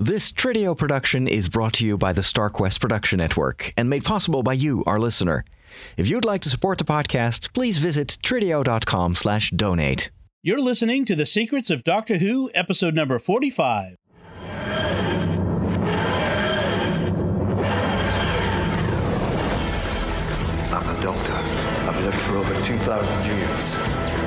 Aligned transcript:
This 0.00 0.32
Tridio 0.32 0.76
production 0.76 1.28
is 1.28 1.48
brought 1.48 1.74
to 1.74 1.86
you 1.86 1.96
by 1.96 2.12
the 2.12 2.20
StarQuest 2.20 2.80
Production 2.80 3.18
Network 3.18 3.72
and 3.76 3.88
made 3.88 4.04
possible 4.04 4.42
by 4.42 4.54
you, 4.54 4.82
our 4.88 4.98
listener. 4.98 5.44
If 5.96 6.08
you'd 6.08 6.24
like 6.24 6.40
to 6.42 6.48
support 6.50 6.78
the 6.78 6.84
podcast, 6.84 7.52
please 7.52 7.78
visit 7.78 8.18
tridio.com 8.20 9.14
slash 9.14 9.50
donate. 9.52 10.10
You're 10.42 10.60
listening 10.60 11.04
to 11.04 11.14
The 11.14 11.24
Secrets 11.24 11.70
of 11.70 11.84
Doctor 11.84 12.18
Who, 12.18 12.50
episode 12.54 12.94
number 12.94 13.20
45. 13.20 13.96
I'm 20.72 20.88
a 20.88 21.02
doctor. 21.04 21.32
I've 21.86 22.02
lived 22.02 22.16
for 22.16 22.36
over 22.38 22.52
2,000 22.62 23.26
years. 23.26 23.76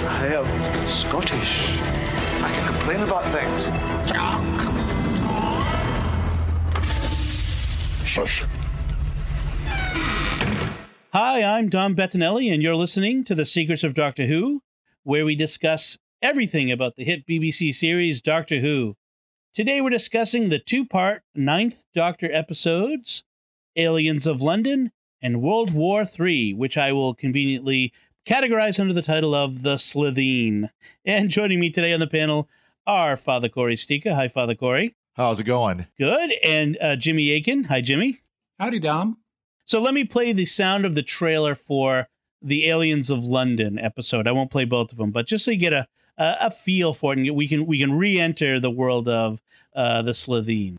I 0.07 0.27
am 0.27 0.87
Scottish. 0.87 1.77
I 2.41 2.51
can 2.53 2.67
complain 2.67 3.01
about 3.01 3.25
things. 3.31 3.67
Ah, 4.15 4.86
Hi, 11.13 11.43
I'm 11.43 11.69
Dom 11.69 11.95
Bettinelli, 11.95 12.51
and 12.51 12.63
you're 12.63 12.73
listening 12.73 13.23
to 13.25 13.35
The 13.35 13.45
Secrets 13.45 13.83
of 13.83 13.93
Doctor 13.93 14.25
Who, 14.25 14.63
where 15.03 15.23
we 15.23 15.35
discuss 15.35 15.99
everything 16.19 16.71
about 16.71 16.95
the 16.95 17.03
hit 17.03 17.27
BBC 17.27 17.75
series 17.75 18.23
Doctor 18.23 18.59
Who. 18.59 18.95
Today 19.53 19.81
we're 19.81 19.91
discussing 19.91 20.49
the 20.49 20.57
two 20.57 20.83
part 20.83 21.21
ninth 21.35 21.85
Doctor 21.93 22.27
episodes 22.33 23.23
Aliens 23.75 24.25
of 24.25 24.41
London 24.41 24.91
and 25.21 25.43
World 25.43 25.71
War 25.71 26.03
III, 26.03 26.55
which 26.55 26.75
I 26.75 26.91
will 26.93 27.13
conveniently 27.13 27.93
categorize 28.25 28.79
under 28.79 28.93
the 28.93 29.03
title 29.03 29.35
of 29.35 29.61
The 29.61 29.75
Slitheen. 29.75 30.71
And 31.05 31.29
joining 31.29 31.59
me 31.59 31.69
today 31.69 31.93
on 31.93 31.99
the 31.99 32.07
panel 32.07 32.49
are 32.87 33.15
Father 33.15 33.47
Cory 33.47 33.75
Sticha. 33.75 34.15
Hi, 34.15 34.27
Father 34.27 34.55
Corey. 34.55 34.95
How's 35.17 35.39
it 35.39 35.45
going? 35.45 35.87
Good. 35.97 36.31
And 36.43 36.77
uh, 36.79 36.95
Jimmy 36.95 37.33
Akin. 37.33 37.63
Hi, 37.65 37.81
Jimmy. 37.81 38.21
Howdy, 38.59 38.77
Dom. 38.77 39.17
So 39.65 39.81
let 39.81 39.95
me 39.95 40.05
play 40.05 40.31
the 40.31 40.45
sound 40.45 40.85
of 40.85 40.93
the 40.93 41.01
trailer 41.01 41.55
for 41.55 42.07
the 42.39 42.69
Aliens 42.69 43.09
of 43.09 43.23
London 43.23 43.79
episode. 43.79 44.27
I 44.27 44.31
won't 44.31 44.51
play 44.51 44.63
both 44.63 44.91
of 44.91 44.99
them, 44.99 45.09
but 45.09 45.25
just 45.25 45.43
so 45.43 45.49
you 45.49 45.57
get 45.57 45.73
a 45.73 45.87
a, 46.19 46.35
a 46.41 46.51
feel 46.51 46.93
for 46.93 47.13
it, 47.13 47.19
and 47.19 47.35
we 47.35 47.47
can 47.47 47.65
we 47.65 47.79
can 47.79 47.97
re-enter 47.97 48.59
the 48.59 48.69
world 48.69 49.09
of 49.09 49.41
uh, 49.75 50.03
the 50.03 50.11
Slitheen. 50.11 50.77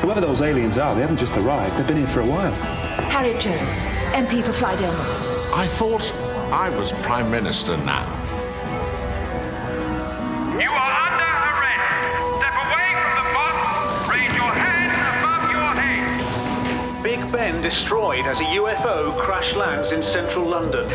Whoever 0.00 0.20
those 0.20 0.42
aliens 0.42 0.78
are, 0.78 0.94
they 0.94 1.00
haven't 1.00 1.18
just 1.18 1.36
arrived. 1.36 1.76
They've 1.76 1.86
been 1.88 1.96
here 1.96 2.06
for 2.06 2.20
a 2.20 2.26
while. 2.26 2.79
Harriet 3.10 3.40
Jones, 3.40 3.82
MP 4.14 4.42
for 4.42 4.52
Flydale 4.52 4.92
North. 4.92 5.52
I 5.52 5.66
thought 5.66 6.14
I 6.52 6.70
was 6.70 6.92
Prime 7.02 7.28
Minister 7.28 7.76
now. 7.76 8.06
You 10.56 10.70
are 10.70 10.92
under 11.06 11.32
arrest. 11.50 12.38
Step 12.38 12.56
away 12.64 12.88
from 13.02 13.12
the 13.18 13.26
box. 13.34 14.08
Raise 14.08 14.32
your 14.32 14.52
hands 14.54 14.94
above 15.18 15.50
your 15.50 15.70
head. 15.82 17.02
Big 17.02 17.32
Ben 17.32 17.60
destroyed 17.60 18.26
as 18.26 18.38
a 18.38 18.44
UFO 18.44 19.20
crash 19.20 19.54
lands 19.56 19.90
in 19.90 20.04
central 20.04 20.46
London. 20.48 20.88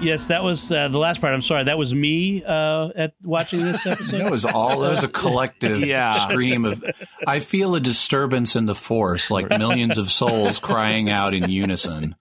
Yes, 0.00 0.26
that 0.28 0.42
was 0.42 0.72
uh, 0.72 0.88
the 0.88 0.96
last 0.98 1.20
part. 1.20 1.34
I'm 1.34 1.42
sorry, 1.42 1.64
that 1.64 1.76
was 1.76 1.92
me 1.94 2.42
uh, 2.42 2.88
at 2.96 3.14
watching 3.22 3.62
this 3.62 3.84
episode. 3.86 4.18
That 4.20 4.30
was 4.30 4.46
all. 4.46 4.80
That 4.80 4.90
was 4.90 5.04
a 5.04 5.08
collective 5.08 5.80
Yeah. 5.86 6.26
scream 6.26 6.64
of. 6.64 6.82
I 7.26 7.40
feel 7.40 7.74
a 7.74 7.80
disturbance 7.80 8.56
in 8.56 8.64
the 8.64 8.74
force, 8.74 9.30
like 9.30 9.50
millions 9.58 9.98
of 9.98 10.10
souls 10.10 10.58
crying 10.60 11.10
out 11.10 11.34
in 11.34 11.50
unison. 11.50 12.16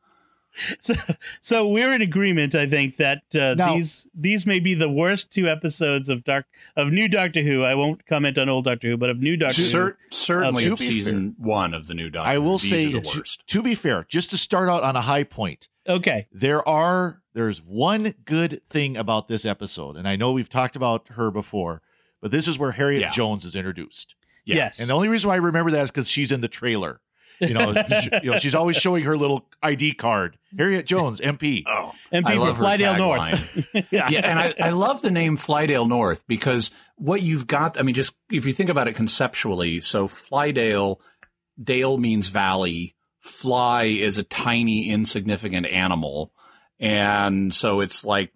so, 0.80 0.94
so 1.40 1.68
we're 1.70 1.94
in 1.94 2.02
agreement, 2.02 2.54
I 2.54 2.66
think, 2.68 2.98
that 2.98 3.22
uh, 3.34 3.54
Now- 3.56 3.76
these 3.76 4.08
these 4.14 4.46
may 4.46 4.60
be 4.60 4.74
the 4.74 4.90
worst 4.90 5.32
two 5.32 5.48
episodes 5.48 6.10
of 6.10 6.26
Dark 6.26 6.48
of 6.76 6.92
New 6.92 7.08
Doctor 7.08 7.42
Who. 7.44 7.64
I 7.64 7.76
won't 7.76 8.06
comment 8.06 8.38
on 8.38 8.50
old 8.50 8.66
Doctor 8.66 8.90
Who, 8.90 8.98
but 8.98 9.10
of 9.10 9.20
New 9.22 9.38
Doctor 9.38 9.62
Who. 9.62 9.94
Certainly 10.12 10.66
of 10.68 10.80
be 10.80 10.86
season 10.86 11.36
one 11.38 11.74
of 11.74 11.88
the 11.88 11.94
new 11.94 12.10
Doctor. 12.10 12.30
I 12.30 12.40
will 12.40 12.58
These 12.58 12.70
say, 12.72 12.86
are 12.88 12.92
the 12.92 13.02
to, 13.02 13.20
worst. 13.20 13.48
to 13.48 13.62
be 13.62 13.74
fair, 13.74 14.06
just 14.10 14.32
to 14.32 14.38
start 14.38 14.68
out 14.68 14.84
on 14.84 14.98
a 14.98 15.02
high 15.02 15.24
point, 15.24 15.70
Okay, 15.90 16.28
there 16.32 16.68
are 16.68 17.22
there's 17.34 17.60
one 17.64 18.14
good 18.26 18.62
thing 18.70 18.96
about 18.96 19.28
this 19.28 19.44
episode, 19.46 19.98
and 19.98 20.08
I 20.08 20.16
know 20.16 20.32
we've 20.32 20.50
talked 20.50 20.76
about 20.76 21.08
her 21.10 21.32
before, 21.32 21.82
but 22.22 22.32
this 22.32 22.48
is 22.48 22.60
where 22.60 22.72
Harriet 22.72 23.02
Yeah. 23.02 23.10
Jones 23.10 23.44
is 23.46 23.56
introduced, 23.56 24.16
Yeah. 24.46 24.56
yes, 24.58 24.80
and 24.80 24.90
the 24.90 24.94
only 24.94 25.08
reason 25.10 25.28
why 25.30 25.36
I 25.36 25.40
remember 25.40 25.72
that 25.72 25.84
is 25.84 25.92
because 25.92 26.08
she's 26.08 26.32
in 26.32 26.42
the 26.42 26.48
trailer. 26.48 27.02
You 27.42 27.54
know, 27.54 27.74
sh- 28.02 28.10
you 28.22 28.32
know, 28.32 28.38
she's 28.40 28.54
always 28.54 28.76
showing 28.76 29.04
her 29.06 29.16
little 29.18 29.48
ID 29.64 29.94
card. 29.94 30.38
Harriet 30.58 30.86
Jones, 30.86 31.22
MP. 31.22 31.64
Oh, 31.66 31.94
MP 32.12 32.26
I 32.28 32.54
for 32.54 32.62
Flydale. 32.62 32.98
North. 32.98 33.68
Yeah, 33.92 34.10
yeah, 34.10 34.30
and 34.30 34.38
I, 34.38 34.54
I 34.60 34.70
love 34.72 35.02
the 35.02 35.10
name 35.12 35.38
Flydale 35.38 35.88
North 35.88 36.26
because 36.28 36.70
what 36.98 37.22
you've 37.22 37.48
got, 37.48 37.80
I 37.80 37.84
mean, 37.84 37.96
just 37.96 38.14
if 38.30 38.46
you 38.46 38.52
think 38.52 38.70
about 38.70 38.90
it 38.90 38.96
conceptually, 38.96 39.80
so 39.80 40.10
Flydale, 40.10 41.00
Dale 41.64 41.98
means 41.98 42.28
valley, 42.28 42.96
fly 43.30 43.86
is 43.86 44.18
a 44.18 44.24
tiny, 44.24 44.90
insignificant 44.90 45.66
animal. 45.68 46.32
And 46.80 47.54
so 47.54 47.82
it's 47.82 48.04
like 48.06 48.32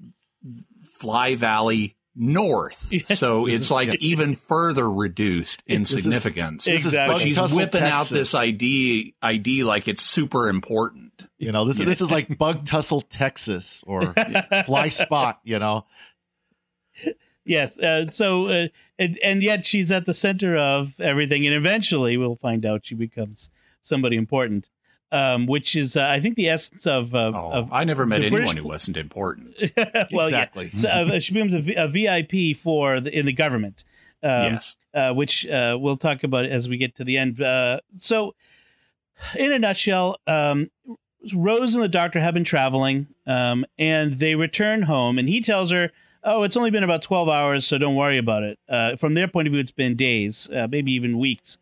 Fly 0.99 1.35
Valley 1.35 1.95
North. 2.15 2.91
So 3.15 3.45
This 3.45 3.55
it's 3.55 3.65
is- 3.65 3.71
like 3.71 3.87
yeah. 3.87 3.95
even 3.99 4.35
further 4.35 4.89
reduced 4.89 5.63
in 5.65 5.81
This 5.81 5.89
significance. 5.91 6.67
Is 6.67 6.85
Exactly. 6.85 7.13
But 7.15 7.21
she's 7.21 7.35
Tussle, 7.37 7.57
whipping 7.57 7.83
out 7.83 8.05
this 8.07 8.35
ID, 8.35 9.15
ID 9.21 9.63
like 9.63 9.87
it's 9.87 10.03
super 10.03 10.47
important. 10.49 11.27
You 11.37 11.51
know, 11.51 11.65
this 11.65 11.77
this 11.77 12.01
is 12.01 12.11
like 12.11 12.37
Bug 12.37 12.65
Tussle, 12.65 13.01
Texas, 13.01 13.83
or 13.87 14.13
Fly 14.65 14.89
Spot. 14.89 15.39
You 15.43 15.59
know, 15.59 15.85
yes. 17.45 17.79
Uh, 17.79 18.09
so, 18.09 18.45
uh, 18.47 18.67
and, 18.99 19.17
and 19.23 19.43
yet 19.43 19.65
she's 19.65 19.91
at 19.91 20.05
the 20.05 20.13
center 20.13 20.55
of 20.55 20.99
everything, 20.99 21.45
and 21.45 21.55
eventually 21.55 22.15
we'll 22.17 22.35
find 22.35 22.65
out 22.65 22.85
she 22.85 22.95
becomes 22.95 23.49
somebody 23.81 24.15
important. 24.15 24.69
Um, 25.13 25.46
which 25.46 25.75
is, 25.75 25.96
uh, 25.96 26.07
I 26.07 26.19
think, 26.19 26.35
the 26.35 26.50
essence 26.50 26.88
of 26.88 27.13
uh, 27.13 27.31
Oh, 27.35 27.51
of 27.51 27.72
I 27.72 27.84
never 27.84 28.06
met 28.07 28.22
anyone 28.24 28.41
British- 28.41 28.62
who 28.63 28.68
wasn't 28.68 28.97
important. 28.97 29.56
well, 30.12 30.25
Exactly. 30.28 30.72
yeah. 30.74 30.79
So 30.79 30.88
uh, 30.90 31.19
she 31.19 31.34
becomes 31.35 31.53
a, 31.53 31.59
V- 31.59 31.75
a 31.75 31.88
VIP 31.88 32.57
for 32.57 33.00
the, 33.00 33.16
in 33.18 33.28
the 33.28 33.34
government. 33.34 33.84
Um, 34.24 34.53
yes. 34.53 34.75
uh, 34.94 35.13
which 35.13 35.46
uh, 35.46 35.78
we'll 35.79 35.97
talk 35.97 36.24
about 36.24 36.46
as 36.46 36.68
we 36.69 36.78
get 36.78 36.96
to 36.96 37.03
the 37.03 37.18
end. 37.18 37.41
Uh, 37.41 37.79
so, 37.97 38.34
in 39.38 39.51
a 39.51 39.59
nutshell, 39.59 40.18
um, 40.28 40.72
Rose 41.35 41.75
and 41.75 41.84
the 41.84 41.88
doctor 41.90 42.19
have 42.22 42.34
been 42.34 42.44
traveling, 42.45 43.07
um, 43.28 43.66
and 43.78 44.13
they 44.13 44.34
return 44.35 44.84
home, 44.84 45.19
and 45.19 45.28
he 45.30 45.41
tells 45.41 45.72
her, 45.72 45.91
"Oh, 46.24 46.44
it's 46.44 46.56
only 46.57 46.72
been 46.72 46.84
about 46.84 47.01
twelve 47.01 47.28
hours, 47.30 47.68
so 47.68 47.78
don't 47.78 47.95
worry 47.95 48.18
about 48.18 48.44
it." 48.44 48.57
Uh, 48.69 48.95
from 48.95 49.13
their 49.13 49.28
point 49.28 49.47
of 49.47 49.51
view, 49.51 49.59
it's 49.59 49.72
been 49.72 49.95
days, 49.95 50.50
uh, 50.56 50.68
maybe 50.72 50.94
even 50.94 51.19
weeks. 51.19 51.57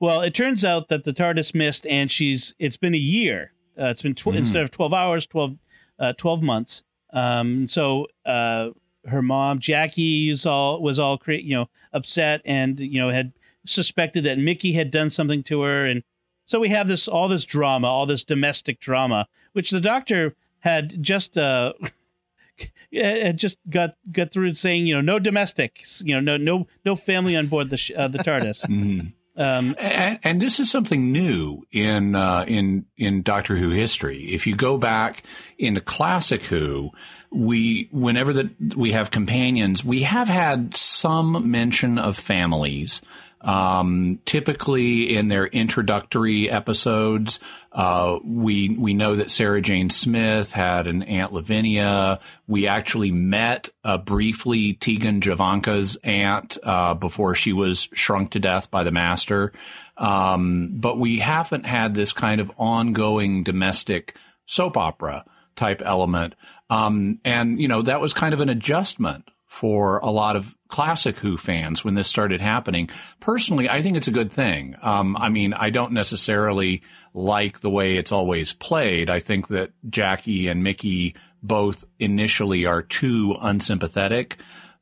Well, 0.00 0.20
it 0.20 0.34
turns 0.34 0.64
out 0.64 0.88
that 0.88 1.04
the 1.04 1.12
TARDIS 1.12 1.54
missed, 1.54 1.86
and 1.86 2.10
she's 2.10 2.54
it's 2.58 2.76
been 2.76 2.94
a 2.94 2.98
year. 2.98 3.52
Uh, 3.78 3.86
it's 3.86 4.02
been 4.02 4.14
tw- 4.14 4.28
instead 4.28 4.62
of 4.62 4.70
twelve 4.70 4.92
hours, 4.92 5.26
12, 5.26 5.56
uh, 5.98 6.12
12 6.14 6.42
months. 6.42 6.82
Um, 7.12 7.66
so 7.66 8.06
uh, 8.26 8.70
her 9.06 9.22
mom 9.22 9.58
Jackie 9.58 10.28
is 10.28 10.44
all 10.44 10.82
was 10.82 10.98
all 10.98 11.16
cra- 11.16 11.38
you 11.38 11.54
know 11.56 11.68
upset 11.92 12.42
and 12.44 12.78
you 12.78 13.00
know 13.00 13.08
had 13.10 13.32
suspected 13.64 14.24
that 14.24 14.38
Mickey 14.38 14.72
had 14.72 14.90
done 14.90 15.08
something 15.10 15.42
to 15.44 15.62
her, 15.62 15.86
and 15.86 16.02
so 16.44 16.60
we 16.60 16.68
have 16.68 16.86
this 16.88 17.08
all 17.08 17.28
this 17.28 17.44
drama, 17.46 17.86
all 17.86 18.04
this 18.06 18.22
domestic 18.24 18.80
drama, 18.80 19.28
which 19.52 19.70
the 19.70 19.80
doctor 19.80 20.34
had 20.60 21.02
just 21.02 21.38
uh 21.38 21.72
had 22.92 23.38
just 23.38 23.58
got 23.70 23.94
got 24.12 24.32
through 24.32 24.54
saying 24.54 24.86
you 24.86 24.94
know 24.94 25.00
no 25.00 25.18
domestics, 25.18 26.02
you 26.04 26.14
know 26.14 26.20
no 26.20 26.36
no 26.36 26.66
no 26.84 26.96
family 26.96 27.36
on 27.36 27.46
board 27.46 27.70
the 27.70 27.76
sh- 27.76 27.92
uh, 27.96 28.08
the 28.08 28.18
TARDIS. 28.18 28.66
Mhm. 28.66 29.12
Um, 29.36 29.74
And, 29.78 30.18
and 30.22 30.42
this 30.42 30.60
is 30.60 30.70
something 30.70 31.12
new 31.12 31.66
in 31.72 32.14
uh, 32.14 32.44
in 32.46 32.86
in 32.96 33.22
Doctor 33.22 33.56
Who 33.56 33.70
history. 33.70 34.34
If 34.34 34.46
you 34.46 34.56
go 34.56 34.78
back 34.78 35.22
into 35.58 35.80
classic 35.80 36.46
Who, 36.46 36.90
we 37.30 37.88
whenever 37.92 38.32
that 38.32 38.76
we 38.76 38.92
have 38.92 39.10
companions, 39.10 39.84
we 39.84 40.02
have 40.02 40.28
had 40.28 40.76
some 40.76 41.50
mention 41.50 41.98
of 41.98 42.18
families. 42.18 43.02
Um, 43.42 44.18
typically 44.24 45.16
in 45.16 45.28
their 45.28 45.46
introductory 45.46 46.50
episodes, 46.50 47.38
uh, 47.70 48.18
we 48.24 48.70
we 48.70 48.94
know 48.94 49.16
that 49.16 49.30
Sarah 49.30 49.60
Jane 49.60 49.90
Smith 49.90 50.52
had 50.52 50.86
an 50.86 51.02
Aunt 51.02 51.32
Lavinia. 51.32 52.20
We 52.48 52.66
actually 52.66 53.12
met 53.12 53.68
uh, 53.84 53.98
briefly 53.98 54.72
Tegan 54.72 55.20
Jovanka's 55.20 55.96
aunt 56.02 56.58
uh, 56.62 56.94
before 56.94 57.34
she 57.34 57.52
was 57.52 57.88
shrunk 57.92 58.30
to 58.32 58.40
death 58.40 58.70
by 58.70 58.84
the 58.84 58.90
Master. 58.90 59.52
Um, 59.96 60.72
but 60.74 60.98
we 60.98 61.18
haven't 61.18 61.66
had 61.66 61.94
this 61.94 62.12
kind 62.12 62.40
of 62.40 62.50
ongoing 62.56 63.44
domestic 63.44 64.16
soap 64.46 64.76
opera 64.76 65.24
type 65.56 65.82
element. 65.84 66.34
Um, 66.68 67.20
and 67.24 67.60
you 67.60 67.68
know 67.68 67.82
that 67.82 68.00
was 68.00 68.12
kind 68.12 68.34
of 68.34 68.40
an 68.40 68.48
adjustment 68.48 69.28
for 69.56 69.98
a 70.00 70.10
lot 70.10 70.36
of 70.36 70.54
classic 70.68 71.18
Who 71.18 71.38
fans 71.38 71.82
when 71.82 71.94
this 71.94 72.08
started 72.08 72.42
happening. 72.42 72.90
Personally, 73.20 73.70
I 73.70 73.80
think 73.80 73.96
it's 73.96 74.06
a 74.06 74.12
good 74.12 74.30
thing. 74.30 74.76
Um, 74.82 75.16
I 75.16 75.30
mean, 75.30 75.54
I 75.54 75.70
don't 75.70 75.92
necessarily 75.92 76.82
like 77.14 77.60
the 77.60 77.70
way 77.70 77.96
it's 77.96 78.12
always 78.12 78.52
played. 78.52 79.08
I 79.08 79.18
think 79.20 79.48
that 79.48 79.70
Jackie 79.88 80.48
and 80.48 80.62
Mickey 80.62 81.14
both 81.42 81.86
initially 81.98 82.66
are 82.66 82.82
too 82.82 83.34
unsympathetic. 83.40 84.36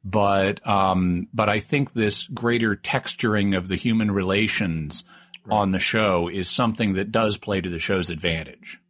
But 0.05 0.67
um, 0.67 1.29
but 1.32 1.49
I 1.49 1.61
think 1.61 1.93
this 1.93 2.25
greater 2.25 2.75
texturing 2.75 3.56
of 3.56 3.69
the 3.69 3.76
human 3.76 4.11
relations 4.11 5.05
right. 5.47 5.56
on 5.56 5.71
the 5.71 5.79
show 5.79 6.29
is 6.29 6.50
something 6.50 6.94
that 6.94 7.12
does 7.12 7.38
play 7.38 7.61
to 7.61 7.71
the 7.71 7.79
show's 7.79 8.11
advantage. 8.11 8.81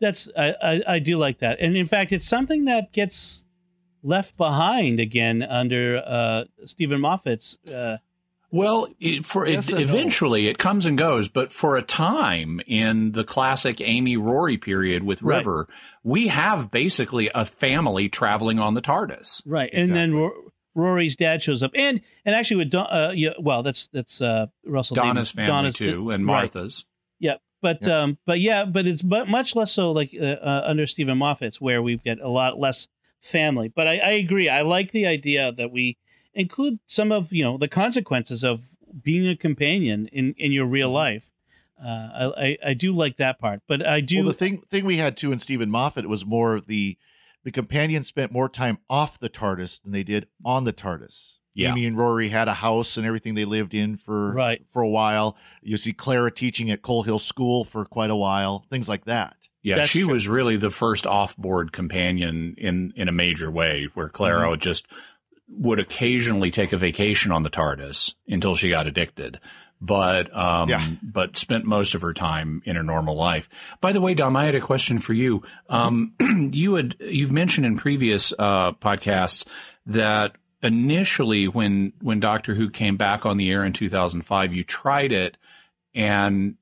That's 0.00 0.28
I, 0.36 0.54
I, 0.62 0.82
I 0.94 0.98
do 0.98 1.16
like 1.16 1.38
that, 1.38 1.60
and 1.60 1.76
in 1.76 1.86
fact, 1.86 2.12
it's 2.12 2.26
something 2.26 2.64
that 2.64 2.92
gets 2.92 3.45
left 4.06 4.36
behind 4.36 5.00
again 5.00 5.42
under 5.42 6.02
uh, 6.04 6.44
Steven 6.64 7.00
Moffat's. 7.00 7.58
Uh, 7.66 7.98
well, 8.52 8.86
it, 9.00 9.24
for 9.24 9.46
yes 9.46 9.70
it, 9.70 9.80
eventually 9.80 10.44
no. 10.44 10.50
it 10.50 10.58
comes 10.58 10.86
and 10.86 10.96
goes, 10.96 11.28
but 11.28 11.52
for 11.52 11.76
a 11.76 11.82
time 11.82 12.60
in 12.66 13.12
the 13.12 13.24
classic 13.24 13.80
Amy 13.80 14.16
Rory 14.16 14.56
period 14.56 15.02
with 15.02 15.20
River, 15.20 15.66
right. 15.68 15.76
we 16.04 16.28
have 16.28 16.70
basically 16.70 17.28
a 17.34 17.44
family 17.44 18.08
traveling 18.08 18.60
on 18.60 18.74
the 18.74 18.80
TARDIS. 18.80 19.42
Right, 19.44 19.68
exactly. 19.72 19.82
and 19.82 20.14
then 20.14 20.30
Rory's 20.76 21.16
dad 21.16 21.42
shows 21.42 21.62
up, 21.62 21.72
and 21.74 22.00
and 22.24 22.34
actually 22.36 22.58
with 22.58 22.70
Don, 22.70 22.86
uh, 22.86 23.12
yeah, 23.14 23.30
well, 23.40 23.64
that's 23.64 23.88
that's 23.88 24.22
uh, 24.22 24.46
Russell 24.64 24.94
Donna's 24.94 25.32
Davies. 25.32 25.34
family 25.34 25.50
Donna's 25.50 25.74
too, 25.74 26.10
and 26.10 26.24
Martha's. 26.24 26.84
Right. 26.86 27.30
Yeah, 27.30 27.36
but 27.62 27.86
yeah. 27.86 27.98
um, 27.98 28.18
but 28.26 28.38
yeah, 28.38 28.64
but 28.64 28.86
it's 28.86 29.02
but 29.02 29.28
much 29.28 29.56
less 29.56 29.72
so 29.72 29.90
like 29.90 30.14
uh, 30.18 30.24
uh, 30.24 30.62
under 30.66 30.86
Steven 30.86 31.18
Moffat's, 31.18 31.60
where 31.60 31.82
we've 31.82 32.04
got 32.04 32.20
a 32.20 32.28
lot 32.28 32.60
less 32.60 32.86
family. 33.26 33.68
But 33.68 33.88
I, 33.88 33.98
I 33.98 34.10
agree. 34.12 34.48
I 34.48 34.62
like 34.62 34.92
the 34.92 35.06
idea 35.06 35.52
that 35.52 35.70
we 35.70 35.98
include 36.34 36.78
some 36.86 37.12
of 37.12 37.32
you 37.32 37.42
know 37.42 37.56
the 37.58 37.68
consequences 37.68 38.44
of 38.44 38.64
being 39.02 39.26
a 39.26 39.36
companion 39.36 40.06
in 40.12 40.34
in 40.38 40.52
your 40.52 40.66
real 40.66 40.88
mm-hmm. 40.88 40.94
life. 40.94 41.30
Uh, 41.82 42.32
I, 42.38 42.56
I 42.64 42.74
do 42.74 42.92
like 42.92 43.16
that 43.16 43.38
part, 43.38 43.60
but 43.68 43.86
I 43.86 44.00
do. 44.00 44.18
Well, 44.18 44.28
the 44.28 44.34
thing 44.34 44.62
thing 44.70 44.86
we 44.86 44.96
had 44.96 45.16
too 45.16 45.32
in 45.32 45.38
Steven 45.38 45.70
Moffat 45.70 46.08
was 46.08 46.24
more 46.24 46.60
the 46.60 46.96
the 47.44 47.52
companion 47.52 48.02
spent 48.02 48.32
more 48.32 48.48
time 48.48 48.78
off 48.88 49.20
the 49.20 49.28
TARDIS 49.28 49.82
than 49.82 49.92
they 49.92 50.02
did 50.02 50.26
on 50.44 50.64
the 50.64 50.72
TARDIS. 50.72 51.34
Yeah. 51.54 51.70
Amy 51.70 51.86
and 51.86 51.96
Rory 51.96 52.28
had 52.28 52.48
a 52.48 52.54
house 52.54 52.98
and 52.98 53.06
everything 53.06 53.34
they 53.34 53.46
lived 53.46 53.72
in 53.72 53.96
for 53.96 54.32
right. 54.32 54.62
for 54.70 54.82
a 54.82 54.88
while. 54.88 55.36
You 55.62 55.76
see 55.76 55.92
Clara 55.92 56.30
teaching 56.30 56.70
at 56.70 56.82
Coal 56.82 57.02
Hill 57.02 57.18
School 57.18 57.64
for 57.64 57.84
quite 57.84 58.10
a 58.10 58.16
while, 58.16 58.66
things 58.68 58.88
like 58.88 59.06
that. 59.06 59.48
Yeah, 59.66 59.78
That's 59.78 59.88
she 59.88 60.02
true. 60.02 60.12
was 60.12 60.28
really 60.28 60.56
the 60.58 60.70
first 60.70 61.08
off-board 61.08 61.72
companion 61.72 62.54
in 62.56 62.92
in 62.94 63.08
a 63.08 63.12
major 63.12 63.50
way, 63.50 63.88
where 63.94 64.08
Clara 64.08 64.50
mm-hmm. 64.50 64.60
just 64.60 64.86
would 65.48 65.80
occasionally 65.80 66.52
take 66.52 66.72
a 66.72 66.76
vacation 66.76 67.32
on 67.32 67.42
the 67.42 67.50
TARDIS 67.50 68.14
until 68.28 68.54
she 68.54 68.70
got 68.70 68.86
addicted, 68.86 69.40
but 69.80 70.32
um, 70.32 70.68
yeah. 70.68 70.86
but 71.02 71.36
spent 71.36 71.64
most 71.64 71.96
of 71.96 72.02
her 72.02 72.14
time 72.14 72.62
in 72.64 72.76
her 72.76 72.84
normal 72.84 73.16
life. 73.16 73.48
By 73.80 73.90
the 73.90 74.00
way, 74.00 74.14
Dom, 74.14 74.36
I 74.36 74.44
had 74.44 74.54
a 74.54 74.60
question 74.60 75.00
for 75.00 75.14
you. 75.14 75.42
Um, 75.68 76.14
you 76.52 76.74
had 76.76 76.94
you've 77.00 77.32
mentioned 77.32 77.66
in 77.66 77.76
previous 77.76 78.32
uh, 78.38 78.70
podcasts 78.70 79.46
that 79.86 80.36
initially 80.62 81.48
when 81.48 81.92
when 82.00 82.20
Doctor 82.20 82.54
Who 82.54 82.70
came 82.70 82.96
back 82.96 83.26
on 83.26 83.36
the 83.36 83.50
air 83.50 83.64
in 83.64 83.72
2005, 83.72 84.54
you 84.54 84.62
tried 84.62 85.10
it 85.10 85.36
and 85.92 86.54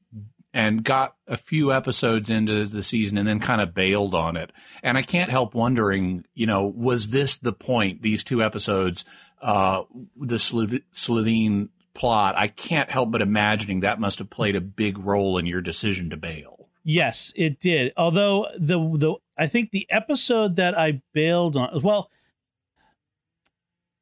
and 0.54 0.84
got 0.84 1.16
a 1.26 1.36
few 1.36 1.72
episodes 1.72 2.30
into 2.30 2.64
the 2.64 2.82
season 2.82 3.18
and 3.18 3.26
then 3.26 3.40
kind 3.40 3.60
of 3.60 3.74
bailed 3.74 4.14
on 4.14 4.36
it. 4.36 4.52
And 4.84 4.96
I 4.96 5.02
can't 5.02 5.28
help 5.28 5.52
wondering, 5.52 6.24
you 6.32 6.46
know, 6.46 6.64
was 6.64 7.08
this 7.08 7.36
the 7.38 7.52
point? 7.52 8.02
These 8.02 8.22
two 8.22 8.40
episodes, 8.40 9.04
uh, 9.42 9.82
the 10.16 10.36
Slitheen 10.36 11.70
plot. 11.92 12.36
I 12.38 12.46
can't 12.48 12.88
help 12.88 13.10
but 13.10 13.20
imagining 13.20 13.80
that 13.80 13.98
must 13.98 14.20
have 14.20 14.30
played 14.30 14.54
a 14.54 14.60
big 14.60 14.96
role 14.98 15.38
in 15.38 15.46
your 15.46 15.60
decision 15.60 16.10
to 16.10 16.16
bail. 16.16 16.68
Yes, 16.84 17.32
it 17.34 17.58
did. 17.58 17.92
Although 17.96 18.46
the 18.58 18.78
the 18.78 19.14
I 19.36 19.48
think 19.48 19.72
the 19.72 19.86
episode 19.90 20.56
that 20.56 20.78
I 20.78 21.02
bailed 21.12 21.56
on, 21.56 21.82
well, 21.82 22.10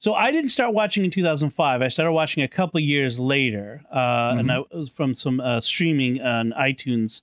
so 0.02 0.14
I 0.14 0.32
didn't 0.32 0.50
start 0.50 0.75
watching 0.75 1.04
in 1.04 1.12
2005. 1.12 1.81
I 1.81 1.87
started 1.87 2.10
watching 2.10 2.43
a 2.43 2.49
couple 2.49 2.81
years 2.81 3.20
later, 3.20 3.84
uh, 3.88 4.31
mm-hmm. 4.31 4.38
and 4.40 4.50
I 4.50 4.64
was 4.72 4.90
from 4.90 5.14
some 5.14 5.38
uh, 5.38 5.60
streaming 5.60 6.20
on 6.20 6.52
iTunes 6.58 7.22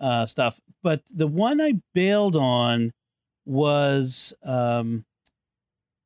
uh, 0.00 0.26
stuff. 0.26 0.60
But 0.82 1.02
the 1.08 1.28
one 1.28 1.60
I 1.60 1.74
bailed 1.94 2.34
on 2.34 2.92
was 3.44 4.34
um, 4.42 5.04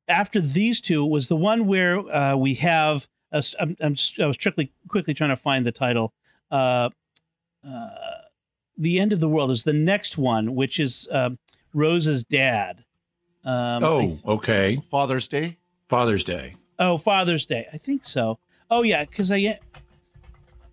after 0.07 0.39
these 0.39 0.79
two 0.79 1.03
was 1.03 1.27
the 1.27 1.35
one 1.35 1.65
where 1.65 1.97
uh, 1.97 2.35
we 2.35 2.53
have. 2.53 3.07
A, 3.31 3.43
I'm, 3.59 3.75
I'm, 3.81 3.95
I 4.21 4.27
was 4.27 4.35
strictly 4.35 4.71
quickly 4.87 5.15
trying 5.15 5.31
to 5.31 5.35
find 5.35 5.65
the 5.65 5.71
title. 5.71 6.13
Uh, 6.51 6.91
uh, 7.67 7.89
the 8.77 8.99
end 8.99 9.11
of 9.11 9.21
the 9.21 9.29
world 9.29 9.49
is 9.49 9.63
the 9.63 9.73
next 9.73 10.19
one, 10.19 10.53
which 10.53 10.79
is 10.79 11.07
Rose's 11.73 12.23
dad. 12.23 12.83
Um, 13.43 13.83
oh, 13.83 13.99
th- 14.01 14.25
okay. 14.27 14.83
Father's 14.91 15.27
Day. 15.27 15.57
Father's 15.91 16.23
Day. 16.23 16.53
Oh, 16.79 16.97
Father's 16.97 17.45
Day. 17.45 17.67
I 17.73 17.77
think 17.77 18.05
so. 18.05 18.39
Oh 18.69 18.81
yeah, 18.81 19.03
because 19.03 19.29
I 19.29 19.59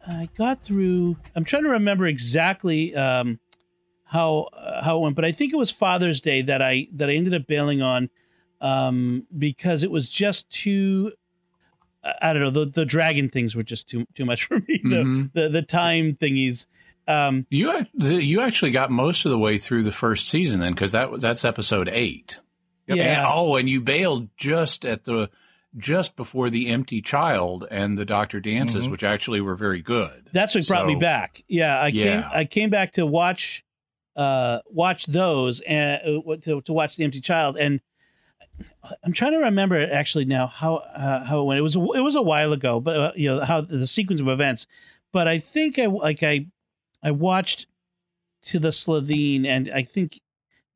I 0.07 0.29
got 0.37 0.63
through. 0.63 1.17
I'm 1.35 1.45
trying 1.45 1.65
to 1.65 1.71
remember 1.71 2.07
exactly 2.07 2.95
um, 2.95 3.41
how 4.05 4.49
uh, 4.53 4.85
how 4.85 4.99
it 4.99 5.01
went, 5.01 5.17
but 5.17 5.25
I 5.25 5.33
think 5.33 5.53
it 5.53 5.57
was 5.57 5.73
Father's 5.73 6.21
Day 6.21 6.41
that 6.43 6.63
I 6.63 6.87
that 6.93 7.11
I 7.11 7.15
ended 7.15 7.35
up 7.35 7.49
bailing 7.49 7.83
on 7.83 8.11
um, 8.61 9.27
because 9.37 9.83
it 9.83 9.91
was 9.91 10.09
just 10.09 10.49
too. 10.51 11.13
I 12.23 12.33
don't 12.33 12.43
know. 12.43 12.51
The 12.51 12.67
the 12.67 12.85
dragon 12.85 13.29
things 13.29 13.57
were 13.57 13.65
just 13.65 13.89
too 13.89 14.07
too 14.15 14.25
much 14.25 14.45
for 14.47 14.61
me. 14.61 14.79
Mm-hmm. 14.79 15.23
The, 15.35 15.43
the 15.43 15.49
the 15.49 15.63
time 15.63 16.15
thingies. 16.15 16.67
Um, 17.09 17.45
you 17.51 17.73
you 17.95 18.41
actually 18.41 18.71
got 18.71 18.93
most 18.93 19.25
of 19.25 19.31
the 19.31 19.39
way 19.39 19.59
through 19.59 19.83
the 19.83 19.91
first 19.91 20.29
season 20.29 20.61
then, 20.61 20.75
because 20.75 20.93
that 20.93 21.21
that's 21.21 21.45
episode 21.45 21.89
eight. 21.89 22.39
Yeah. 22.89 23.21
And, 23.21 23.33
oh, 23.33 23.57
and 23.57 23.69
you 23.69 23.81
bailed 23.81 24.29
just 24.37 24.85
at 24.85 25.05
the 25.05 25.31
just 25.77 26.17
before 26.17 26.51
the 26.51 26.69
empty 26.71 27.03
child 27.03 27.67
and 27.71 27.99
the 27.99 28.05
doctor 28.05 28.41
dances, 28.41 28.85
mm-hmm. 28.85 28.93
which 28.93 29.05
actually 29.05 29.41
were 29.41 29.55
very 29.55 29.83
good. 29.83 30.31
That's 30.33 30.55
what 30.55 30.65
so, 30.65 30.75
brought 30.75 30.87
me 30.87 30.97
back. 30.97 31.43
Yeah, 31.47 31.79
I 31.79 31.89
yeah. 31.89 32.05
came 32.05 32.31
I 32.33 32.45
came 32.45 32.71
back 32.71 32.93
to 32.93 33.07
watch 33.07 33.65
uh 34.17 34.61
watch 34.67 35.07
those 35.07 35.61
and 35.61 36.01
uh, 36.27 36.37
to 36.43 36.61
to 36.63 36.73
watch 36.73 36.97
the 36.97 37.05
empty 37.05 37.21
child 37.21 37.57
and 37.57 37.81
I'm 39.05 39.13
trying 39.13 39.33
to 39.33 39.39
remember 39.39 39.79
actually 39.93 40.25
now 40.25 40.47
how 40.47 40.77
uh, 40.77 41.25
how 41.25 41.41
it 41.41 41.45
went. 41.45 41.59
It 41.59 41.63
was 41.63 41.77
it 41.77 42.03
was 42.03 42.17
a 42.17 42.23
while 42.23 42.53
ago, 42.53 42.81
but 42.81 42.97
uh, 42.99 43.13
you 43.15 43.29
know 43.29 43.45
how 43.45 43.61
the 43.61 43.87
sequence 43.87 44.21
of 44.21 44.29
events. 44.29 44.67
But 45.13 45.29
I 45.29 45.39
think 45.39 45.79
I 45.79 45.87
like 45.87 46.23
I 46.23 46.47
I 47.03 47.11
watched 47.13 47.67
to 48.43 48.59
the 48.59 48.69
Slitheen, 48.69 49.47
and 49.47 49.71
I 49.73 49.83
think 49.83 50.21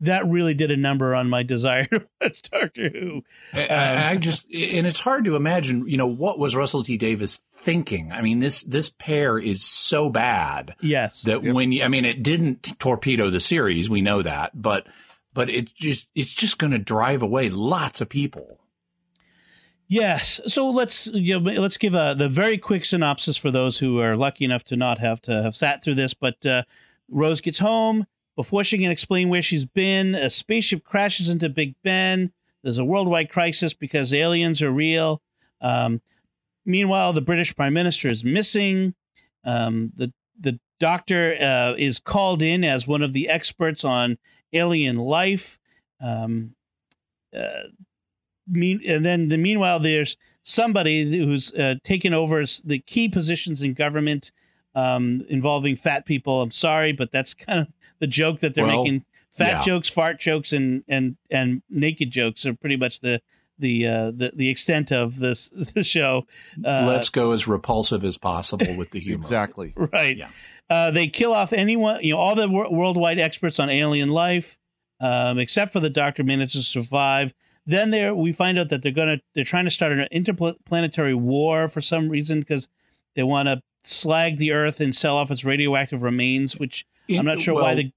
that 0.03 0.29
really 0.29 0.53
did 0.53 0.71
a 0.71 0.77
number 0.77 1.15
on 1.15 1.31
my 1.31 1.43
desire 1.43 1.85
to 1.91 2.07
watch 2.21 2.43
Doctor 2.43 2.91
Who. 2.91 3.23
Um, 3.55 3.67
I, 3.71 4.11
I, 4.11 4.17
just 4.17 4.45
and 4.45 4.87
it's 4.87 5.01
hard 5.01 5.25
to 5.25 5.37
imagine, 5.37 5.89
you 5.89 5.97
know, 5.97 6.09
what 6.09 6.39
was 6.39 6.55
Russell 6.55 6.83
T 6.83 6.97
Davies 6.97 7.41
thinking? 7.57 8.13
I 8.13 8.21
mean, 8.21 8.41
this 8.41 8.63
this 8.63 8.91
pair 8.91 9.39
is 9.39 9.63
so 9.65 10.11
bad. 10.11 10.75
Yes. 10.81 11.23
That 11.23 11.43
yep. 11.43 11.55
when 11.55 11.73
you, 11.73 11.85
I 11.85 11.89
mean, 11.89 12.05
it 12.05 12.23
didn't 12.23 12.79
torpedo 12.79 13.31
the 13.31 13.41
series, 13.41 13.89
we 13.89 14.03
know 14.03 14.23
that, 14.23 14.51
but 14.61 14.87
but 15.33 15.49
it 15.49 15.73
just 15.75 16.09
it's 16.15 16.33
just 16.33 16.59
going 16.59 16.73
to 16.73 16.79
drive 16.79 17.23
away 17.23 17.49
lots 17.49 18.01
of 18.01 18.09
people. 18.09 18.59
Yes. 19.87 20.41
So 20.47 20.71
let's 20.71 21.07
you 21.09 21.39
know, 21.39 21.53
let's 21.61 21.77
give 21.77 21.95
a 21.95 22.15
the 22.19 22.29
very 22.29 22.59
quick 22.59 22.85
synopsis 22.85 23.37
for 23.37 23.51
those 23.51 23.79
who 23.79 24.01
are 24.01 24.17
lucky 24.17 24.45
enough 24.45 24.65
to 24.65 24.77
not 24.77 24.99
have 24.99 25.21
to 25.23 25.43
have 25.43 25.55
sat 25.55 25.85
through 25.85 25.95
this. 25.95 26.13
But 26.13 26.45
uh, 26.45 26.65
Rose 27.09 27.41
gets 27.41 27.61
home. 27.61 28.07
Before 28.37 28.65
she 28.65 28.79
can 28.79 28.91
explain 28.91 29.29
where 29.29 29.43
she's 29.43 29.67
been, 29.67 30.15
a 30.15 30.31
spaceship 30.31 30.85
crashes 30.85 31.29
into 31.29 31.49
Big 31.49 31.75
Ben. 31.83 32.33
There's 32.63 32.79
a 32.79 32.85
worldwide 32.85 33.31
crisis 33.31 33.75
because 33.75 34.15
aliens 34.15 34.63
are 34.63 34.71
real. 34.71 35.21
Um, 35.61 36.01
meanwhile, 36.65 37.13
the 37.13 37.21
British 37.21 37.55
Prime 37.55 37.75
Minister 37.75 38.09
is 38.09 38.25
missing. 38.25 38.95
Um, 39.45 39.93
the 39.97 40.13
the 40.39 40.59
doctor 40.81 41.37
uh, 41.41 41.75
is 41.77 41.99
called 41.99 42.43
in 42.43 42.65
as 42.65 42.87
one 42.87 43.03
of 43.03 43.13
the 43.13 43.29
experts 43.29 43.85
on 43.85 44.19
alien 44.53 44.97
life. 44.97 45.59
Um, 46.01 46.55
uh, 47.37 47.69
mean, 48.47 48.81
and 48.87 49.05
then 49.05 49.29
the 49.29 49.39
meanwhile, 49.39 49.79
there's 49.79 50.17
somebody 50.43 51.19
who's 51.19 51.53
uh, 51.55 51.77
taken 51.85 52.15
over 52.15 52.45
the 52.65 52.79
key 52.81 53.09
positions 53.09 53.63
in 53.63 53.75
government 53.75 54.33
um, 54.75 55.25
involving 55.29 55.77
fat 55.77 56.07
people. 56.07 56.43
I'm 56.43 56.51
sorry, 56.51 56.93
but 56.93 57.13
that's 57.13 57.35
kind 57.35 57.61
of 57.61 57.69
the 58.03 58.09
joke 58.09 58.41
that 58.41 58.55
they're 58.55 58.67
well, 58.67 58.83
making. 58.83 59.05
Fat 59.31 59.53
yeah. 59.53 59.61
jokes, 59.61 59.89
fart 59.89 60.19
jokes, 60.21 60.53
and 60.53 60.83
and 60.89 61.17
and 61.31 61.63
naked 61.71 62.11
jokes 62.11 62.45
are 62.45 62.53
pretty 62.53 62.77
much 62.77 62.99
the 63.01 63.23
the 63.59 63.87
uh, 63.87 64.11
the 64.11 64.33
the 64.35 64.49
extent 64.51 64.91
of 64.91 65.21
this 65.21 65.49
the 65.75 65.85
show. 65.85 66.27
Uh, 66.63 66.85
Let's 66.87 67.09
go 67.09 67.31
as 67.31 67.47
repulsive 67.47 68.05
as 68.05 68.19
possible 68.19 68.77
with 68.77 68.91
the 68.91 69.01
humor. 69.07 69.17
exactly 69.17 69.73
right. 69.77 70.17
Yeah. 70.17 70.31
Uh, 70.69 70.91
they 70.91 71.07
kill 71.07 71.33
off 71.33 71.53
anyone, 71.53 72.03
you 72.03 72.13
know, 72.15 72.19
all 72.19 72.35
the 72.35 72.49
wor- 72.49 72.71
worldwide 72.73 73.19
experts 73.21 73.59
on 73.61 73.71
alien 73.71 74.09
life. 74.11 74.59
um, 75.01 75.39
except 75.39 75.73
for 75.73 75.81
the 75.81 75.91
Doctor 75.91 76.23
manages 76.25 76.65
to 76.65 76.71
survive. 76.71 77.33
Then 77.65 77.91
there 77.91 78.15
we 78.15 78.33
find 78.33 78.59
out 78.59 78.69
that 78.71 78.83
they're 78.83 78.93
gonna 78.93 79.21
they're 79.35 79.45
trying 79.45 79.65
to 79.67 79.71
start 79.71 79.93
an 79.93 80.09
interplanetary 80.11 81.15
war 81.15 81.69
for 81.69 81.81
some 81.81 82.09
reason 82.09 82.41
because 82.41 82.69
they 83.15 83.23
want 83.23 83.49
to 83.49 83.63
slag 83.85 84.37
the 84.39 84.53
Earth 84.53 84.81
and 84.81 84.95
sell 84.95 85.17
off 85.17 85.31
its 85.31 85.45
radioactive 85.45 86.03
remains, 86.03 86.59
which 86.59 86.85
I'm 87.11 87.25
not 87.27 87.41
sure 87.41 87.55
well, 87.55 87.65
why 87.65 87.75
the 87.75 87.93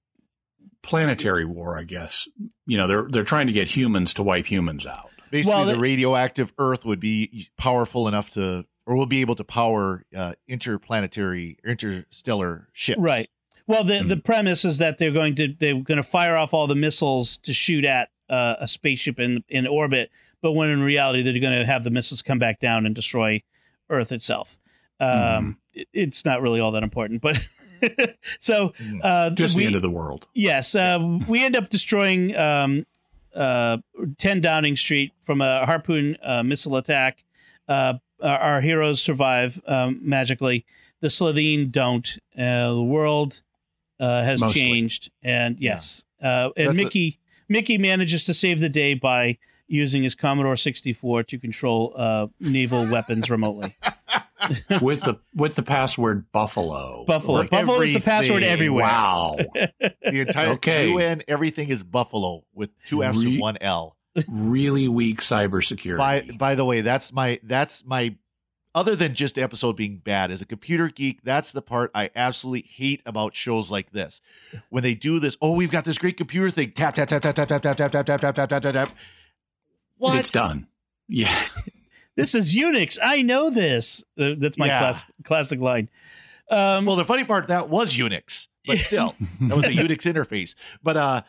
planetary 0.82 1.46
war, 1.46 1.78
I 1.78 1.84
guess. 1.84 2.28
You 2.66 2.78
know, 2.78 2.88
they're 2.88 3.08
they're 3.10 3.24
trying 3.24 3.48
to 3.48 3.54
get 3.54 3.68
humans 3.76 4.14
to 4.16 4.24
wipe 4.24 4.46
humans 4.48 4.86
out. 4.86 5.10
Basically, 5.32 5.56
Well, 5.56 5.66
the 5.66 5.74
they- 5.74 5.80
radioactive 5.80 6.54
Earth 6.58 6.86
would 6.86 7.00
be 7.00 7.50
powerful 7.58 8.08
enough 8.08 8.30
to, 8.32 8.66
or 8.86 8.96
will 8.96 9.06
be 9.08 9.22
able 9.22 9.36
to 9.36 9.44
power 9.44 10.04
uh, 10.16 10.34
interplanetary, 10.48 11.58
interstellar 11.66 12.68
ships. 12.74 13.00
Right. 13.00 13.28
Well, 13.68 13.84
the 13.84 14.02
Hmm. 14.04 14.08
the 14.10 14.18
premise 14.18 14.64
is 14.66 14.78
that 14.78 14.98
they're 15.00 15.12
going 15.12 15.36
to 15.36 15.54
they're 15.58 15.74
going 15.82 15.98
to 15.98 16.04
fire 16.04 16.36
off 16.38 16.54
all 16.54 16.68
the 16.68 16.76
missiles 16.76 17.38
to 17.40 17.54
shoot 17.54 17.84
at 17.86 18.10
uh, 18.30 18.56
a 18.60 18.68
spaceship 18.68 19.20
in 19.20 19.44
in 19.50 19.66
orbit, 19.66 20.12
but 20.42 20.52
when 20.54 20.70
in 20.70 20.82
reality 20.82 21.24
they're 21.24 21.40
going 21.40 21.58
to 21.60 21.66
have 21.66 21.84
the 21.84 21.90
missiles 21.90 22.22
come 22.22 22.38
back 22.40 22.60
down 22.60 22.86
and 22.86 22.94
destroy 22.94 23.42
Earth 23.90 24.12
itself. 24.12 24.60
Um, 25.00 25.10
Hmm. 25.74 25.80
it- 25.80 25.88
it's 25.94 26.24
not 26.26 26.42
really 26.42 26.60
all 26.60 26.72
that 26.74 26.84
important, 26.84 27.22
but 27.22 27.40
so 28.40 28.74
uh, 29.04 29.30
Just 29.32 29.56
we, 29.56 29.64
the 29.64 29.68
end 29.68 29.76
of 29.76 29.82
the 29.82 29.90
world. 29.90 30.28
Yes, 30.34 30.76
uh, 30.76 31.00
we 31.28 31.44
end 31.44 31.56
up 31.56 31.70
destroying 31.70 32.36
um, 32.36 32.86
uh, 33.36 33.78
10 34.18 34.42
Downing 34.42 34.76
Street 34.76 35.14
from 35.22 35.42
a 35.42 35.66
harpoon 35.66 36.18
uh, 36.24 36.44
missile 36.44 36.76
attack. 36.78 37.24
Uh, 37.68 37.96
our, 38.22 38.38
our 38.38 38.62
heroes 38.62 39.02
survive 39.02 39.62
um, 39.68 40.00
magically. 40.02 40.66
The 41.02 41.08
Slitheen 41.10 41.72
don't. 41.72 42.18
Uh, 42.38 42.74
the 42.74 42.84
world 42.84 43.42
uh, 44.00 44.24
has 44.24 44.42
Mostly. 44.42 44.62
changed, 44.62 45.12
and 45.24 45.58
yes, 45.60 46.06
uh, 46.22 46.50
and 46.56 46.70
That's 46.70 46.80
a- 46.80 46.84
Mickey 46.84 47.20
Mickey 47.48 47.78
manages 47.78 48.24
to 48.26 48.34
save 48.34 48.60
the 48.60 48.70
day 48.70 48.94
by 48.94 49.38
using 49.68 50.04
his 50.04 50.16
Commodore 50.16 50.58
64 50.58 51.24
to 51.24 51.38
control 51.40 51.94
uh, 51.96 52.28
naval 52.40 52.86
weapons 52.88 53.30
remotely. 53.30 53.76
with 54.82 55.02
the 55.02 55.16
with 55.34 55.56
the 55.56 55.64
password 55.64 56.32
Buffalo. 56.32 57.04
Buffalo. 57.08 57.44
For 57.44 57.50
Buffalo 57.50 57.82
is 57.82 57.94
the 57.94 58.02
password 58.02 58.44
everywhere. 58.44 58.84
Wow. 58.84 59.38
The 59.80 60.20
entire 60.20 60.50
Okay. 60.54 60.90
UN, 60.90 61.24
everything 61.28 61.70
is 61.70 61.82
Buffalo 61.84 62.44
with 62.54 62.70
two 62.88 63.04
F's 63.04 63.26
Re- 63.26 63.34
and 63.34 63.42
one 63.42 63.58
L. 63.62 63.96
really 64.30 64.88
weak 64.88 65.22
cybersecurity. 65.22 65.98
By 65.98 66.22
by 66.38 66.56
the 66.56 66.64
way, 66.66 66.82
that's 66.82 67.12
my 67.12 67.40
that's 67.44 67.84
my 67.86 68.16
other 68.76 68.96
than 68.96 69.16
just 69.16 69.36
the 69.36 69.42
episode 69.42 69.78
being 69.78 69.98
bad 69.98 70.32
as 70.32 70.42
a 70.42 70.46
computer 70.46 70.90
geek, 70.90 71.22
that's 71.24 71.54
the 71.54 71.62
part 71.62 71.90
I 71.96 72.10
absolutely 72.14 72.70
hate 72.70 73.02
about 73.06 73.34
shows 73.34 73.72
like 73.72 73.92
this. 73.94 74.20
When 74.70 74.84
they 74.84 74.94
do 74.94 75.20
this, 75.20 75.38
oh, 75.42 75.56
we've 75.56 75.72
got 75.72 75.86
this 75.86 75.98
great 75.98 76.18
computer 76.18 76.52
thing. 76.52 76.72
Tap 76.74 76.96
tap 76.96 77.08
tap 77.08 77.22
tap 77.22 77.36
tap 77.36 77.48
tap 77.48 77.62
tap 77.62 77.78
tap 77.78 77.92
tap 77.92 78.06
tap 78.06 78.06
tap 78.22 78.36
tap 78.36 78.50
tap 78.50 78.62
tap 78.62 78.74
tap. 78.74 78.90
What? 79.98 80.20
It's 80.20 80.30
done. 80.30 80.68
Yeah. 81.08 81.38
This 82.18 82.34
is 82.34 82.56
Unix. 82.56 82.98
I 83.04 83.24
know 83.24 83.50
this. 83.50 84.02
Uh, 84.18 84.36
that's 84.38 84.58
my 84.58 84.68
Yeah. 84.68 84.80
class, 84.80 85.04
classic 85.26 85.60
line. 85.60 85.90
Um, 86.50 86.86
Well, 86.86 86.96
the 86.96 87.04
funny 87.04 87.26
part 87.26 87.50
that 87.50 87.68
was 87.68 87.98
Unix, 87.98 88.48
but 88.66 88.78
still, 88.90 89.16
that 89.42 89.54
was 89.54 89.66
a 89.66 89.72
Unix 89.72 90.10
interface. 90.10 90.56
But 90.82 90.96
uh, 90.96 91.22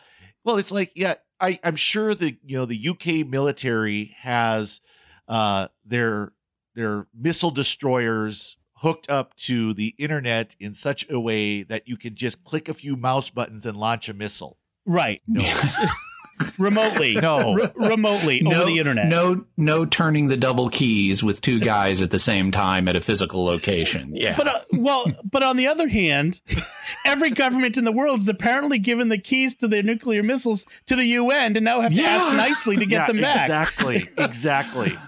well, 0.45 0.55
it's 0.55 0.71
like 0.71 0.93
yeah, 0.95 1.15
I 1.41 1.59
I'm 1.61 1.75
sure 1.75 2.15
the 2.15 2.37
you 2.45 2.57
know 2.57 2.65
the 2.65 2.87
UK 2.87 3.27
military 3.27 4.15
has 4.21 4.79
uh 5.27 5.67
their 5.83 6.31
their 6.73 7.07
missile 7.13 7.51
destroyers 7.51 8.55
hooked 8.75 9.09
up 9.09 9.35
to 9.47 9.73
the 9.73 9.93
internet 9.97 10.55
in 10.57 10.73
such 10.73 11.05
a 11.09 11.19
way 11.19 11.63
that 11.63 11.85
you 11.89 11.97
can 11.97 12.15
just 12.15 12.45
click 12.45 12.69
a 12.69 12.73
few 12.73 12.95
mouse 12.95 13.29
buttons 13.29 13.65
and 13.65 13.77
launch 13.77 14.07
a 14.07 14.13
missile. 14.13 14.57
right. 14.85 15.21
No, 15.27 15.41
Remotely. 16.57 17.15
No. 17.15 17.53
Re- 17.53 17.71
remotely 17.75 18.43
over 18.45 18.65
the 18.65 18.77
internet. 18.79 19.07
No, 19.07 19.45
no 19.57 19.85
turning 19.85 20.27
the 20.27 20.37
double 20.37 20.69
keys 20.69 21.23
with 21.23 21.41
two 21.41 21.59
guys 21.59 22.01
at 22.01 22.11
the 22.11 22.19
same 22.19 22.51
time 22.51 22.87
at 22.87 22.95
a 22.95 23.01
physical 23.01 23.43
location. 23.45 24.15
Yeah. 24.15 24.35
But 24.37 24.47
uh, 24.47 24.59
well, 24.73 25.05
but 25.29 25.43
on 25.43 25.57
the 25.57 25.67
other 25.67 25.87
hand, 25.87 26.41
every 27.05 27.29
government 27.31 27.77
in 27.77 27.83
the 27.85 27.91
world 27.91 28.19
is 28.19 28.29
apparently 28.29 28.79
given 28.79 29.09
the 29.09 29.17
keys 29.17 29.55
to 29.55 29.67
their 29.67 29.83
nuclear 29.83 30.23
missiles 30.23 30.65
to 30.87 30.95
the 30.95 31.05
UN, 31.05 31.55
and 31.55 31.65
now 31.65 31.81
have 31.81 31.93
to 31.93 32.01
ask 32.03 32.29
nicely 32.31 32.75
to 32.77 32.85
get 32.85 33.01
Yeah, 33.01 33.07
them 33.07 33.21
back. 33.21 33.43
Exactly, 33.45 34.09
exactly. 34.17 34.97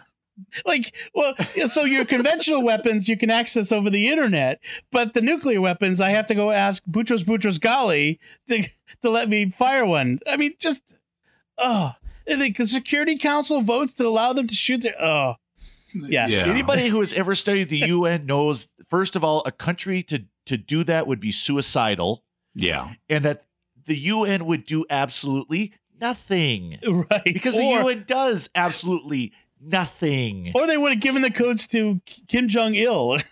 Like, 0.65 0.95
well, 1.13 1.33
so 1.67 1.83
your 1.83 2.05
conventional 2.05 2.63
weapons 2.63 3.09
you 3.09 3.17
can 3.17 3.29
access 3.29 3.73
over 3.73 3.89
the 3.89 4.07
internet, 4.07 4.61
but 4.89 5.13
the 5.13 5.21
nuclear 5.21 5.59
weapons 5.59 5.99
I 5.99 6.11
have 6.11 6.27
to 6.27 6.33
go 6.33 6.49
ask 6.49 6.81
Boutros 6.85 7.25
Boutros 7.25 7.59
Ghali 7.59 8.19
to 8.47 8.63
to 9.01 9.09
let 9.09 9.27
me 9.27 9.49
fire 9.51 9.85
one. 9.85 10.19
I 10.25 10.37
mean, 10.37 10.53
just 10.57 10.81
oh, 11.61 11.93
the 12.25 12.53
Security 12.65 13.17
Council 13.17 13.61
votes 13.61 13.93
to 13.95 14.07
allow 14.07 14.33
them 14.33 14.47
to 14.47 14.55
shoot 14.55 14.81
their 14.81 15.01
oh. 15.01 15.35
Yes. 15.93 16.31
Yeah. 16.31 16.45
Anybody 16.45 16.87
who 16.89 16.99
has 16.99 17.13
ever 17.13 17.33
studied 17.35 17.69
the 17.69 17.77
UN 17.87 18.25
knows, 18.27 18.67
first 18.89 19.15
of 19.15 19.23
all, 19.23 19.41
a 19.45 19.51
country 19.51 20.03
to 20.03 20.25
to 20.45 20.55
do 20.57 20.83
that 20.83 21.07
would 21.07 21.19
be 21.19 21.31
suicidal, 21.31 22.23
yeah. 22.55 22.93
and 23.07 23.25
that 23.25 23.45
the 23.85 23.95
UN 23.97 24.45
would 24.45 24.65
do 24.65 24.85
absolutely 24.89 25.73
nothing 25.99 26.77
Right. 26.87 27.21
because 27.23 27.55
or, 27.55 27.61
the 27.61 27.83
UN 27.89 28.03
does 28.07 28.49
absolutely 28.55 29.31
nothing. 29.61 30.51
or 30.55 30.65
they 30.67 30.77
would 30.77 30.93
have 30.93 31.01
given 31.01 31.21
the 31.21 31.31
codes 31.31 31.67
to 31.67 32.01
Kim 32.27 32.47
Jong 32.47 32.75
Il. 32.75 33.17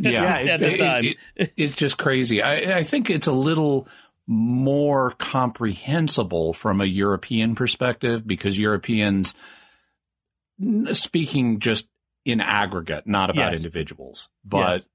Yeah. 0.00 0.24
at 0.24 0.58
the 0.58 0.74
It- 0.74 0.78
time. 0.78 1.04
it- 1.36 1.52
it's 1.56 1.76
just 1.76 1.96
crazy. 1.96 2.42
I, 2.42 2.78
I 2.78 2.82
think 2.82 3.08
it's 3.08 3.28
a 3.28 3.32
little 3.32 3.86
more 4.26 5.12
comprehensible 5.12 6.52
from 6.52 6.80
a 6.80 6.84
European 6.84 7.54
perspective 7.54 8.26
because 8.26 8.58
Europeans, 8.58 9.34
speaking 10.92 11.60
just 11.60 11.86
in 12.24 12.40
aggregate, 12.40 13.06
not 13.06 13.30
about 13.30 13.52
Yes. 13.52 13.64
individuals, 13.64 14.28
but 14.44 14.86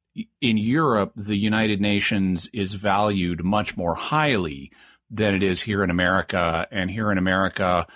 in 0.42 0.58
Europe, 0.58 1.14
the 1.16 1.38
United 1.38 1.80
Nations 1.80 2.50
is 2.52 2.74
valued 2.74 3.44
much 3.44 3.78
more 3.78 3.96
highly 3.96 4.72
than 5.10 5.34
it 5.34 5.44
is 5.44 5.62
here 5.62 5.84
in 5.84 5.90
America. 5.90 6.68
And 6.72 6.92
here 6.92 7.12
in 7.12 7.18
America, 7.18 7.88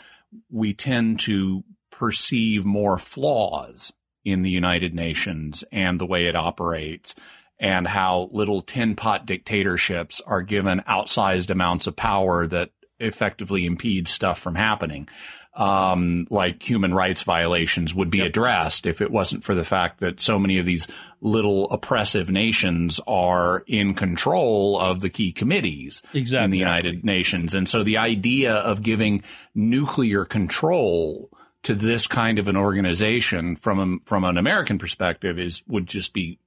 we 0.50 0.74
tend 0.74 1.20
to 1.22 1.64
perceive 1.92 2.64
more 2.66 2.98
flaws 2.98 3.94
in 4.24 4.42
the 4.42 4.50
United 4.50 4.94
Nations 4.94 5.64
and 5.72 6.00
the 6.00 6.06
way 6.06 6.28
it 6.28 6.36
operates 6.36 7.16
and 7.60 7.88
how 7.88 8.30
little 8.32 8.62
tin 8.62 8.96
pot 8.96 9.26
dictatorships 9.26 10.22
are 10.22 10.42
given 10.42 10.82
outsized 10.88 11.50
amounts 11.50 11.88
of 11.88 11.96
power 11.96 12.46
that 12.48 12.72
effectively 13.00 13.66
impede 13.66 14.08
stuff 14.08 14.40
from 14.40 14.56
happening. 14.56 15.08
Um, 15.54 16.28
like 16.30 16.62
human 16.62 16.94
rights 16.94 17.24
violations 17.24 17.96
would 17.96 18.10
be 18.10 18.20
addressed 18.20 18.86
if 18.86 19.02
it 19.02 19.10
wasn't 19.10 19.46
for 19.46 19.56
the 19.56 19.64
fact 19.64 20.02
that 20.02 20.20
so 20.20 20.38
many 20.38 20.60
of 20.60 20.66
these 20.66 20.90
little 21.22 21.72
oppressive 21.72 22.30
nations 22.30 23.00
are 23.08 23.64
in 23.66 23.94
control 23.94 24.78
of 24.78 25.00
the 25.00 25.10
key 25.10 25.32
committees 25.32 26.04
in 26.44 26.52
the 26.52 26.58
United 26.58 27.06
Nations. 27.06 27.56
And 27.56 27.70
so 27.70 27.84
the 27.84 28.00
idea 28.00 28.54
of 28.54 28.82
giving 28.82 29.24
nuclear 29.54 30.26
control 30.26 31.30
to 31.64 31.74
this 31.74 32.06
kind 32.06 32.38
of 32.38 32.50
an 32.50 32.58
organization 32.58 33.56
from 33.56 33.80
a, 33.80 34.06
from 34.06 34.26
an 34.26 34.38
American 34.38 34.78
perspective 34.78 35.40
is 35.40 35.64
would 35.68 35.88
just 35.88 36.12
be 36.12 36.38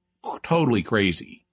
totally 0.43 0.83
crazy. 0.83 1.45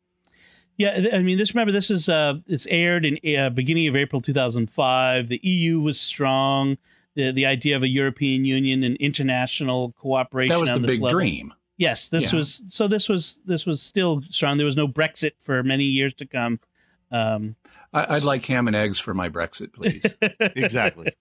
Yeah, 0.78 1.06
I 1.14 1.22
mean, 1.22 1.38
this. 1.38 1.54
Remember, 1.54 1.72
this 1.72 1.90
is 1.90 2.08
uh, 2.08 2.34
it's 2.46 2.66
aired 2.66 3.06
in 3.06 3.18
uh, 3.36 3.48
beginning 3.50 3.86
of 3.88 3.96
April 3.96 4.20
2005. 4.20 5.28
The 5.28 5.40
EU 5.42 5.80
was 5.80 5.98
strong. 5.98 6.76
The 7.14 7.32
the 7.32 7.46
idea 7.46 7.76
of 7.76 7.82
a 7.82 7.88
European 7.88 8.44
Union 8.44 8.82
and 8.82 8.94
international 8.96 9.92
cooperation. 9.92 10.54
That 10.54 10.60
was 10.60 10.70
on 10.70 10.82
the 10.82 10.86
this 10.86 10.96
big 10.96 11.02
level. 11.02 11.18
dream. 11.18 11.54
Yes, 11.78 12.08
this 12.08 12.32
Yeah. 12.32 12.38
was 12.38 12.62
so. 12.68 12.88
This 12.88 13.08
was 13.08 13.40
this 13.46 13.64
was 13.64 13.80
still 13.80 14.22
strong. 14.28 14.58
There 14.58 14.66
was 14.66 14.76
no 14.76 14.86
Brexit 14.86 15.32
for 15.38 15.62
many 15.62 15.84
years 15.84 16.12
to 16.14 16.26
come. 16.26 16.60
Um, 17.10 17.56
I, 17.94 18.16
I'd 18.16 18.24
like 18.24 18.44
ham 18.44 18.66
and 18.66 18.76
eggs 18.76 18.98
for 18.98 19.14
my 19.14 19.30
Brexit, 19.30 19.72
please. 19.72 20.04
exactly. 20.56 21.12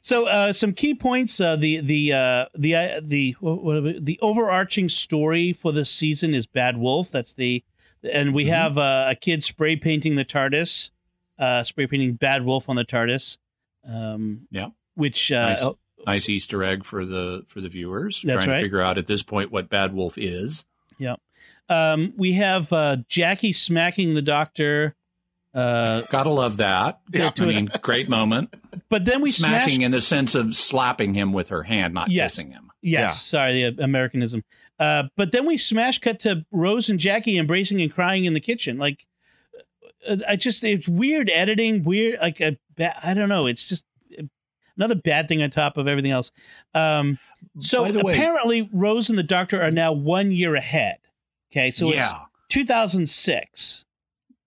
So, 0.00 0.26
uh, 0.26 0.52
some 0.52 0.72
key 0.72 0.94
points. 0.94 1.40
Uh, 1.40 1.56
the 1.56 1.80
the 1.80 2.12
uh, 2.12 2.46
the 2.54 2.74
uh, 2.74 3.00
the 3.02 3.36
what, 3.40 3.62
what, 3.62 4.04
the 4.04 4.18
overarching 4.22 4.88
story 4.88 5.52
for 5.52 5.72
this 5.72 5.90
season 5.90 6.34
is 6.34 6.46
Bad 6.46 6.76
Wolf. 6.76 7.10
That's 7.10 7.32
the 7.32 7.64
and 8.02 8.34
we 8.34 8.46
have 8.46 8.78
uh, 8.78 9.06
a 9.08 9.14
kid 9.14 9.42
spray 9.42 9.76
painting 9.76 10.16
the 10.16 10.24
TARDIS, 10.24 10.90
uh, 11.38 11.62
spray 11.62 11.86
painting 11.86 12.14
Bad 12.14 12.44
Wolf 12.44 12.68
on 12.68 12.76
the 12.76 12.84
TARDIS. 12.84 13.38
Um, 13.88 14.46
yeah, 14.50 14.68
which 14.94 15.30
uh, 15.32 15.48
nice, 15.48 15.62
oh, 15.62 15.78
nice 16.06 16.28
Easter 16.28 16.62
egg 16.64 16.84
for 16.84 17.04
the 17.04 17.42
for 17.46 17.60
the 17.60 17.68
viewers. 17.68 18.22
That's 18.22 18.44
trying 18.44 18.54
right. 18.54 18.60
to 18.60 18.64
figure 18.64 18.80
out 18.80 18.98
at 18.98 19.06
this 19.06 19.22
point 19.22 19.52
what 19.52 19.68
Bad 19.68 19.94
Wolf 19.94 20.18
is. 20.18 20.64
yeah. 20.98 21.16
Um, 21.68 22.12
we 22.16 22.34
have 22.34 22.72
uh, 22.72 22.98
Jackie 23.08 23.52
smacking 23.52 24.14
the 24.14 24.22
Doctor. 24.22 24.94
Uh, 25.56 26.02
Gotta 26.10 26.28
love 26.30 26.58
that. 26.58 27.00
Yeah, 27.12 27.28
I 27.28 27.30
to 27.30 27.46
mean, 27.46 27.70
great 27.80 28.08
moment. 28.10 28.54
but 28.90 29.04
then 29.06 29.22
we 29.22 29.30
Smacking 29.30 29.74
smash 29.76 29.84
in 29.84 29.90
the 29.90 30.00
sense 30.02 30.34
of 30.34 30.54
slapping 30.54 31.14
him 31.14 31.32
with 31.32 31.48
her 31.48 31.62
hand, 31.62 31.94
not 31.94 32.10
Yes. 32.10 32.34
kissing 32.36 32.50
him. 32.52 32.70
Yes, 32.82 33.00
Yeah. 33.02 33.08
sorry, 33.10 33.70
the 33.70 33.82
Americanism. 33.82 34.44
Uh, 34.78 35.04
but 35.16 35.32
then 35.32 35.46
we 35.46 35.56
smash 35.56 35.98
cut 35.98 36.20
to 36.20 36.44
Rose 36.52 36.90
and 36.90 37.00
Jackie 37.00 37.38
embracing 37.38 37.80
and 37.80 37.90
crying 37.90 38.26
in 38.26 38.34
the 38.34 38.40
kitchen. 38.40 38.76
Like, 38.78 39.06
uh, 40.06 40.18
I 40.28 40.36
just 40.36 40.62
it's 40.62 40.88
weird 40.88 41.30
editing, 41.30 41.82
weird. 41.84 42.20
Like, 42.20 42.40
a, 42.40 42.58
ba- 42.76 42.94
I 43.02 43.14
don't 43.14 43.30
know. 43.30 43.46
It's 43.46 43.66
just 43.66 43.86
another 44.76 44.94
bad 44.94 45.26
thing 45.26 45.42
on 45.42 45.48
top 45.48 45.78
of 45.78 45.88
everything 45.88 46.10
else. 46.12 46.30
Um, 46.74 47.18
so 47.58 47.90
By 47.90 48.02
way- 48.02 48.12
apparently, 48.12 48.68
Rose 48.74 49.08
and 49.08 49.18
the 49.18 49.22
Doctor 49.22 49.62
are 49.62 49.70
now 49.70 49.90
one 49.92 50.30
year 50.32 50.54
ahead. 50.54 50.98
Okay, 51.50 51.70
so 51.70 51.86
it's 51.88 51.96
Yeah. 52.10 52.24
2006. 52.50 53.85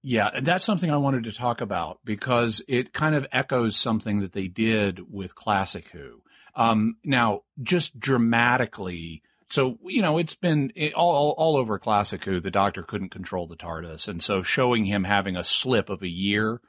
Yeah, 0.10 0.40
that's 0.42 0.66
something 0.66 0.90
I 0.90 0.98
wanted 0.98 1.26
to 1.26 1.32
talk 1.32 1.62
about 1.62 2.00
because 2.04 2.64
it 2.68 2.94
kind 2.94 3.14
of 3.14 3.28
echoes 3.32 3.78
something 3.78 4.22
that 4.22 4.34
they 4.34 4.48
did 4.48 5.02
with 5.14 5.36
Classic 5.36 5.88
Who. 5.90 6.24
Um, 6.56 6.98
now, 7.04 7.42
just 7.62 8.00
dramatically, 8.00 9.22
so 9.52 9.78
you 9.84 10.02
know, 10.02 10.18
it's 10.18 10.34
been 10.34 10.72
it, 10.76 10.96
all 10.96 11.36
all 11.38 11.56
over 11.56 11.78
Classic 11.78 12.26
Who. 12.26 12.40
The 12.40 12.50
Doctor 12.50 12.82
couldn't 12.82 13.12
control 13.12 13.46
the 13.46 13.56
TARDIS, 13.56 14.08
and 14.08 14.20
so 14.20 14.42
showing 14.42 14.86
him 14.86 15.04
having 15.04 15.38
a 15.38 15.44
slip 15.44 15.92
of 15.92 16.02
a 16.02 16.10
year 16.10 16.60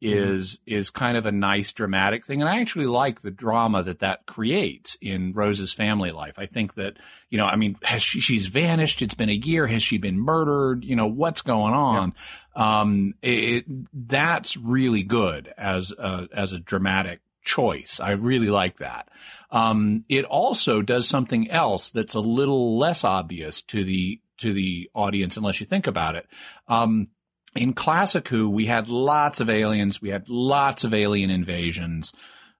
is 0.00 0.58
is 0.66 0.90
kind 0.90 1.16
of 1.16 1.24
a 1.24 1.32
nice 1.32 1.72
dramatic 1.72 2.26
thing. 2.26 2.42
And 2.42 2.48
i 2.48 2.60
actually 2.60 2.86
like 2.86 3.22
the 3.22 3.30
drama 3.30 3.82
that 3.82 4.00
that 4.00 4.26
creates 4.26 4.96
in 5.00 5.32
rose's 5.32 5.72
family 5.72 6.10
life. 6.10 6.38
I 6.38 6.46
think 6.46 6.74
that 6.74 6.98
you 7.30 7.38
know 7.38 7.46
i 7.46 7.56
mean 7.56 7.76
has 7.82 8.02
she 8.02 8.20
she's 8.20 8.46
vanished. 8.48 9.00
It's 9.00 9.14
been 9.14 9.30
a 9.30 9.32
year. 9.32 9.66
Has 9.66 9.82
she 9.82 9.98
been 9.98 10.18
murdered? 10.18 10.84
You 10.84 10.96
know 10.96 11.06
what's 11.06 11.42
going 11.42 11.72
on? 11.72 12.12
Um 12.54 13.14
it, 13.22 13.64
that's 13.92 14.56
really 14.56 15.02
good 15.02 15.52
as 15.56 15.92
a 15.92 16.28
as 16.32 16.52
a 16.52 16.58
dramatic 16.58 17.20
choice. 17.42 17.98
I 18.00 18.10
really 18.10 18.48
like 18.48 18.78
that. 18.78 19.08
Um 19.50 20.04
it 20.10 20.26
also 20.26 20.82
does 20.82 21.08
something 21.08 21.50
else 21.50 21.90
that's 21.90 22.14
a 22.14 22.20
little 22.20 22.78
less 22.78 23.02
obvious 23.02 23.62
to 23.62 23.82
the 23.82 24.20
to 24.38 24.52
the 24.52 24.90
audience 24.92 25.38
unless 25.38 25.58
you 25.60 25.66
think 25.66 25.86
about 25.86 26.16
it. 26.16 26.26
Um 26.68 27.08
in 27.56 27.72
Classic 27.72 28.26
Who, 28.28 28.48
we 28.48 28.66
had 28.66 28.88
lots 28.88 29.40
of 29.40 29.50
aliens, 29.50 30.00
we 30.00 30.10
had 30.10 30.28
lots 30.28 30.84
of 30.84 30.94
alien 30.94 31.30
invasions, 31.30 32.12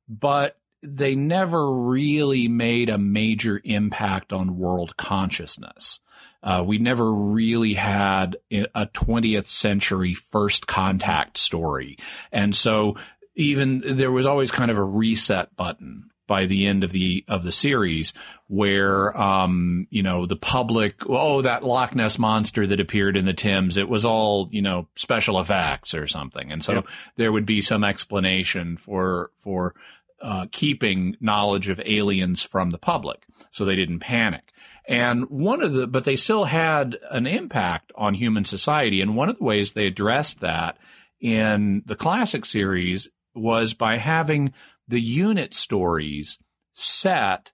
but 0.09 0.59
they 0.83 1.15
never 1.15 1.73
really 1.73 2.49
made 2.49 2.89
a 2.89 2.99
major 2.99 3.61
impact 3.65 4.33
on 4.33 4.59
world 4.59 4.97
consciousness. 4.97 6.01
Uh, 6.43 6.63
we 6.65 6.79
never 6.79 7.13
really 7.13 7.75
had 7.75 8.37
a 8.53 8.87
20th 8.87 9.47
century 9.47 10.15
first 10.15 10.67
contact 10.67 11.39
story. 11.39 11.97
And 12.31 12.55
so 12.55 12.97
even 13.35 13.83
there 13.85 14.13
was 14.13 14.27
always 14.27 14.51
kind 14.51 14.71
of 14.71 14.79
a 14.79 14.85
reset 14.85 15.57
button 15.57 16.11
by 16.27 16.47
the 16.47 16.67
end 16.67 16.85
of 16.85 16.91
the 16.91 17.25
of 17.29 17.43
the 17.43 17.53
series 17.53 18.13
where 18.49 19.17
um 19.17 19.87
you 19.91 20.03
know 20.03 20.27
the 20.27 20.37
public 20.37 21.03
oh 21.09 21.43
that 21.43 21.65
Loch 21.65 21.95
Ness 21.95 22.19
monster 22.19 22.67
that 22.67 22.81
appeared 22.81 23.17
in 23.17 23.25
the 23.25 23.33
Thames 23.33 23.77
it 23.77 23.89
was 23.89 24.05
all 24.05 24.49
you 24.51 24.63
know 24.63 24.89
special 24.95 25.41
effects 25.41 25.95
or 25.95 26.07
something. 26.07 26.51
And 26.53 26.63
so 26.63 26.75
Yep. 26.75 26.87
there 27.17 27.33
would 27.33 27.47
be 27.47 27.61
some 27.61 27.85
explanation 27.85 28.77
for 28.77 29.31
for 29.39 29.75
uh, 30.23 30.47
keeping 30.51 31.17
knowledge 31.21 31.69
of 31.69 31.81
aliens 31.85 32.43
from 32.43 32.71
the 32.71 32.79
public 32.79 33.23
so 33.51 33.65
they 33.65 33.77
didn't 33.77 34.01
panic. 34.01 34.53
And 34.89 35.29
one 35.29 35.63
of 35.63 35.73
the 35.73 35.87
but 35.87 36.05
they 36.05 36.17
still 36.17 36.45
had 36.45 36.97
an 37.11 37.27
impact 37.27 37.93
on 37.97 38.15
human 38.15 38.45
society. 38.45 39.01
And 39.01 39.17
one 39.17 39.29
of 39.29 39.39
the 39.39 39.45
ways 39.45 39.73
they 39.73 39.87
addressed 39.87 40.41
that 40.41 40.79
in 41.21 41.83
the 41.87 41.97
classic 41.97 42.45
series 42.45 43.09
was 43.35 43.75
by 43.75 43.99
having 43.99 44.53
the 44.89 45.01
unit 45.01 45.55
stories 45.55 46.39
set 46.75 47.53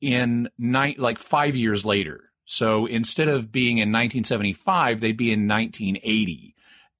in 0.00 0.48
night 0.58 0.98
like 0.98 1.18
five 1.18 1.56
years 1.56 1.84
later. 1.84 2.30
So 2.44 2.86
instead 2.86 3.28
of 3.28 3.52
being 3.52 3.78
in 3.78 3.90
1975, 3.90 5.00
they'd 5.00 5.16
be 5.16 5.32
in 5.32 5.48
1980. 5.48 6.54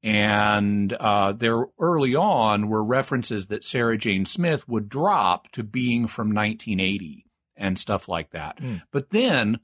And 0.04 0.92
uh, 0.92 1.33
there 1.33 1.66
early 1.78 2.14
on 2.16 2.69
were 2.69 2.83
references 2.83 3.49
that 3.49 3.64
Sarah 3.64 3.99
Jane 3.99 4.26
Smith 4.26 4.66
would 4.69 4.88
drop 4.88 5.50
to 5.52 5.62
being 5.62 6.07
from 6.07 6.28
1980 6.28 7.26
and 7.57 7.78
stuff 7.78 8.09
like 8.09 8.31
that. 8.31 8.59
But 8.90 9.11
then 9.11 9.61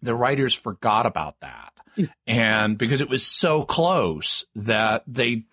the 0.00 0.14
writers 0.14 0.54
forgot 0.54 1.06
about 1.06 1.36
that. 1.40 1.72
and 2.26 2.78
because 2.78 3.00
it 3.00 3.08
was 3.08 3.26
so 3.26 3.62
close 3.62 4.44
that 4.54 5.04
they 5.06 5.44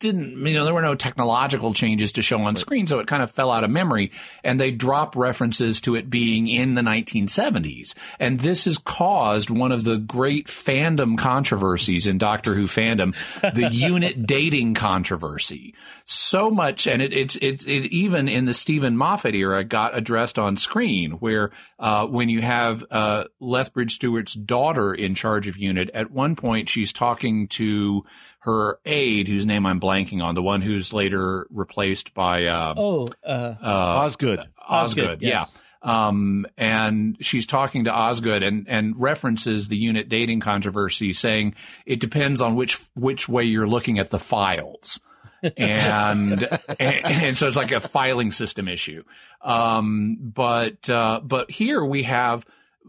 didn't, 0.00 0.46
you 0.46 0.54
know, 0.54 0.64
there 0.64 0.74
were 0.74 0.82
no 0.82 0.94
technological 0.94 1.74
changes 1.74 2.12
to 2.12 2.22
show 2.22 2.40
on 2.42 2.56
screen, 2.56 2.86
so 2.86 3.00
it 3.00 3.06
kind 3.06 3.22
of 3.22 3.30
fell 3.30 3.50
out 3.50 3.64
of 3.64 3.70
memory. 3.70 4.12
And 4.44 4.58
they 4.58 4.70
drop 4.70 5.16
references 5.16 5.80
to 5.82 5.96
it 5.96 6.08
being 6.08 6.46
in 6.46 6.74
the 6.74 6.82
1970s. 6.82 7.94
And 8.20 8.40
this 8.40 8.66
has 8.66 8.78
caused 8.78 9.50
one 9.50 9.72
of 9.72 9.84
the 9.84 9.96
great 9.96 10.46
fandom 10.46 11.18
controversies 11.18 12.06
in 12.06 12.18
Doctor 12.18 12.54
Who 12.54 12.66
fandom, 12.66 13.14
the 13.54 13.68
unit 13.72 14.26
dating 14.26 14.74
controversy. 14.74 15.74
So 16.04 16.50
much, 16.50 16.86
and 16.86 17.02
it, 17.02 17.12
it's, 17.12 17.36
it's, 17.42 17.64
it 17.64 17.86
even 17.86 18.28
in 18.28 18.44
the 18.44 18.54
Steven 18.54 18.96
Moffat 18.96 19.34
era 19.34 19.64
got 19.64 19.96
addressed 19.96 20.38
on 20.38 20.56
screen, 20.56 21.12
where 21.12 21.50
uh, 21.78 22.06
when 22.06 22.28
you 22.28 22.40
have 22.40 22.84
uh, 22.90 23.24
Lethbridge 23.40 23.96
Stewart's 23.96 24.34
daughter 24.34 24.94
in 24.94 25.14
charge 25.14 25.48
of 25.48 25.56
unit, 25.56 25.90
at 25.92 26.10
one 26.10 26.36
point 26.36 26.68
she's 26.68 26.92
talking 26.92 27.48
to 27.48 28.04
her 28.40 28.78
aide, 28.84 29.28
whose 29.28 29.46
name 29.46 29.66
I'm 29.66 29.80
blanking 29.80 30.22
on, 30.22 30.34
the 30.34 30.42
one 30.42 30.62
who's 30.62 30.92
later 30.92 31.46
replaced 31.50 32.14
by 32.14 32.46
uh, 32.46 32.74
Oh, 32.76 33.08
uh, 33.24 33.28
uh, 33.28 33.56
Osgood. 33.62 34.38
Osgood, 34.38 34.48
Osgood, 34.68 35.22
yes. 35.22 35.54
yeah. 35.54 35.60
Um, 35.80 36.46
and 36.56 37.16
she's 37.20 37.46
talking 37.46 37.84
to 37.84 37.92
Osgood 37.92 38.42
and, 38.42 38.68
and 38.68 38.98
references 38.98 39.68
the 39.68 39.76
unit 39.76 40.08
dating 40.08 40.40
controversy, 40.40 41.12
saying 41.12 41.54
it 41.86 42.00
depends 42.00 42.40
on 42.40 42.56
which 42.56 42.80
which 42.94 43.28
way 43.28 43.44
you're 43.44 43.68
looking 43.68 43.98
at 43.98 44.10
the 44.10 44.18
files. 44.18 45.00
and, 45.56 46.42
and 46.80 47.06
and 47.06 47.38
so 47.38 47.46
it's 47.46 47.56
like 47.56 47.70
a 47.70 47.78
filing 47.78 48.32
system 48.32 48.66
issue. 48.66 49.04
Um, 49.40 50.16
but 50.20 50.90
uh, 50.90 51.20
but 51.22 51.48
here 51.48 51.84
we 51.84 52.02
have 52.02 52.44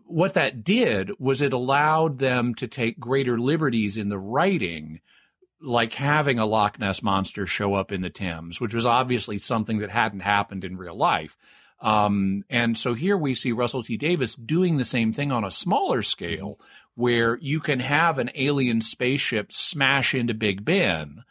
what 0.06 0.34
that 0.34 0.64
did 0.64 1.12
was 1.20 1.44
it 1.44 1.54
allowed 1.54 2.18
them 2.18 2.56
to 2.56 2.68
take 2.68 3.00
greater 3.00 3.40
liberties 3.40 3.98
in 3.98 4.10
the 4.10 4.18
writing 4.18 5.00
like 5.62 5.94
having 5.94 6.40
a 6.40 6.46
Loch 6.46 6.80
Ness 6.80 7.04
monster 7.04 7.46
show 7.46 7.74
up 7.74 7.92
in 7.92 8.02
the 8.02 8.10
Thames, 8.10 8.62
which 8.62 8.74
was 8.74 8.86
obviously 8.86 9.38
something 9.38 9.80
that 9.80 9.90
hadn't 9.90 10.22
happened 10.22 10.64
in 10.64 10.78
real 10.78 10.96
life. 10.96 11.38
Um, 11.82 12.44
and 12.50 12.78
so 12.78 12.94
here 12.94 13.18
we 13.18 13.36
see 13.36 13.52
Russell 13.52 13.84
T 13.84 13.98
Davies 13.98 14.36
doing 14.36 14.78
the 14.78 14.86
same 14.86 15.14
thing 15.14 15.32
on 15.32 15.44
a 15.44 15.52
smaller 15.52 16.02
scale, 16.02 16.60
where 16.96 17.38
you 17.38 17.62
can 17.62 17.80
have 17.80 18.18
an 18.18 18.30
alien 18.36 18.82
spaceship 18.82 19.54
smash 19.54 20.14
into 20.14 20.34
Big 20.34 20.66
Ben, 20.66 21.24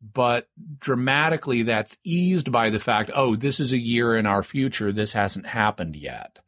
but 0.00 0.48
dramatically 0.78 1.64
that's 1.64 1.96
eased 2.04 2.52
by 2.52 2.70
the 2.70 2.78
fact, 2.78 3.10
oh, 3.14 3.34
this 3.34 3.58
is 3.58 3.72
a 3.72 3.78
year 3.78 4.16
in 4.16 4.26
our 4.26 4.44
future. 4.44 4.92
This 4.92 5.12
hasn't 5.12 5.46
happened 5.46 5.96
yet. 5.96 6.38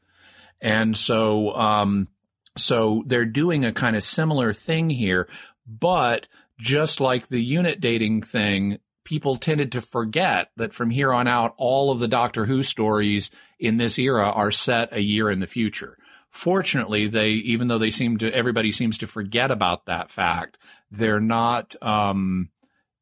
And 0.60 0.96
so, 0.96 1.52
um, 1.54 2.08
so 2.56 3.02
they're 3.06 3.24
doing 3.24 3.64
a 3.64 3.72
kind 3.72 3.96
of 3.96 4.04
similar 4.04 4.52
thing 4.52 4.90
here, 4.90 5.28
but 5.66 6.28
just 6.58 7.00
like 7.00 7.28
the 7.28 7.42
unit 7.42 7.80
dating 7.80 8.22
thing, 8.22 8.78
people 9.04 9.36
tended 9.36 9.72
to 9.72 9.80
forget 9.80 10.50
that 10.56 10.72
from 10.72 10.90
here 10.90 11.12
on 11.12 11.26
out, 11.26 11.54
all 11.56 11.90
of 11.90 12.00
the 12.00 12.08
Doctor 12.08 12.46
Who 12.46 12.62
stories 12.62 13.30
in 13.58 13.76
this 13.76 13.98
era 13.98 14.28
are 14.28 14.50
set 14.50 14.92
a 14.92 15.00
year 15.00 15.30
in 15.30 15.40
the 15.40 15.46
future. 15.46 15.96
Fortunately, 16.30 17.08
they, 17.08 17.30
even 17.30 17.68
though 17.68 17.78
they 17.78 17.90
seem 17.90 18.18
to, 18.18 18.30
everybody 18.32 18.70
seems 18.70 18.98
to 18.98 19.06
forget 19.06 19.50
about 19.50 19.86
that 19.86 20.10
fact, 20.10 20.58
they're 20.90 21.20
not, 21.20 21.74
um, 21.82 22.50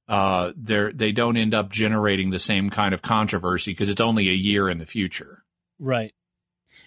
uh, 0.08 0.52
they're, 0.56 0.92
they 0.92 1.10
don't 1.10 1.36
end 1.36 1.52
up 1.52 1.70
generating 1.70 2.30
the 2.30 2.38
same 2.38 2.70
kind 2.70 2.94
of 2.94 3.02
controversy 3.02 3.72
because 3.72 3.90
it's 3.90 4.00
only 4.00 4.28
a 4.28 4.32
year 4.32 4.70
in 4.70 4.78
the 4.78 4.86
future. 4.86 5.42
Right. 5.80 6.14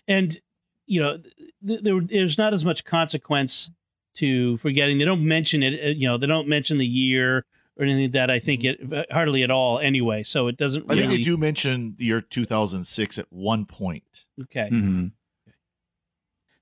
And, 0.08 0.40
you 0.86 1.02
know, 1.02 1.18
th- 1.68 1.82
there, 1.82 2.00
there's 2.00 2.38
not 2.38 2.54
as 2.54 2.64
much 2.64 2.86
consequence 2.86 3.70
to 4.16 4.58
forgetting. 4.58 4.98
They 4.98 5.06
don't 5.06 5.26
mention 5.26 5.64
it, 5.64 5.74
uh, 5.84 5.88
you 5.90 6.08
know, 6.08 6.18
they 6.18 6.28
don't 6.28 6.48
mention 6.48 6.78
the 6.78 6.86
year 6.88 7.46
or 7.78 7.84
anything 7.86 8.04
like 8.04 8.12
that. 8.14 8.30
I 8.32 8.40
think 8.40 8.64
it 8.64 8.92
uh, 8.94 9.04
hardly 9.12 9.44
at 9.44 9.52
all 9.52 9.80
anyway. 9.80 10.24
So 10.24 10.48
it 10.48 10.58
doesn't 10.58 10.84
I 10.90 10.94
really. 10.96 11.08
think 11.08 11.12
they 11.20 11.24
do 11.24 11.38
mention 11.38 11.96
the 11.98 12.06
year 12.06 12.22
2006 12.22 13.18
at 13.18 13.26
one 13.30 13.66
point. 13.66 14.26
Okay. 14.44 14.70
Mm-hmm. 14.72 15.08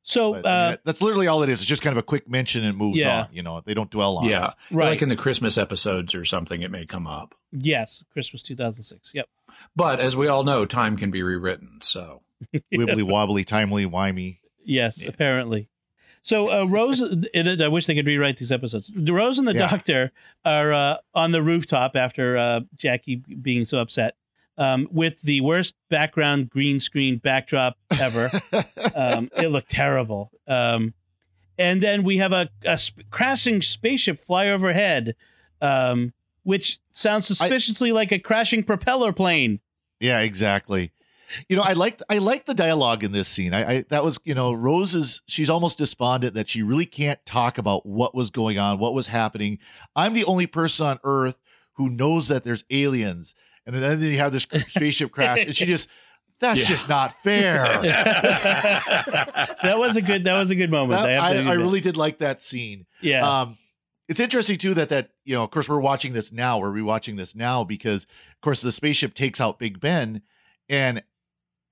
So, 0.03 0.33
But, 0.33 0.45
I 0.45 0.49
mean, 0.49 0.55
uh, 0.57 0.69
that- 0.71 0.81
that's 0.85 1.01
literally 1.01 1.27
all 1.27 1.43
it 1.43 1.49
is. 1.49 1.59
It's 1.59 1.67
just 1.67 1.81
kind 1.81 1.91
of 1.91 1.97
a 1.97 2.03
quick 2.03 2.29
mention 2.29 2.63
and 2.63 2.77
moves 2.77 2.97
Yeah. 2.97 3.23
on. 3.23 3.27
You 3.33 3.43
know, 3.43 3.61
they 3.65 3.73
don't 3.73 3.91
dwell 3.91 4.17
on 4.17 4.29
Yeah. 4.29 4.47
it. 4.47 4.53
Right. 4.71 4.89
Like 4.91 5.01
in 5.01 5.09
the 5.09 5.17
Christmas 5.17 5.57
episodes 5.57 6.15
or 6.15 6.23
something, 6.23 6.61
it 6.61 6.71
may 6.71 6.85
come 6.85 7.07
up. 7.07 7.35
yes, 7.51 8.03
Christmas 8.11 8.41
2006. 8.41 9.11
Yep. 9.13 9.27
But 9.75 9.99
as 9.99 10.15
we 10.15 10.27
all 10.27 10.43
know, 10.43 10.65
time 10.65 10.95
can 10.97 11.11
be 11.11 11.23
rewritten. 11.23 11.79
So 11.81 12.21
Wibbly 12.73 13.03
wobbly, 13.03 13.43
timely, 13.43 13.85
wimey. 13.85 14.39
Yes, 14.63 15.01
Yeah. 15.03 15.09
apparently. 15.09 15.67
So 16.27 16.51
uh, 16.51 16.65
Rose, 16.65 17.01
I 17.01 17.67
wish 17.69 17.85
they 17.85 17.95
could 17.95 18.05
rewrite 18.05 18.35
these 18.35 18.51
episodes. 18.51 18.91
Rose 18.93 19.39
and 19.39 19.47
the 19.47 19.53
Yeah. 19.53 19.69
Doctor 19.69 20.11
are 20.43 20.73
uh, 20.73 20.97
on 21.13 21.31
the 21.31 21.41
rooftop 21.41 21.95
after 21.95 22.35
uh, 22.35 22.59
Jackie 22.75 23.15
being 23.15 23.63
so 23.63 23.77
upset, 23.77 24.17
um, 24.57 24.89
with 24.91 25.21
the 25.21 25.39
worst 25.39 25.75
background 25.89 26.49
green 26.49 26.81
screen 26.81 27.17
backdrop 27.19 27.77
ever. 27.97 28.29
um, 28.93 29.29
it 29.37 29.51
looked 29.51 29.71
terrible. 29.71 30.31
Um, 30.49 30.93
and 31.57 31.81
then 31.81 32.03
we 32.03 32.17
have 32.17 32.33
a, 32.33 32.49
a 32.65 32.77
sp- 32.77 33.07
crashing 33.09 33.61
spaceship 33.61 34.19
fly 34.19 34.49
overhead, 34.49 35.15
um, 35.61 36.11
which 36.43 36.79
sounds 36.91 37.25
suspiciously 37.25 37.93
like 37.93 38.11
a 38.11 38.19
crashing 38.19 38.63
propeller 38.63 39.13
plane. 39.13 39.61
Yeah, 40.01 40.19
exactly. 40.19 40.91
You 41.49 41.55
know, 41.55 41.61
I 41.61 41.73
liked 41.73 42.01
I 42.09 42.17
liked 42.19 42.45
the 42.47 42.53
dialogue 42.53 43.03
in 43.03 43.11
this 43.11 43.27
scene. 43.27 43.53
I, 43.53 43.71
I 43.77 43.85
that 43.89 44.03
was 44.03 44.19
you 44.23 44.33
know 44.33 44.53
Rose 44.53 44.95
is 44.95 45.21
she's 45.27 45.49
almost 45.49 45.77
despondent 45.77 46.33
that 46.35 46.49
she 46.49 46.63
really 46.63 46.85
can't 46.85 47.23
talk 47.25 47.57
about 47.57 47.85
what 47.85 48.13
was 48.15 48.29
going 48.29 48.57
on, 48.57 48.79
what 48.79 48.93
was 48.93 49.07
happening. 49.07 49.59
I'm 49.95 50.13
the 50.13 50.25
only 50.25 50.47
person 50.47 50.85
on 50.85 50.99
Earth 51.03 51.37
who 51.73 51.89
knows 51.89 52.27
that 52.29 52.43
there's 52.43 52.63
aliens, 52.69 53.35
and 53.65 53.75
then 53.75 54.01
you 54.01 54.17
have 54.17 54.31
this 54.31 54.47
spaceship 54.67 55.11
crash, 55.11 55.45
and 55.45 55.55
she 55.55 55.65
just 55.65 55.87
that's 56.39 56.59
Yeah. 56.61 56.65
just 56.67 56.87
not 56.89 57.15
fair. 57.23 57.81
that 57.81 59.75
was 59.77 59.95
a 59.97 60.01
good. 60.01 60.23
That 60.25 60.37
was 60.37 60.51
a 60.51 60.55
good 60.55 60.71
moment. 60.71 61.01
That- 61.01 61.19
I, 61.19 61.37
I, 61.37 61.51
I 61.51 61.53
really 61.53 61.81
did 61.81 61.97
like 61.97 62.19
that 62.19 62.41
scene. 62.41 62.85
Yeah. 63.01 63.41
Um, 63.41 63.57
it's 64.07 64.19
interesting 64.19 64.57
too 64.57 64.73
that 64.75 64.89
that 64.89 65.09
you 65.25 65.35
know, 65.35 65.43
of 65.43 65.51
course, 65.51 65.67
we're 65.67 65.79
watching 65.81 66.13
this 66.13 66.31
now. 66.31 66.59
We're 66.59 66.71
rewatching 66.71 67.17
this 67.17 67.35
now 67.35 67.63
because, 67.63 68.03
of 68.03 68.41
course, 68.41 68.61
the 68.61 68.71
spaceship 68.71 69.13
takes 69.13 69.41
out 69.41 69.59
Big 69.59 69.79
Ben, 69.79 70.21
and 70.69 71.03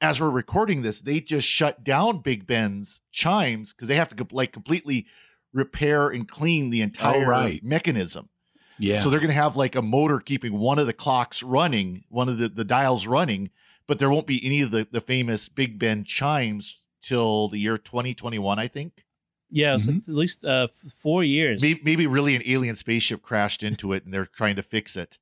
as 0.06 0.22
we're 0.22 0.30
recording 0.30 0.82
this, 0.82 1.02
they 1.02 1.20
just 1.20 1.48
shut 1.48 1.84
down 1.84 2.20
Big 2.20 2.46
Ben's 2.48 3.02
chimes 3.12 3.74
because 3.74 3.88
they 3.88 3.96
have 3.96 4.16
to 4.16 4.28
like 4.32 4.52
completely 4.54 5.06
repair 5.54 6.10
and 6.10 6.28
clean 6.28 6.70
the 6.70 6.82
entire 6.82 7.28
right. 7.28 7.64
mechanism. 7.64 8.30
Yeah. 8.78 9.02
So 9.02 9.10
they're 9.10 9.20
going 9.20 9.30
to 9.30 9.34
have 9.36 9.56
like 9.56 9.76
a 9.76 9.82
motor 9.82 10.20
keeping 10.20 10.54
one 10.58 10.80
of 10.80 10.88
the 10.88 10.94
clocks 10.94 11.42
running, 11.42 12.04
one 12.10 12.28
of 12.30 12.38
the, 12.38 12.50
the 12.50 12.66
dials 12.66 13.08
running, 13.08 13.50
but 13.88 14.00
there 14.00 14.10
won't 14.10 14.28
be 14.28 14.46
any 14.46 14.62
of 14.62 14.72
the, 14.72 14.88
the 14.92 15.02
famous 15.02 15.48
Big 15.50 15.80
Ben 15.80 16.04
chimes 16.04 16.82
till 17.02 17.48
the 17.50 17.58
year 17.60 17.78
2021, 17.78 18.60
I 18.60 18.68
think. 18.68 19.06
yeah, 19.50 19.70
it 19.72 19.74
was 19.76 19.88
Mhm. 19.88 20.10
at 20.10 20.14
least 20.14 20.44
uh, 20.44 20.68
four 20.98 21.24
years. 21.24 21.62
Maybe, 21.62 21.80
maybe 21.86 22.08
really 22.08 22.36
an 22.36 22.42
alien 22.46 22.76
spaceship 22.76 23.22
crashed 23.22 23.64
into 23.64 23.94
it 23.94 24.04
and 24.04 24.14
they're 24.14 24.26
trying 24.26 24.56
to 24.58 24.64
fix 24.64 24.96
it. 24.98 25.18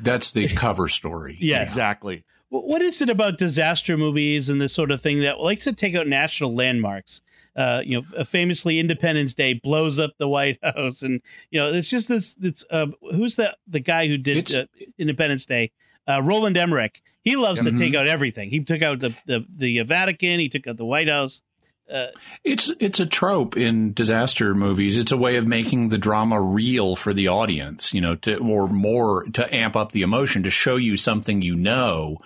That's 0.00 0.30
the 0.32 0.46
cover 0.48 0.88
story. 0.88 1.36
Yes. 1.40 1.62
Exactly. 1.72 2.24
Wh- 2.48 2.64
What 2.64 2.82
is 2.82 3.00
it 3.02 3.08
about 3.10 3.38
disaster 3.38 3.96
movies 3.96 4.48
and 4.48 4.60
this 4.60 4.72
sort 4.72 4.90
of 4.90 5.00
thing 5.00 5.20
that 5.20 5.40
likes 5.40 5.64
to 5.64 5.72
take 5.72 5.94
out 5.94 6.06
national 6.08 6.54
landmarks? 6.54 7.20
Uh, 7.56 7.82
you 7.84 8.00
know, 8.00 8.24
famously, 8.24 8.78
Independence 8.80 9.32
Day 9.34 9.54
blows 9.54 9.98
up 10.00 10.12
the 10.18 10.28
White 10.28 10.58
House, 10.62 11.02
and 11.02 11.20
you 11.50 11.60
know, 11.60 11.72
it's 11.72 11.88
just 11.90 12.08
this. 12.08 12.34
It's 12.42 12.64
uh, 12.70 12.86
who's 13.12 13.36
the 13.36 13.56
the 13.68 13.80
guy 13.80 14.08
who 14.08 14.16
did 14.16 14.54
uh, 14.54 14.66
Independence 14.98 15.46
Day? 15.46 15.70
Uh, 16.08 16.20
Roland 16.22 16.56
Emmerich. 16.56 17.00
He 17.22 17.36
loves 17.36 17.62
to 17.62 17.70
Mhm. 17.70 17.78
take 17.78 17.94
out 17.94 18.06
everything. 18.06 18.50
He 18.50 18.60
took 18.60 18.82
out 18.82 18.98
the 19.00 19.14
the 19.26 19.46
the 19.56 19.80
Vatican. 19.82 20.40
He 20.40 20.48
took 20.48 20.66
out 20.66 20.76
the 20.76 20.84
White 20.84 21.08
House. 21.08 21.42
Uh, 21.92 22.06
It's 22.42 22.70
it's 22.80 23.00
a 23.00 23.06
trope 23.06 23.56
in 23.56 23.92
disaster 23.92 24.54
movies. 24.54 24.96
It's 24.96 25.12
a 25.12 25.16
way 25.18 25.36
of 25.36 25.46
making 25.46 25.88
the 25.88 25.98
drama 25.98 26.40
real 26.40 26.96
for 26.96 27.12
the 27.12 27.28
audience, 27.28 27.92
you 27.92 28.00
know, 28.00 28.14
to 28.16 28.36
or 28.36 28.68
more 28.68 29.24
to 29.34 29.54
amp 29.54 29.76
up 29.76 29.92
the 29.92 30.02
emotion, 30.02 30.44
to 30.44 30.50
show 30.50 30.76
you 30.76 30.96
something 30.96 31.42
you 31.42 31.56
know 31.56 32.18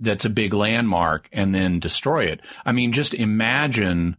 that's 0.00 0.24
a 0.24 0.30
big 0.30 0.52
landmark 0.52 1.28
and 1.32 1.54
then 1.54 1.80
destroy 1.80 2.26
it. 2.26 2.40
I 2.64 2.72
mean, 2.72 2.92
just 2.92 3.14
imagine 3.14 4.16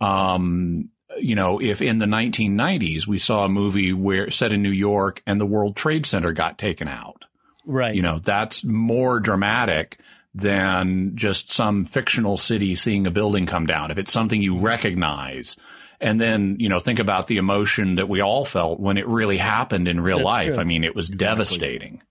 um 0.00 0.90
you 1.16 1.36
know, 1.36 1.60
if 1.60 1.80
in 1.80 1.98
the 1.98 2.06
1990s 2.06 3.06
we 3.06 3.18
saw 3.18 3.44
a 3.44 3.48
movie 3.48 3.92
where 3.92 4.30
set 4.30 4.52
in 4.52 4.62
New 4.62 4.70
York 4.70 5.22
and 5.28 5.40
the 5.40 5.46
World 5.46 5.76
Trade 5.76 6.06
Center 6.06 6.32
got 6.32 6.58
taken 6.58 6.88
out. 6.88 7.24
right. 7.66 7.94
You 7.94 8.02
know, 8.02 8.18
that's 8.18 8.64
more 8.64 9.20
dramatic 9.20 10.00
than 10.34 11.12
just 11.14 11.52
some 11.52 11.84
fictional 11.84 12.36
city 12.36 12.74
seeing 12.74 13.06
a 13.06 13.10
building 13.10 13.46
come 13.46 13.66
down. 13.66 13.90
If 13.90 13.98
it's 13.98 14.12
something 14.12 14.42
you 14.42 14.58
recognize, 14.58 15.56
and 16.00 16.20
then, 16.20 16.56
you 16.58 16.68
know, 16.68 16.80
think 16.80 16.98
about 16.98 17.28
the 17.28 17.36
emotion 17.36 17.94
that 17.94 18.08
we 18.08 18.20
all 18.20 18.44
felt 18.44 18.80
when 18.80 18.98
it 18.98 19.06
really 19.06 19.38
happened 19.38 19.86
in 19.86 20.00
real 20.00 20.18
That's 20.18 20.24
life. 20.26 20.46
true. 20.48 20.56
I 20.58 20.64
mean, 20.64 20.82
it 20.84 20.94
was 20.94 21.08
Exactly. 21.08 21.26
devastating. 21.28 22.02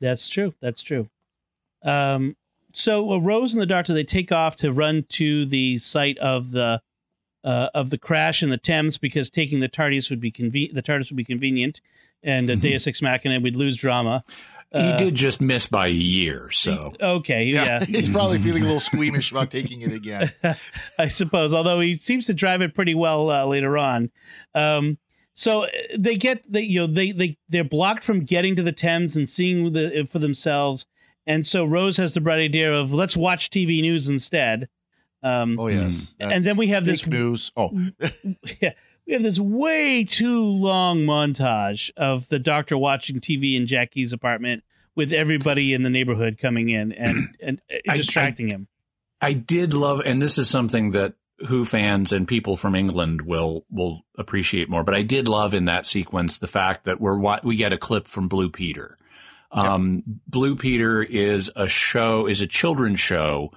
That's 0.00 0.28
true. 0.28 0.54
That's 0.60 0.82
true. 0.82 1.08
Um, 1.82 2.36
so 2.72 3.12
uh, 3.12 3.16
Rose 3.18 3.52
and 3.54 3.62
the 3.62 3.66
Doctor 3.66 3.92
they 3.94 4.04
take 4.04 4.30
off 4.30 4.56
to 4.56 4.70
run 4.72 5.04
to 5.10 5.46
the 5.46 5.78
site 5.78 6.18
of 6.18 6.50
the 6.52 6.82
uh, 7.42 7.68
of 7.74 7.88
the 7.88 7.96
crash 7.98 8.42
in 8.42 8.50
the 8.50 8.58
Thames 8.58 8.98
because 8.98 9.30
taking 9.30 9.60
the 9.60 9.68
TARDIS 9.68 10.10
would 10.10 10.20
be 10.20 10.30
conven- 10.30 10.74
the 10.74 10.82
TARDIS 10.82 11.10
would 11.10 11.16
be 11.16 11.24
convenient, 11.24 11.80
and 12.22 12.50
uh, 12.50 12.54
Deus 12.56 12.86
Ex 12.86 13.00
Machina 13.00 13.40
would 13.40 13.56
lose 13.56 13.76
drama. 13.78 14.22
He 14.72 14.78
Uh, 14.78 14.96
did 14.98 15.14
just 15.16 15.40
miss 15.40 15.66
by 15.66 15.86
a 15.88 15.90
year. 15.90 16.50
So 16.50 16.92
Okay, 17.00 17.46
yeah, 17.46 17.84
He's 17.84 18.08
probably 18.08 18.38
feeling 18.38 18.62
a 18.62 18.66
little 18.66 18.80
squeamish 18.80 19.30
about 19.32 19.50
taking 19.50 19.80
it 19.82 19.92
again. 19.92 20.32
I 20.98 21.08
suppose. 21.08 21.52
Although 21.52 21.80
he 21.80 21.96
seems 21.98 22.26
to 22.26 22.34
drive 22.34 22.62
it 22.62 22.74
pretty 22.74 22.94
well 22.94 23.30
uh, 23.30 23.44
later 23.46 23.76
on. 23.78 24.10
Um, 24.54 24.98
so 25.34 25.64
uh, 25.64 25.68
they 25.98 26.16
get 26.16 26.44
the 26.52 26.64
you 26.64 26.80
know 26.80 26.86
they 26.86 27.12
they 27.12 27.38
they're 27.48 27.64
blocked 27.64 28.04
from 28.04 28.24
getting 28.24 28.54
to 28.56 28.62
the 28.62 28.72
Thames 28.72 29.16
and 29.16 29.28
seeing 29.28 29.72
the 29.72 30.06
for 30.10 30.18
themselves. 30.18 30.86
And 31.26 31.46
so 31.46 31.64
Rose 31.64 31.96
has 31.98 32.14
the 32.14 32.20
bright 32.20 32.40
idea 32.40 32.72
of 32.72 32.92
let's 32.92 33.16
watch 33.16 33.50
TV 33.50 33.80
news 33.80 34.08
instead. 34.08 34.68
Um, 35.22 35.58
Oh 35.60 35.66
yes. 35.66 36.14
And 36.18 36.44
then 36.44 36.56
we 36.56 36.68
have 36.68 36.84
this- 36.84 37.06
news. 37.06 37.52
Oh, 37.56 37.70
yeah, 38.60 38.72
we 39.10 39.14
have 39.14 39.24
this 39.24 39.40
way 39.40 40.04
too 40.04 40.40
long 40.40 41.00
montage 41.00 41.90
of 41.96 42.28
the 42.28 42.38
doctor 42.38 42.78
watching 42.78 43.18
TV 43.18 43.56
in 43.56 43.66
Jackie's 43.66 44.12
apartment 44.12 44.62
with 44.94 45.12
everybody 45.12 45.74
in 45.74 45.82
the 45.82 45.90
neighborhood 45.90 46.38
coming 46.38 46.70
in 46.70 46.92
and 46.92 47.36
and 47.42 47.60
uh, 47.70 47.78
I- 47.88 47.96
distracting 47.96 48.46
him. 48.48 48.68
I 49.20 49.34
did 49.34 49.74
love, 49.74 50.00
and 50.06 50.22
this 50.22 50.38
is 50.38 50.48
something 50.48 50.92
that 50.92 51.14
Who 51.48 51.64
fans 51.64 52.12
and 52.12 52.26
people 52.26 52.56
from 52.56 52.76
England 52.76 53.22
will 53.22 53.66
will 53.68 54.02
appreciate 54.16 54.70
more. 54.70 54.84
But 54.84 54.94
I 54.94 55.02
did 55.02 55.26
love 55.26 55.54
in 55.54 55.64
that 55.64 55.86
sequence 55.86 56.38
the 56.38 56.46
fact 56.46 56.84
that 56.84 57.00
we're 57.00 57.18
we 57.42 57.56
get 57.56 57.72
a 57.72 57.78
clip 57.78 58.06
from 58.06 58.28
Blue 58.28 58.48
Peter. 58.48 58.96
Um, 59.52 60.04
Blue 60.28 60.54
Peter 60.54 61.02
is 61.02 61.50
a 61.56 61.66
show, 61.66 62.28
is 62.28 62.40
a 62.40 62.46
children's 62.46 63.00
show 63.00 63.50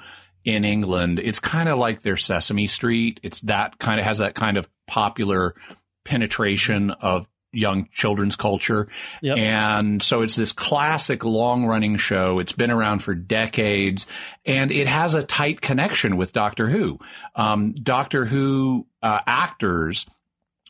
in 0.45 0.65
England. 0.65 1.19
It's 1.19 1.39
kind 1.39 1.69
of 1.69 1.77
like 1.77 2.01
their 2.01 2.17
Sesame 2.17 2.67
Street. 2.67 3.19
It's 3.23 3.41
that 3.41 3.79
kind 3.79 3.99
of 3.99 4.06
has 4.06 4.17
that 4.19 4.36
kind 4.36 4.58
of 4.58 4.69
popular 4.88 5.56
penetration 6.03 6.91
of 6.91 7.27
young 7.53 7.88
children's 7.91 8.36
culture. 8.36 8.88
Yep. 9.21 9.38
And 9.38 10.03
so 10.03 10.21
it's 10.21 10.36
this 10.36 10.51
classic 10.51 11.23
long 11.23 11.65
running 11.65 11.97
show. 11.97 12.39
It's 12.39 12.51
been 12.51 12.71
around 12.71 12.99
for 13.03 13.13
decades 13.13 14.08
and 14.45 14.71
it 14.71 14.88
has 14.88 15.15
a 15.15 15.23
tight 15.23 15.62
connection 15.62 16.17
with 16.17 16.34
Doctor 16.34 16.67
Who. 16.67 16.99
Um, 17.36 17.73
Doctor 17.73 18.25
Who 18.25 18.88
uh, 19.01 19.19
actors 19.27 20.06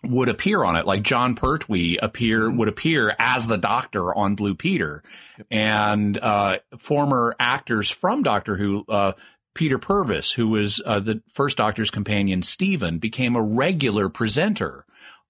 would 0.03 0.27
appear 0.27 0.63
on 0.63 0.75
it, 0.75 0.86
like 0.86 1.01
Jon 1.01 1.36
Pertwee 1.36 1.97
appear 2.01 2.51
would 2.51 2.67
appear 2.67 3.15
as 3.17 3.47
the 3.47 3.57
Doctor 3.57 4.13
on 4.13 4.36
Blue 4.36 4.53
Peter, 4.53 5.01
and 5.49 6.17
uh, 6.17 6.59
former 6.77 7.36
actors 7.39 7.89
from 7.89 8.21
Doctor 8.21 8.57
Who. 8.57 8.83
Uh, 8.88 9.13
Peter 9.53 9.77
Purves, 9.77 10.33
who 10.33 10.47
was 10.47 10.81
uh, 10.85 10.99
the 10.99 11.21
first 11.27 11.57
Doctor's 11.57 11.91
companion, 11.91 12.41
Steven, 12.41 12.99
became 12.99 13.35
a 13.35 13.41
regular 13.41 14.09
presenter 14.09 14.85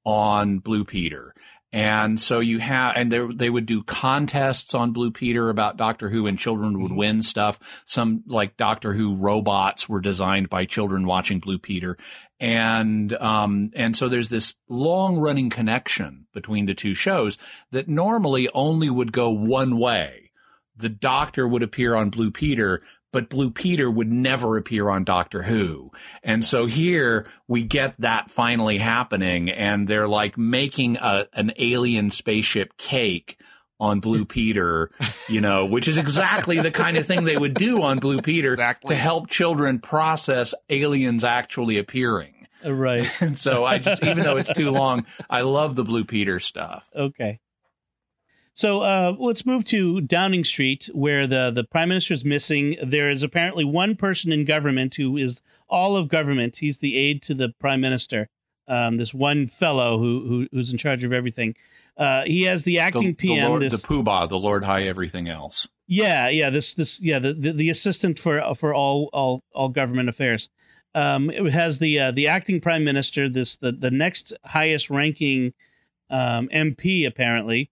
on 0.05 0.59
Blue 0.59 0.85
Peter. 0.85 1.33
And 1.73 2.21
so 2.21 2.39
you 2.39 2.59
have, 2.59 2.93
and 2.95 3.11
they, 3.11 3.19
they 3.33 3.49
would 3.49 3.65
do 3.65 3.81
contests 3.81 4.75
on 4.75 4.93
Blue 4.93 5.09
Peter 5.09 5.49
about 5.49 5.75
Doctor 5.75 6.07
Who 6.07 6.27
and 6.27 6.37
children 6.37 6.79
would 6.83 6.91
win 6.91 7.23
stuff. 7.23 7.59
Some 7.85 8.23
like 8.27 8.57
Doctor 8.57 8.93
Who 8.93 9.15
robots 9.15 9.89
were 9.89 9.99
designed 9.99 10.49
by 10.49 10.65
children 10.65 11.07
watching 11.07 11.39
Blue 11.39 11.57
Peter. 11.57 11.97
And, 12.39 13.11
um, 13.13 13.71
and 13.73 13.97
so 13.97 14.07
there's 14.07 14.29
this 14.29 14.53
long 14.69 15.17
running 15.17 15.49
connection 15.49 16.27
between 16.31 16.67
the 16.67 16.75
two 16.75 16.93
shows 16.93 17.39
that 17.71 17.87
normally 17.87 18.49
only 18.53 18.91
would 18.91 19.11
go 19.11 19.31
one 19.31 19.79
way. 19.79 20.31
The 20.77 20.89
Doctor 20.89 21.47
would 21.47 21.63
appear 21.63 21.95
on 21.95 22.11
Blue 22.11 22.29
Peter, 22.29 22.83
but 23.13 23.29
Blue 23.29 23.51
Peter 23.51 23.89
would 23.89 24.11
never 24.11 24.57
appear 24.57 24.89
on 24.89 25.05
Doctor 25.05 25.41
Who. 25.43 25.91
And 26.23 26.43
so 26.43 26.65
here 26.65 27.27
we 27.47 27.61
get 27.63 27.95
that 27.99 28.29
finally 28.29 28.79
happening 28.79 29.49
and 29.49 29.87
they're 29.87 30.07
like 30.09 30.37
making 30.37 30.97
a, 30.97 31.27
an 31.31 31.53
alien 31.57 32.11
spaceship 32.11 32.75
cake 32.75 33.37
on 33.79 33.99
Blue 33.99 34.25
Peter, 34.25 34.91
you 35.29 35.41
know, 35.41 35.65
which 35.65 35.87
is 35.87 35.97
exactly 35.97 36.59
the 36.59 36.71
kind 36.71 36.97
of 36.97 37.05
thing 37.05 37.23
they 37.23 37.37
would 37.37 37.53
do 37.53 37.81
on 37.83 37.99
Blue 37.99 38.21
Peter 38.21 38.49
Exactly. 38.49 38.95
to 38.95 38.99
help 38.99 39.27
children 39.29 39.79
process 39.79 40.53
aliens 40.69 41.23
actually 41.23 41.77
appearing. 41.77 42.47
Right. 42.65 43.09
And 43.21 43.37
so 43.37 43.65
I 43.65 43.77
just, 43.79 44.03
even 44.03 44.19
though 44.23 44.37
it's 44.37 44.53
too 44.53 44.71
long, 44.71 45.05
I 45.29 45.41
love 45.41 45.75
the 45.75 45.83
Blue 45.83 46.05
Peter 46.05 46.39
stuff. 46.39 46.89
Okay. 46.95 47.39
So 48.55 48.81
uh, 48.81 49.15
let's 49.17 49.45
move 49.45 49.65
to 49.65 49.99
Downing 50.01 50.43
Street, 50.43 50.89
where 50.93 51.25
the, 51.25 51.49
the 51.49 51.63
prime 51.63 51.89
minister 51.89 52.13
is 52.13 52.23
missing. 52.23 52.77
There 52.83 53.09
is 53.09 53.23
apparently 53.23 53.65
one 53.65 53.95
person 53.95 54.31
in 54.31 54.45
government 54.45 54.95
who 54.95 55.17
is 55.17 55.41
all 55.67 55.97
of 55.97 56.07
government. 56.07 56.57
He's 56.57 56.77
the 56.77 56.95
aide 56.95 57.23
to 57.23 57.33
the 57.33 57.49
prime 57.59 57.81
minister. 57.81 58.29
Um, 58.67 58.95
this 58.95 59.13
one 59.13 59.47
fellow 59.47 59.97
who, 59.97 60.25
who 60.25 60.47
who's 60.51 60.71
in 60.71 60.77
charge 60.77 61.03
of 61.03 61.11
everything. 61.11 61.55
Uh, 61.97 62.23
he 62.23 62.43
has 62.43 62.63
the 62.63 62.75
The, 62.75 62.79
acting 62.79 63.07
the 63.07 63.13
PM. 63.13 63.49
Lord, 63.49 63.61
this 63.61 63.81
the 63.81 63.87
Poobah, 63.87 64.29
the 64.29 64.37
Lord 64.37 64.63
High 64.63 64.83
Everything 64.83 65.27
Else. 65.27 65.67
yeah, 65.85 66.29
yeah. 66.29 66.49
This 66.49 66.73
this 66.73 67.01
yeah 67.01 67.19
the 67.19 67.33
the, 67.33 67.51
the 67.51 67.69
assistant 67.69 68.19
for 68.19 68.41
for 68.55 68.73
all 68.73 69.09
all 69.11 69.43
all 69.53 69.67
government 69.67 70.07
affairs. 70.07 70.49
Um, 70.95 71.29
it 71.29 71.51
has 71.51 71.79
the 71.79 71.99
uh, 71.99 72.11
the 72.11 72.27
acting 72.27 72.61
prime 72.61 72.85
minister. 72.85 73.27
This 73.27 73.57
the 73.57 73.73
the 73.73 73.91
next 73.91 74.31
highest 74.45 74.89
ranking 74.89 75.53
um, 76.09 76.47
MP 76.49 77.05
apparently. 77.05 77.69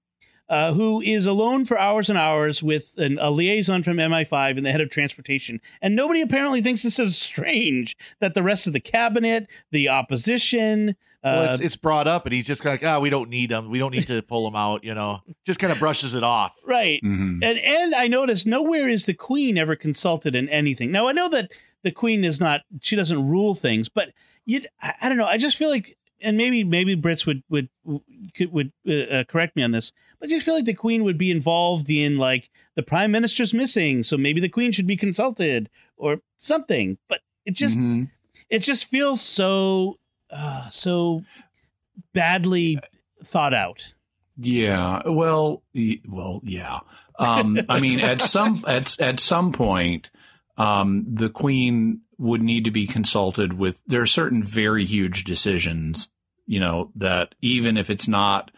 Uh, 0.51 0.73
who 0.73 0.99
is 1.01 1.25
alone 1.25 1.63
for 1.65 1.79
hours 1.79 2.09
and 2.09 2.19
hours 2.19 2.61
with 2.61 2.93
an, 2.97 3.17
a 3.21 3.31
liaison 3.31 3.81
from 3.83 3.97
MI5 3.97 4.57
and 4.57 4.65
the 4.65 4.71
head 4.71 4.81
of 4.81 4.89
transportation. 4.89 5.61
And 5.81 5.95
nobody 5.95 6.21
apparently 6.21 6.61
thinks 6.61 6.83
this 6.83 6.99
is 6.99 7.17
strange 7.17 7.95
that 8.19 8.33
the 8.33 8.43
rest 8.43 8.67
of 8.67 8.73
the 8.73 8.79
cabinet, 8.81 9.47
the 9.71 9.87
opposition, 9.89 10.95
Well, 11.23 11.49
uh, 11.49 11.53
it's, 11.53 11.61
it's 11.61 11.75
brought 11.75 12.07
up, 12.07 12.25
and 12.25 12.33
he's 12.33 12.45
just 12.47 12.63
kind 12.63 12.75
of 12.75 12.81
like, 12.81 12.91
ah, 12.91 12.99
we 12.99 13.09
don't 13.09 13.29
need 13.29 13.49
them. 13.49 13.69
We 13.69 13.79
don't 13.79 13.91
need 13.91 14.07
to 14.07 14.21
pull 14.23 14.43
them 14.45 14.55
out. 14.55 14.83
You 14.83 14.93
know, 14.93 15.21
just 15.45 15.59
kind 15.59 15.71
of 15.71 15.79
brushes 15.79 16.13
it 16.13 16.23
off. 16.23 16.53
right. 16.65 17.01
Mhm. 17.03 17.43
And 17.43 17.57
and 17.59 17.95
I 17.95 18.07
noticed 18.07 18.45
nowhere 18.45 18.89
is 18.89 19.05
the 19.05 19.13
queen 19.13 19.57
ever 19.57 19.75
consulted 19.75 20.35
in 20.35 20.49
anything. 20.49 20.91
Now 20.91 21.07
I 21.07 21.11
know 21.13 21.29
that 21.29 21.51
the 21.83 21.91
queen 21.91 22.23
is 22.23 22.39
not 22.41 22.61
she 22.81 22.95
doesn't 22.95 23.27
rule 23.27 23.55
things, 23.55 23.87
but 23.89 24.11
you 24.45 24.61
I, 24.81 24.93
I 25.03 25.09
don't 25.09 25.17
know. 25.17 25.25
I 25.27 25.37
just 25.37 25.57
feel 25.57 25.69
like 25.69 25.97
and 26.21 26.37
maybe 26.37 26.63
maybe 26.63 26.95
Brits 26.95 27.25
would 27.25 27.43
would 27.49 27.69
could, 28.35 28.51
would 28.51 28.71
uh, 28.87 28.93
uh, 28.93 29.23
correct 29.25 29.55
me 29.55 29.63
on 29.63 29.71
this, 29.71 29.91
but 30.19 30.27
I 30.27 30.29
just 30.29 30.45
feel 30.45 30.55
like 30.55 30.65
the 30.65 30.73
queen 30.73 31.03
would 31.03 31.17
be 31.17 31.31
involved 31.31 31.89
in 31.89 32.17
like 32.17 32.49
the 32.75 32.83
prime 32.83 33.11
minister's 33.11 33.53
missing, 33.53 34.03
so 34.03 34.17
maybe 34.17 34.39
the 34.41 34.49
queen 34.49 34.71
should 34.71 34.87
be 34.87 34.97
consulted 34.97 35.69
or 35.97 36.21
something. 36.37 36.97
But 37.09 37.21
it 37.45 37.51
just 37.55 37.77
Mhm. 37.77 38.09
it 38.49 38.59
just 38.59 38.85
feels 38.85 39.21
so 39.21 39.97
uh, 40.29 40.69
so 40.69 41.23
badly 42.13 42.79
thought 43.23 43.53
out. 43.53 43.93
Yeah. 44.37 45.01
Well. 45.05 45.61
Well. 46.07 46.41
Yeah. 46.43 46.79
Um, 47.19 47.59
I 47.69 47.79
mean, 47.79 47.99
at 47.99 48.21
some 48.21 48.57
at 48.67 48.99
at 48.99 49.19
some 49.19 49.51
point, 49.51 50.09
um, 50.57 51.05
the 51.07 51.29
queen 51.29 52.01
would 52.21 52.41
need 52.41 52.65
to 52.65 52.71
be 52.71 52.85
consulted 52.87 53.53
with. 53.53 53.81
There 53.87 54.01
are 54.01 54.05
certain 54.05 54.43
very 54.43 54.85
huge 54.85 55.23
decisions, 55.23 56.07
you 56.45 56.59
know, 56.59 56.91
that 56.95 57.35
even 57.41 57.77
if 57.77 57.89
it's 57.89 58.07
not 58.07 58.51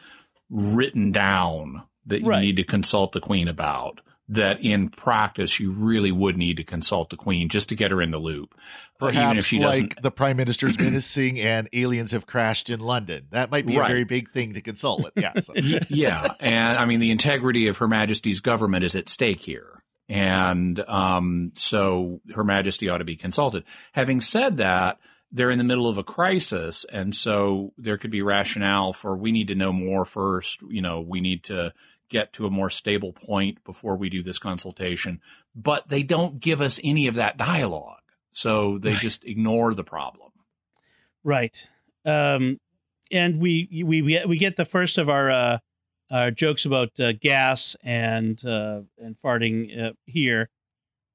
written 0.50 1.12
down, 1.12 1.84
that 2.06 2.22
you 2.22 2.28
Right. 2.28 2.42
need 2.42 2.58
to 2.58 2.64
consult 2.64 3.14
the 3.14 3.20
queen 3.22 3.48
about. 3.48 4.02
That 4.30 4.62
in 4.64 4.88
practice, 4.90 5.60
you 5.60 5.72
really 5.72 6.12
would 6.12 6.38
need 6.38 6.58
to 6.58 6.64
consult 6.64 7.10
the 7.10 7.18
queen 7.18 7.50
just 7.50 7.70
to 7.70 7.76
get 7.76 7.92
her 7.92 8.02
in 8.02 8.12
the 8.12 8.18
loop. 8.18 8.56
Perhaps 8.98 9.18
even 9.26 9.38
if 9.38 9.46
she 9.46 9.60
doesn't 9.60 9.82
like 9.96 10.02
the 10.02 10.12
prime 10.12 10.38
minister's 10.38 10.80
menacing 10.80 11.40
and 11.42 11.68
aliens 11.74 12.12
have 12.12 12.26
crashed 12.26 12.70
in 12.70 12.80
London. 12.80 13.28
That 13.32 13.52
might 13.52 13.66
be 13.66 13.78
Right. 13.78 13.86
a 13.86 13.94
very 13.94 14.04
big 14.06 14.32
thing 14.32 14.54
to 14.54 14.62
consult 14.62 15.04
with. 15.04 15.14
Yeah. 15.18 15.34
So. 15.42 15.54
Yeah, 15.90 16.36
and 16.40 16.78
I 16.78 16.86
mean 16.86 17.02
the 17.02 17.12
integrity 17.12 17.68
of 17.68 17.78
Her 17.78 17.88
Majesty's 17.88 18.40
government 18.40 18.86
is 18.86 18.96
at 18.96 19.10
stake 19.10 19.42
here, 19.42 19.83
and 20.14 20.80
um, 20.88 21.52
so 21.56 22.22
Her 22.36 22.44
Majesty 22.44 22.88
ought 22.88 23.00
to 23.00 23.04
be 23.04 23.16
consulted. 23.16 23.64
Having 23.94 24.22
said 24.22 24.58
that, 24.58 25.00
they're 25.32 25.50
in 25.50 25.58
the 25.58 25.64
middle 25.64 25.88
of 25.88 25.98
a 25.98 26.04
crisis, 26.04 26.86
and 26.86 27.16
so 27.16 27.74
there 27.80 27.98
could 27.98 28.12
be 28.12 28.22
rationale 28.22 28.94
for 28.94 29.16
we 29.16 29.32
need 29.32 29.48
to 29.48 29.56
know 29.56 29.74
more 29.74 30.06
first. 30.06 30.60
You 30.70 30.84
know, 30.84 31.02
we 31.02 31.20
need 31.20 31.46
to 31.46 31.74
get 32.10 32.32
to 32.34 32.46
a 32.46 32.52
more 32.52 32.70
stable 32.70 33.12
point 33.12 33.64
before 33.64 33.98
we 33.98 34.12
do 34.12 34.22
this 34.22 34.38
consultation. 34.38 35.20
But 35.56 35.90
they 35.90 36.04
don't 36.04 36.40
give 36.40 36.62
us 36.62 36.80
any 36.84 37.08
of 37.08 37.16
that 37.16 37.38
dialogue, 37.38 38.04
so 38.32 38.78
they 38.78 38.94
just 38.94 39.26
ignore 39.26 39.74
the 39.74 39.84
problem. 39.84 40.32
Right. 41.24 41.58
Um, 42.06 42.60
and 43.12 43.40
we 43.40 43.68
we 43.84 44.04
we 44.04 44.24
we 44.28 44.38
get 44.38 44.58
the 44.58 44.66
first 44.66 45.00
of 45.00 45.10
our 45.10 45.32
uh, 45.32 45.58
our 46.14 46.32
jokes 46.32 46.66
about 46.66 46.98
uh, 47.00 47.12
gas 47.14 47.76
and 47.84 48.44
uh, 48.46 48.82
and 48.98 49.16
farting 49.24 49.78
uh, 49.82 49.94
here. 50.06 50.50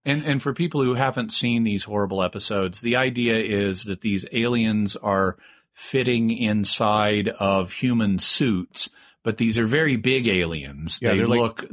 And 0.05 0.25
and 0.25 0.43
for 0.43 0.53
people 0.55 0.83
who 0.83 0.95
haven't 0.95 1.33
seen 1.33 1.65
these 1.65 1.85
horrible 1.85 2.23
episodes, 2.23 2.81
the 2.81 2.97
idea 2.97 3.37
is 3.37 3.85
that 3.85 4.01
these 4.01 4.27
aliens 4.33 4.97
are 4.97 5.37
fitting 5.73 6.31
inside 6.31 7.29
of 7.29 7.73
human 7.73 8.19
suits, 8.19 8.91
but 9.23 9.37
these 9.39 9.59
are 9.59 9.67
very 9.67 9.97
big 9.97 10.27
aliens. 10.27 10.99
Yeah, 11.01 11.11
they 11.13 11.19
they're 11.19 11.27
like- 11.29 11.65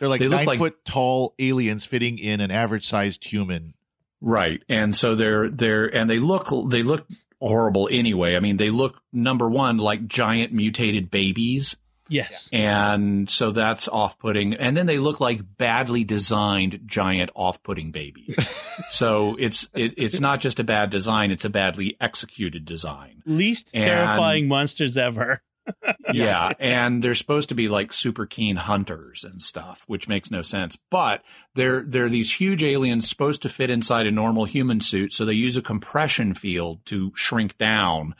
They're 0.00 0.08
like 0.08 0.18
They 0.20 0.26
look 0.28 0.36
nine 0.38 0.46
like- 0.46 0.58
foot 0.58 0.84
tall 0.84 1.34
aliens 1.38 1.84
fitting 1.84 2.18
in 2.18 2.40
an 2.40 2.50
average 2.50 2.86
sized 2.86 3.24
human. 3.24 3.74
right, 4.20 4.60
and 4.68 4.96
so 4.96 5.14
they're 5.14 5.48
they're 5.48 5.86
and 5.86 6.10
they 6.10 6.18
look 6.18 6.48
they 6.70 6.82
look 6.82 7.06
horrible 7.40 7.88
anyway. 7.90 8.34
I 8.36 8.40
mean, 8.40 8.56
they 8.56 8.70
look 8.70 9.00
number 9.12 9.48
one 9.48 9.76
like 9.78 10.06
giant 10.08 10.52
mutated 10.52 11.10
babies. 11.10 11.76
Yes. 12.08 12.50
And 12.52 13.30
so 13.30 13.50
that's 13.52 13.88
off 13.88 14.18
putting. 14.18 14.54
And 14.54 14.76
then 14.76 14.86
they 14.86 14.98
look 14.98 15.20
like 15.20 15.40
badly 15.56 16.04
designed 16.04 16.80
giant 16.84 17.30
off 17.34 17.62
putting 17.62 17.90
babies. 17.92 18.36
so 18.90 19.36
it's 19.38 19.68
it, 19.74 19.94
it's 19.96 20.20
not 20.20 20.40
just 20.40 20.60
a 20.60 20.64
bad 20.64 20.90
design, 20.90 21.30
it's 21.30 21.44
a 21.44 21.50
badly 21.50 21.96
executed 22.00 22.64
design. 22.64 23.22
Least 23.24 23.70
And- 23.74 23.84
terrifying 23.84 24.48
monsters 24.48 24.96
ever. 24.98 25.42
Yeah. 26.12 26.52
and 26.58 27.02
they're 27.02 27.14
supposed 27.14 27.50
to 27.50 27.54
be 27.54 27.68
like 27.68 27.92
super 27.92 28.26
keen 28.26 28.56
hunters 28.56 29.22
and 29.24 29.40
stuff, 29.40 29.84
which 29.86 30.08
makes 30.08 30.28
no 30.30 30.42
sense. 30.42 30.76
But 30.90 31.22
they're 31.54 31.82
they're 31.82 32.08
these 32.08 32.34
huge 32.34 32.64
aliens 32.64 33.08
supposed 33.08 33.42
to 33.42 33.48
fit 33.48 33.70
inside 33.70 34.06
a 34.06 34.10
normal 34.10 34.44
human 34.44 34.80
suit, 34.80 35.12
so 35.12 35.24
they 35.24 35.32
use 35.34 35.56
a 35.56 35.62
compression 35.62 36.34
field 36.34 36.84
to 36.86 37.12
shrink 37.14 37.56
down. 37.58 38.16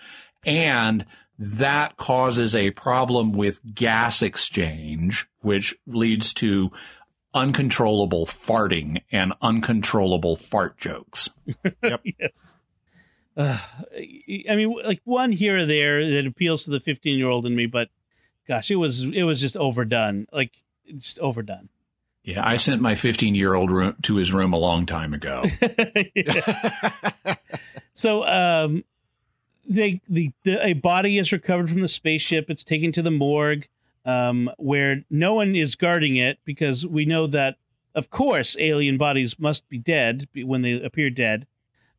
And 0.46 1.04
that 1.38 1.96
causes 1.96 2.54
a 2.54 2.70
problem 2.70 3.32
with 3.32 3.60
gas 3.74 4.22
exchange, 4.22 5.28
which 5.40 5.74
leads 5.86 6.34
to 6.34 6.70
uncontrollable 7.34 8.26
farting 8.26 9.02
and 9.10 9.32
uncontrollable 9.40 10.36
fart 10.36 10.78
jokes. 10.78 11.30
Yep. 11.82 12.00
yes. 12.18 12.56
Uh, 13.36 13.58
I 14.48 14.56
mean, 14.56 14.76
like 14.84 15.00
one 15.04 15.32
here 15.32 15.56
or 15.56 15.66
there 15.66 16.08
that 16.10 16.26
appeals 16.26 16.64
to 16.64 16.70
the 16.70 16.80
15 16.80 17.18
year 17.18 17.28
old 17.28 17.46
in 17.46 17.56
me, 17.56 17.66
but 17.66 17.88
gosh, 18.46 18.70
it 18.70 18.76
was 18.76 19.04
it 19.04 19.22
was 19.24 19.40
just 19.40 19.56
overdone. 19.56 20.26
Like 20.32 20.54
just 20.96 21.18
overdone. 21.18 21.70
Yeah, 22.22 22.46
I 22.46 22.56
sent 22.56 22.80
my 22.80 22.94
15 22.94 23.34
year 23.34 23.54
old 23.54 23.70
room 23.70 23.96
to 24.02 24.16
his 24.16 24.32
room 24.32 24.52
a 24.52 24.58
long 24.58 24.86
time 24.86 25.14
ago. 25.14 25.42
So, 27.92 28.26
um, 28.26 28.84
they 29.72 30.00
the, 30.08 30.32
the 30.44 30.64
a 30.64 30.72
body 30.74 31.18
is 31.18 31.32
recovered 31.32 31.70
from 31.70 31.80
the 31.80 31.88
spaceship. 31.88 32.50
It's 32.50 32.64
taken 32.64 32.92
to 32.92 33.02
the 33.02 33.10
morgue, 33.10 33.66
um, 34.04 34.50
where 34.58 35.04
no 35.10 35.34
one 35.34 35.54
is 35.56 35.74
guarding 35.74 36.16
it 36.16 36.38
because 36.44 36.86
we 36.86 37.04
know 37.04 37.26
that, 37.28 37.56
of 37.94 38.10
course, 38.10 38.56
alien 38.58 38.98
bodies 38.98 39.38
must 39.38 39.68
be 39.68 39.78
dead 39.78 40.28
when 40.34 40.62
they 40.62 40.80
appear 40.80 41.10
dead. 41.10 41.46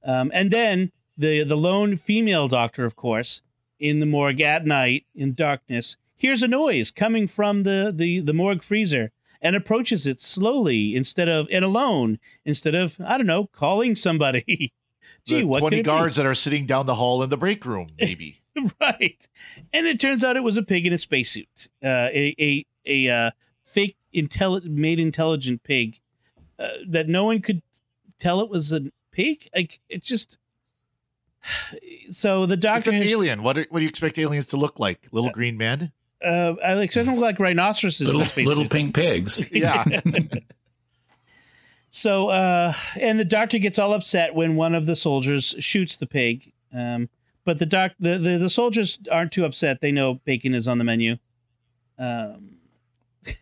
Um, 0.04 0.32
and 0.34 0.52
then 0.52 0.92
the 1.18 1.44
the 1.44 1.58
lone 1.58 1.96
female 1.96 2.48
doctor, 2.48 2.86
of 2.86 2.96
course, 2.96 3.42
in 3.80 4.00
the 4.00 4.06
morgue 4.06 4.42
at 4.42 4.66
night 4.66 5.06
in 5.16 5.34
darkness, 5.34 5.98
hears 6.16 6.44
a 6.44 6.48
noise 6.48 6.92
coming 6.92 7.28
from 7.28 7.62
the 7.62 7.92
the 7.96 8.20
the 8.20 8.34
morgue 8.34 8.64
freezer 8.64 9.12
and 9.42 9.56
approaches 9.56 10.08
it 10.08 10.22
slowly 10.22 10.96
instead 10.96 11.28
of 11.28 11.48
and 11.52 11.66
alone 11.66 12.20
instead 12.46 12.76
of 12.76 13.00
I 13.06 13.18
don't 13.18 13.28
know 13.28 13.48
calling 13.48 13.96
somebody. 13.96 14.74
Gee, 15.26 15.40
the 15.42 15.46
what 15.46 15.60
20 15.60 15.76
it 15.78 15.80
be? 15.80 15.84
guards 15.84 16.16
that 16.18 16.26
are 16.26 16.36
sitting 16.36 16.66
down 16.66 16.86
the 16.86 16.96
hall 16.96 17.24
in 17.24 17.30
the 17.30 17.38
break 17.38 17.66
room, 17.66 17.90
maybe. 18.00 18.38
right. 18.82 19.28
And 19.72 19.88
it 19.88 20.00
turns 20.00 20.24
out 20.24 20.36
it 20.38 20.44
was 20.44 20.58
a 20.58 20.64
pig 20.64 20.86
in 20.86 20.94
a 20.94 20.98
spacesuit, 20.98 21.70
uh, 21.84 21.88
a 22.14 22.36
a 22.40 22.66
a 22.86 23.10
uh, 23.10 23.32
fake 23.64 23.98
intelli- 24.14 24.66
made 24.66 25.00
intelligent 25.00 25.64
pig 25.64 26.00
uh, 26.60 26.68
that 26.90 27.08
no 27.08 27.24
one 27.26 27.42
could 27.42 27.62
tell 28.20 28.42
it 28.42 28.50
was 28.50 28.72
a 28.74 28.82
pig. 29.12 29.48
Like 29.56 29.80
it 29.90 30.04
just. 30.04 30.38
So 32.12 32.46
the 32.46 32.56
doctor. 32.58 32.78
it's 32.78 32.86
doctor 32.86 32.96
an 32.98 33.02
has, 33.04 33.12
alien. 33.12 33.44
What, 33.44 33.54
do- 33.56 33.66
what 33.70 33.80
do 33.80 33.84
you 33.84 33.90
expect 33.90 34.18
aliens 34.20 34.48
to 34.48 34.58
look 34.58 34.80
like? 34.80 35.08
Little 35.12 35.32
green 35.32 35.58
men? 35.58 35.92
uh, 36.24 36.54
I 36.64 36.74
expect 36.82 37.06
them 37.06 37.16
to 37.16 37.20
look 37.22 37.30
like 37.30 37.40
rhinoceroses 37.40 38.08
little, 38.08 38.24
spacesuits. 38.26 38.48
little 38.58 38.70
pink 38.70 38.94
pigs. 38.96 39.42
Yeah. 39.52 39.84
So, 41.96 42.30
uh, 42.30 42.74
and 43.00 43.20
the 43.20 43.26
doctor 43.26 43.60
gets 43.60 43.78
all 43.78 43.94
upset 43.94 44.34
when 44.34 44.56
one 44.56 44.74
of 44.74 44.88
the 44.88 44.96
soldiers 44.96 45.54
shoots 45.60 45.96
the 45.96 46.08
pig. 46.08 46.52
Um, 46.74 47.08
but 47.46 47.60
the 47.60 47.68
doc, 47.68 47.92
the, 48.00 48.18
the 48.18 48.38
the 48.40 48.50
soldiers 48.50 48.98
aren't 49.12 49.32
too 49.32 49.46
upset. 49.46 49.80
They 49.80 49.92
know 49.92 50.16
bacon 50.26 50.56
is 50.56 50.68
on 50.68 50.80
the 50.80 50.84
menu. 50.84 51.18
Um, 52.00 52.56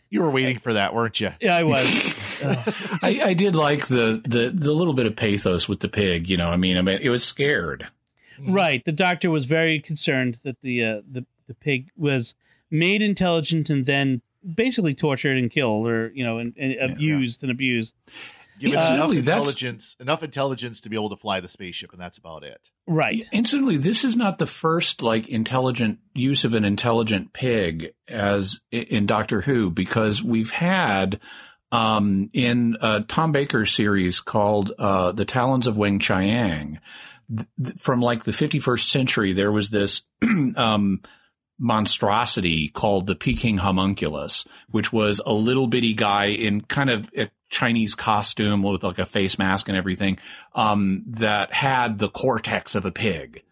you 0.10 0.22
were 0.22 0.30
waiting 0.30 0.60
for 0.60 0.74
that, 0.74 0.94
weren't 0.94 1.22
you? 1.22 1.30
yeah, 1.40 1.56
I 1.56 1.64
was. 1.64 2.14
Ugh. 2.44 2.76
I, 3.02 3.20
I 3.24 3.34
did 3.34 3.56
like 3.56 3.88
the, 3.88 4.22
the 4.28 4.52
the 4.54 4.74
little 4.74 4.94
bit 4.94 5.06
of 5.06 5.16
pathos 5.16 5.70
with 5.70 5.80
the 5.80 5.88
pig. 5.88 6.28
You 6.28 6.36
know, 6.36 6.50
I 6.50 6.58
mean, 6.58 6.78
I 6.78 6.82
mean, 6.82 7.00
it 7.02 7.10
was 7.10 7.24
scared. 7.24 7.88
right. 8.50 8.84
The 8.84 8.92
doctor 8.92 9.32
was 9.32 9.46
very 9.46 9.80
concerned 9.80 10.42
that 10.44 10.60
the 10.60 10.84
uh, 10.84 11.02
the 11.10 11.26
the 11.48 11.54
pig 11.54 11.90
was 11.96 12.36
made 12.70 13.02
intelligent 13.02 13.70
and 13.70 13.86
then 13.86 14.22
basically 14.44 14.94
tortured 14.94 15.38
and 15.38 15.50
killed, 15.50 15.88
or 15.88 16.12
you 16.14 16.26
know, 16.26 16.38
and, 16.38 16.54
and 16.58 16.76
abused 16.92 17.44
and 17.44 17.52
abused. 17.52 17.96
Given 18.62 18.80
Uh, 18.80 18.94
enough 18.94 19.12
intelligence, 19.14 19.96
enough 20.00 20.24
intelligence 20.24 20.82
to 20.82 20.90
be 20.90 20.96
able 20.96 21.10
to 21.10 21.16
fly 21.18 21.40
the 21.40 21.48
spaceship, 21.48 21.92
and 21.92 22.00
that's 22.00 22.18
about 22.20 22.44
it. 22.44 22.70
Right. 22.88 23.28
Incidentally, 23.32 23.78
this 23.78 24.04
is 24.04 24.16
not 24.16 24.38
the 24.38 24.46
first 24.48 25.02
like 25.02 25.28
intelligent 25.28 25.98
use 26.14 26.44
of 26.46 26.54
an 26.54 26.64
intelligent 26.64 27.34
pig 27.34 27.94
as 28.08 28.62
in 28.72 29.08
Doctor 29.08 29.42
Who, 29.42 29.72
because 29.72 30.22
we've 30.24 30.52
had 30.52 31.20
um, 31.72 32.30
in 32.34 32.78
a 32.82 33.02
Tom 33.02 33.32
Baker 33.32 33.66
series 33.66 34.20
called 34.20 34.72
uh, 34.78 35.12
"The 35.12 35.26
Talons 35.26 35.68
of 35.68 35.76
Weng 35.76 36.00
Chiang." 36.00 36.80
th- 37.36 37.48
th- 37.64 37.78
From 37.78 38.02
like 38.02 38.26
the 38.26 38.32
51st 38.32 38.90
century, 38.90 39.34
there 39.34 39.52
was 39.52 39.70
this 39.70 40.04
um, 40.56 41.02
monstrosity 41.62 42.70
called 42.70 43.06
the 43.06 43.14
Peking 43.14 43.60
homunculus, 43.60 44.46
which 44.72 44.92
was 44.92 45.22
a 45.28 45.32
little 45.32 45.68
bitty 45.68 45.94
guy 45.94 46.26
in 46.26 46.62
kind 46.62 46.90
of 46.90 47.08
a 47.16 47.30
Chinese 47.50 47.94
costume 47.94 48.64
with 48.64 48.84
like 48.84 48.98
a 48.98 49.06
face 49.06 49.38
mask 49.38 49.70
and 49.70 49.78
everything, 49.78 50.18
um, 50.56 51.04
that 51.06 51.54
had 51.54 52.00
the 52.00 52.10
cortex 52.10 52.74
of 52.74 52.86
a 52.86 52.92
pig. 52.92 53.44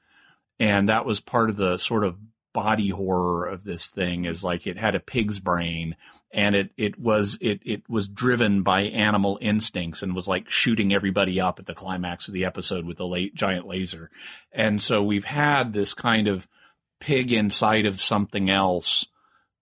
And 0.59 0.89
that 0.89 1.05
was 1.05 1.19
part 1.19 1.51
of 1.51 1.57
the 1.57 1.77
sort 1.77 2.03
of 2.03 2.17
body 2.51 2.89
horror 2.89 3.45
of 3.45 3.63
this 3.63 3.91
thing 3.91 4.25
is 4.25 4.43
like 4.43 4.65
it 4.65 4.77
had 4.77 4.95
a 4.95 4.99
pig's 4.99 5.39
brain 5.39 5.95
and 6.31 6.55
it, 6.55 6.71
it 6.77 6.99
was, 6.99 7.37
it, 7.41 7.59
it 7.63 7.87
was 7.87 8.07
driven 8.07 8.63
by 8.63 8.81
animal 8.81 9.37
instincts 9.39 10.01
and 10.01 10.15
was 10.15 10.27
like 10.27 10.49
shooting 10.49 10.93
everybody 10.93 11.39
up 11.39 11.59
at 11.59 11.67
the 11.67 11.75
climax 11.75 12.27
of 12.27 12.33
the 12.33 12.45
episode 12.45 12.85
with 12.85 12.97
the 12.97 13.05
late 13.05 13.35
giant 13.35 13.67
laser. 13.67 14.09
And 14.51 14.81
so 14.81 15.03
we've 15.03 15.25
had 15.25 15.73
this 15.73 15.93
kind 15.93 16.27
of, 16.27 16.47
pig 16.99 17.31
inside 17.31 17.85
of 17.85 18.01
something 18.01 18.49
else 18.49 19.05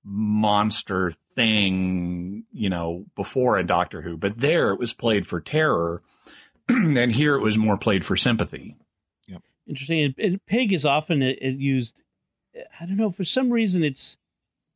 monster 0.03 1.11
thing, 1.35 2.43
you 2.51 2.69
know, 2.69 3.05
before 3.15 3.57
a 3.57 3.63
Doctor 3.65 4.01
Who. 4.01 4.17
But 4.17 4.39
there 4.39 4.71
it 4.71 4.79
was 4.79 4.93
played 4.93 5.27
for 5.27 5.41
terror, 5.41 6.01
and 6.69 7.11
here 7.11 7.35
it 7.35 7.41
was 7.41 7.57
more 7.57 7.77
played 7.77 8.05
for 8.05 8.15
sympathy. 8.15 8.75
Yep. 9.27 9.41
Interesting. 9.67 10.03
And, 10.03 10.15
and 10.17 10.45
pig 10.45 10.71
is 10.73 10.85
often 10.85 11.21
uh, 11.21 11.33
uh, 11.43 11.47
used. 11.47 12.03
I 12.79 12.85
don't 12.85 12.97
know 12.97 13.11
for 13.11 13.25
some 13.25 13.51
reason 13.51 13.83
it's 13.83 14.17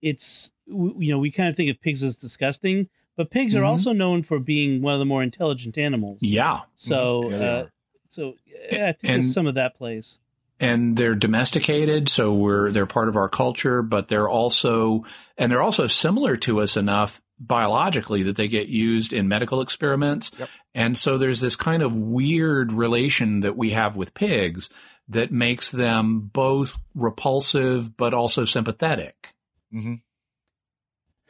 it's 0.01 0.51
you 0.67 1.11
know 1.11 1.17
we 1.19 1.31
kind 1.31 1.49
of 1.49 1.55
think 1.55 1.69
of 1.71 1.81
pigs 1.81 2.03
as 2.03 2.15
disgusting, 2.15 2.89
but 3.17 3.31
pigs 3.31 3.55
Mhm. 3.55 3.61
are 3.61 3.63
also 3.63 3.93
known 3.93 4.21
for 4.23 4.37
being 4.39 4.81
one 4.81 4.93
of 4.93 4.99
the 4.99 5.05
more 5.05 5.23
intelligent 5.23 5.77
animals. 5.77 6.21
Yeah. 6.21 6.61
So 6.75 7.23
Mhm. 7.23 7.31
Yeah, 7.31 7.37
uh, 7.37 7.67
so 8.07 8.35
yeah, 8.45 8.87
I 8.89 8.91
think 8.91 9.13
And- 9.13 9.23
there's 9.23 9.33
some 9.33 9.47
of 9.47 9.55
that 9.55 9.75
plays. 9.75 10.19
And 10.61 10.95
they're 10.95 11.15
domesticated 11.15 12.07
so 12.07 12.31
we're 12.33 12.71
they're 12.71 12.85
part 12.85 13.09
of 13.09 13.17
our 13.17 13.27
culture 13.27 13.81
but 13.81 14.07
they're 14.07 14.29
also 14.29 15.03
and 15.37 15.51
they're 15.51 15.61
also 15.61 15.87
similar 15.87 16.37
to 16.37 16.61
us 16.61 16.77
enough 16.77 17.19
biologically 17.39 18.23
that 18.23 18.35
they 18.37 18.47
get 18.47 18.67
used 18.67 19.11
in 19.11 19.27
medical 19.27 19.59
experiments 19.61 20.31
Yep. 20.39 20.49
and 20.75 20.97
so 20.97 21.17
there's 21.17 21.41
this 21.41 21.55
kind 21.55 21.81
of 21.83 21.93
weird 21.95 22.71
relation 22.71 23.39
that 23.41 23.57
we 23.57 23.71
have 23.71 23.95
with 23.95 24.13
pigs 24.13 24.69
that 25.09 25.31
makes 25.31 25.71
them 25.71 26.29
both 26.31 26.77
repulsive 26.95 27.97
but 27.97 28.13
also 28.13 28.45
sympathetic 28.45 29.33
hmm 29.71 29.95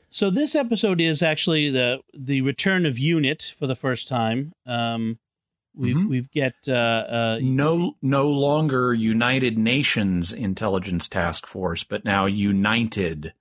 So 0.10 0.30
this 0.30 0.56
episode 0.56 1.00
is 1.00 1.24
actually 1.24 1.70
the 1.70 2.02
the 2.14 2.42
return 2.42 2.86
of 2.86 3.00
Unit 3.00 3.54
for 3.58 3.66
the 3.66 3.76
first 3.78 4.10
time. 4.10 4.52
Um, 4.66 5.20
we 5.74 5.94
Mhm. 5.94 6.10
we've 6.10 6.30
get 6.32 6.56
uh, 6.68 6.72
uh, 6.72 7.40
no 7.42 7.96
no 8.02 8.30
longer 8.30 8.94
United 8.94 9.58
Nations 9.58 10.34
Intelligence 10.34 11.08
Task 11.08 11.46
Force, 11.48 11.84
but 11.84 12.04
now 12.06 12.26
United 12.26 13.34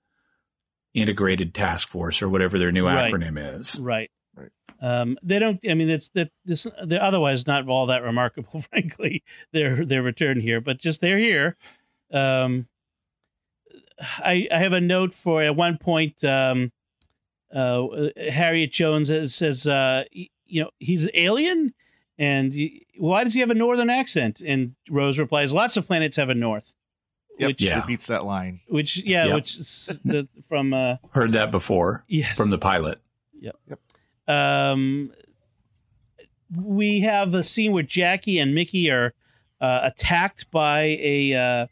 Integrated 0.93 1.53
Task 1.53 1.87
Force 1.87 2.21
or 2.21 2.29
whatever 2.29 2.57
their 2.59 2.71
new 2.71 2.85
Right. 2.85 3.13
acronym 3.13 3.59
is. 3.59 3.79
right. 3.79 4.09
Right. 4.35 4.49
Um, 4.81 5.17
they 5.21 5.39
don't. 5.39 5.59
I 5.69 5.73
mean, 5.73 5.89
it's 5.89 6.09
that 6.09 6.31
this. 6.45 6.65
They're 6.85 7.03
otherwise 7.03 7.45
not 7.47 7.67
all 7.67 7.85
that 7.87 8.01
remarkable, 8.03 8.59
frankly. 8.71 9.23
Their 9.51 9.85
their 9.85 10.01
return 10.01 10.39
here, 10.41 10.59
but 10.61 10.79
just 10.79 11.01
they're 11.01 11.17
here. 11.17 11.57
Um, 12.13 12.67
I 14.19 14.47
I 14.51 14.57
have 14.57 14.73
a 14.73 14.81
note 14.81 15.13
for 15.13 15.43
at 15.43 15.55
one 15.55 15.77
point. 15.77 16.23
Um, 16.23 16.71
uh, 17.53 17.87
Harriet 18.17 18.71
Jones 18.71 19.09
says, 19.09 19.35
says 19.35 19.67
uh, 19.67 20.05
you 20.11 20.63
know, 20.63 20.71
he's 20.79 21.09
alien, 21.13 21.73
and 22.21 22.53
y- 22.53 22.79
why 22.97 23.23
does 23.23 23.33
he 23.33 23.39
have 23.39 23.49
a 23.49 23.55
northern 23.55 23.89
accent? 23.89 24.41
And 24.45 24.75
Rose 24.89 25.17
replies, 25.19 25.51
"Lots 25.53 25.75
of 25.77 25.87
planets 25.87 26.15
have 26.17 26.29
a 26.29 26.35
north." 26.35 26.75
Yep. 27.39 27.47
Which, 27.47 27.61
Yeah. 27.63 27.79
Repeats 27.79 28.05
that 28.07 28.23
line. 28.25 28.59
which, 28.67 28.97
yeah, 29.03 29.25
Yep. 29.25 29.35
which 29.35 29.57
is 29.57 29.99
the 30.05 30.27
from 30.47 30.73
uh, 30.73 30.97
Heard 31.11 31.31
that 31.33 31.49
before 31.49 32.03
yes 32.07 32.37
from 32.37 32.49
the 32.51 32.59
pilot. 32.59 32.99
Yep. 33.39 33.55
Yep. 33.69 33.79
Um, 34.35 35.11
we 36.55 36.99
have 37.01 37.33
a 37.33 37.43
scene 37.43 37.71
where 37.71 37.83
Jackie 37.83 38.37
and 38.37 38.53
Mickey 38.53 38.91
are 38.91 39.13
uh, 39.59 39.79
attacked 39.83 40.51
by 40.51 40.97
a 41.01 41.33
uh, 41.33 41.67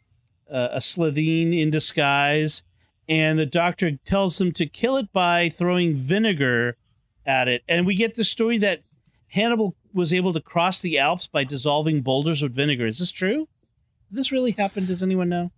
a 0.48 0.78
Slitheen 0.80 1.56
in 1.56 1.70
disguise, 1.70 2.64
and 3.08 3.38
the 3.38 3.46
doctor 3.46 3.92
tells 4.04 4.38
them 4.38 4.50
to 4.52 4.66
kill 4.66 4.96
it 4.96 5.12
by 5.12 5.48
throwing 5.48 5.94
vinegar 5.94 6.76
at 7.24 7.46
it. 7.46 7.62
And 7.68 7.86
we 7.86 7.94
get 7.94 8.16
the 8.16 8.24
story 8.24 8.58
that 8.58 8.82
Hannibal 9.28 9.76
was 9.92 10.12
able 10.12 10.32
to 10.32 10.40
cross 10.40 10.80
the 10.80 10.98
Alps 10.98 11.26
by 11.26 11.44
dissolving 11.44 12.02
boulders 12.02 12.42
with 12.42 12.54
vinegar. 12.54 12.86
Is 12.86 12.98
this 12.98 13.10
true? 13.10 13.48
Did 14.08 14.18
this 14.18 14.32
really 14.32 14.52
happen? 14.52 14.86
Does 14.86 15.02
anyone 15.02 15.28
know? 15.28 15.52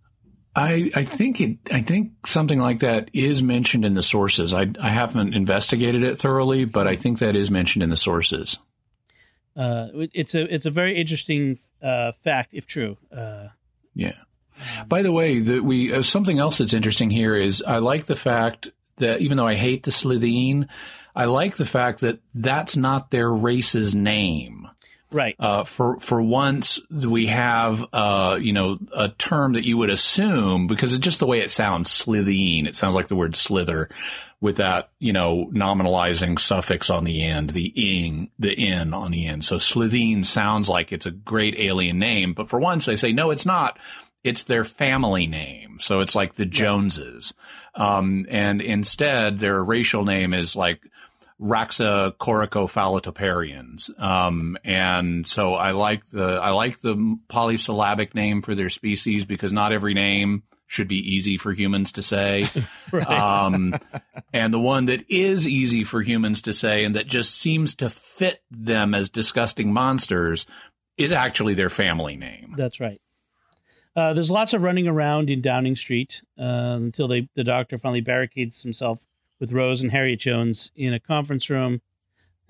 I, 0.55 0.91
I 0.95 1.03
think 1.03 1.41
it, 1.41 1.57
I 1.71 1.81
think 1.81 2.27
something 2.27 2.59
like 2.59 2.79
that 2.81 3.09
is 3.13 3.41
mentioned 3.41 3.85
in 3.85 3.95
the 3.95 4.03
sources. 4.03 4.53
I, 4.53 4.67
I 4.79 4.89
haven't 4.89 5.33
investigated 5.33 6.03
it 6.03 6.19
thoroughly, 6.19 6.65
but 6.65 6.87
I 6.87 6.95
think 6.95 7.19
that 7.19 7.35
is 7.35 7.49
mentioned 7.49 7.81
in 7.81 7.89
the 7.89 7.97
sources. 7.97 8.59
Uh, 9.55 9.87
it's 10.13 10.35
a 10.35 10.51
it's 10.53 10.65
a 10.65 10.71
very 10.71 10.95
interesting 10.95 11.59
uh, 11.81 12.11
fact, 12.23 12.53
if 12.53 12.67
true. 12.67 12.97
Uh, 13.11 13.47
Yeah. 13.93 14.15
By 14.87 15.01
the 15.01 15.11
way, 15.11 15.39
that 15.39 15.63
we 15.63 15.93
uh, 15.93 16.03
something 16.03 16.39
else 16.39 16.59
that's 16.59 16.73
interesting 16.73 17.09
here 17.09 17.35
is 17.35 17.63
I 17.63 17.77
like 17.77 18.05
the 18.05 18.15
fact 18.15 18.69
that 18.97 19.21
even 19.21 19.37
though 19.37 19.47
I 19.47 19.55
hate 19.55 19.83
the 19.83 19.91
Slitheen, 19.91 20.67
I 21.15 21.25
like 21.25 21.55
the 21.55 21.65
fact 21.65 22.01
that 22.01 22.19
that's 22.33 22.75
not 22.75 23.11
their 23.11 23.31
race's 23.31 23.93
name. 23.93 24.67
right. 25.11 25.35
Uh, 25.37 25.63
for 25.63 25.99
for 25.99 26.21
once, 26.21 26.79
we 26.89 27.27
have 27.27 27.85
uh, 27.93 28.39
you 28.41 28.53
know 28.53 28.79
a 28.95 29.09
term 29.09 29.53
that 29.53 29.65
you 29.65 29.77
would 29.77 29.91
assume 29.91 30.67
because 30.67 30.93
it's 30.93 31.03
just 31.03 31.19
the 31.19 31.27
way 31.27 31.39
it 31.41 31.51
sounds, 31.51 31.89
Slitheen. 31.91 32.67
It 32.67 32.75
sounds 32.75 32.95
like 32.95 33.07
the 33.07 33.15
word 33.15 33.35
slither, 33.35 33.89
with 34.41 34.57
that 34.57 34.89
you 34.99 35.13
know 35.13 35.49
nominalizing 35.53 36.39
suffix 36.39 36.89
on 36.89 37.03
the 37.03 37.23
end, 37.23 37.51
the 37.51 37.67
ing, 37.67 38.31
the 38.39 38.51
in 38.51 38.93
on 38.93 39.11
the 39.11 39.27
end. 39.27 39.45
So 39.45 39.57
Slitheen 39.57 40.25
sounds 40.25 40.67
like 40.67 40.91
it's 40.91 41.05
a 41.05 41.11
great 41.11 41.59
alien 41.59 41.99
name, 41.99 42.33
but 42.33 42.49
for 42.49 42.59
once 42.59 42.85
they 42.85 42.95
say 42.95 43.11
no, 43.11 43.31
it's 43.31 43.45
not. 43.45 43.77
It's 44.23 44.43
their 44.45 44.63
family 44.63 45.27
name, 45.27 45.79
so 45.81 45.99
it's 45.99 46.15
like 46.15 46.35
the 46.35 46.45
Joneses, 46.45 47.33
um, 47.75 48.25
and 48.29 48.61
instead 48.61 49.39
their 49.39 49.61
racial 49.61 50.05
name 50.05 50.33
is 50.33 50.55
like 50.55 50.79
Raxa 51.43 52.13
coricophallotoparians. 52.17 53.99
Um, 54.01 54.57
and 54.63 55.27
so 55.27 55.55
I 55.55 55.71
like 55.71 56.09
the, 56.09 56.23
I 56.23 56.51
like 56.51 56.79
the 56.79 57.17
polysyllabic 57.27 58.15
name 58.15 58.41
for 58.41 58.55
their 58.55 58.69
species 58.69 59.25
because 59.25 59.51
not 59.51 59.73
every 59.73 59.93
name 59.93 60.43
should 60.67 60.87
be 60.87 61.15
easy 61.15 61.37
for 61.37 61.51
humans 61.51 61.91
to 61.93 62.01
say. 62.01 62.49
Right. 62.91 63.07
Um, 63.07 63.73
and 64.31 64.53
the 64.53 64.59
one 64.59 64.85
that 64.85 65.09
is 65.09 65.47
easy 65.47 65.83
for 65.83 66.03
humans 66.03 66.43
to 66.43 66.53
say 66.53 66.83
and 66.83 66.95
that 66.95 67.07
just 67.07 67.33
seems 67.35 67.73
to 67.75 67.89
fit 67.89 68.43
them 68.51 68.93
as 68.93 69.09
disgusting 69.09 69.73
monsters 69.73 70.45
is 70.95 71.11
actually 71.11 71.55
their 71.55 71.71
family 71.71 72.15
name. 72.15 72.53
That's 72.55 72.79
right. 72.79 73.01
Uh, 73.95 74.13
there's 74.13 74.29
lots 74.29 74.53
of 74.53 74.61
running 74.61 74.87
around 74.87 75.31
in 75.31 75.41
Downing 75.41 75.75
Street 75.75 76.21
uh, 76.37 76.77
until 76.77 77.07
they, 77.07 77.29
the 77.33 77.43
doctor 77.43 77.79
finally 77.79 78.01
barricades 78.01 78.61
himself 78.61 79.03
with 79.43 79.51
Rose 79.51 79.83
and 79.83 79.91
Harriet 79.91 80.21
Jones 80.21 80.71
in 80.73 80.93
a 80.93 81.01
conference 81.01 81.49
room. 81.49 81.81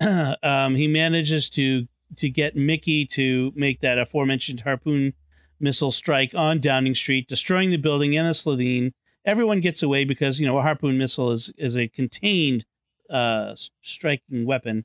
um, 0.44 0.76
he 0.76 0.86
manages 0.86 1.50
to 1.50 1.88
to 2.16 2.28
get 2.30 2.54
Mickey 2.54 3.04
to 3.04 3.52
make 3.56 3.80
that 3.80 3.98
aforementioned 3.98 4.60
harpoon 4.60 5.14
missile 5.58 5.90
strike 5.90 6.36
on 6.36 6.60
Downing 6.60 6.94
Street, 6.94 7.26
destroying 7.26 7.70
the 7.70 7.78
building 7.78 8.16
and 8.16 8.28
a 8.28 8.30
Slitheen. 8.30 8.92
Everyone 9.24 9.58
gets 9.60 9.82
away 9.82 10.04
because 10.04 10.38
you 10.38 10.46
know 10.46 10.56
a 10.56 10.62
harpoon 10.62 10.96
missile 10.96 11.32
is 11.32 11.52
is 11.58 11.76
a 11.76 11.88
contained 11.88 12.64
uh, 13.10 13.56
striking 13.82 14.46
weapon. 14.46 14.84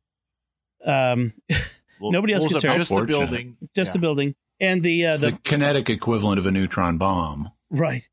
Um, 0.83 1.33
Well, 1.99 2.11
Nobody 2.11 2.33
else 2.33 2.47
blows 2.47 2.63
gets 2.63 2.65
up 2.65 2.71
hurt. 2.71 2.77
Just 2.77 2.89
the 2.89 3.05
building. 3.05 3.57
just 3.75 3.93
the 3.93 3.99
building 3.99 4.35
and 4.61 4.81
the 4.81 5.05
uh, 5.05 5.17
the 5.17 5.31
the 5.31 5.37
kinetic 5.43 5.89
equivalent 5.89 6.39
of 6.39 6.45
a 6.45 6.51
neutron 6.51 6.97
bomb. 6.97 7.51
Right. 7.69 8.07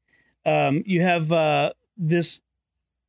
Um, 0.44 0.82
you 0.84 1.02
have 1.02 1.30
uh, 1.30 1.72
this 1.96 2.42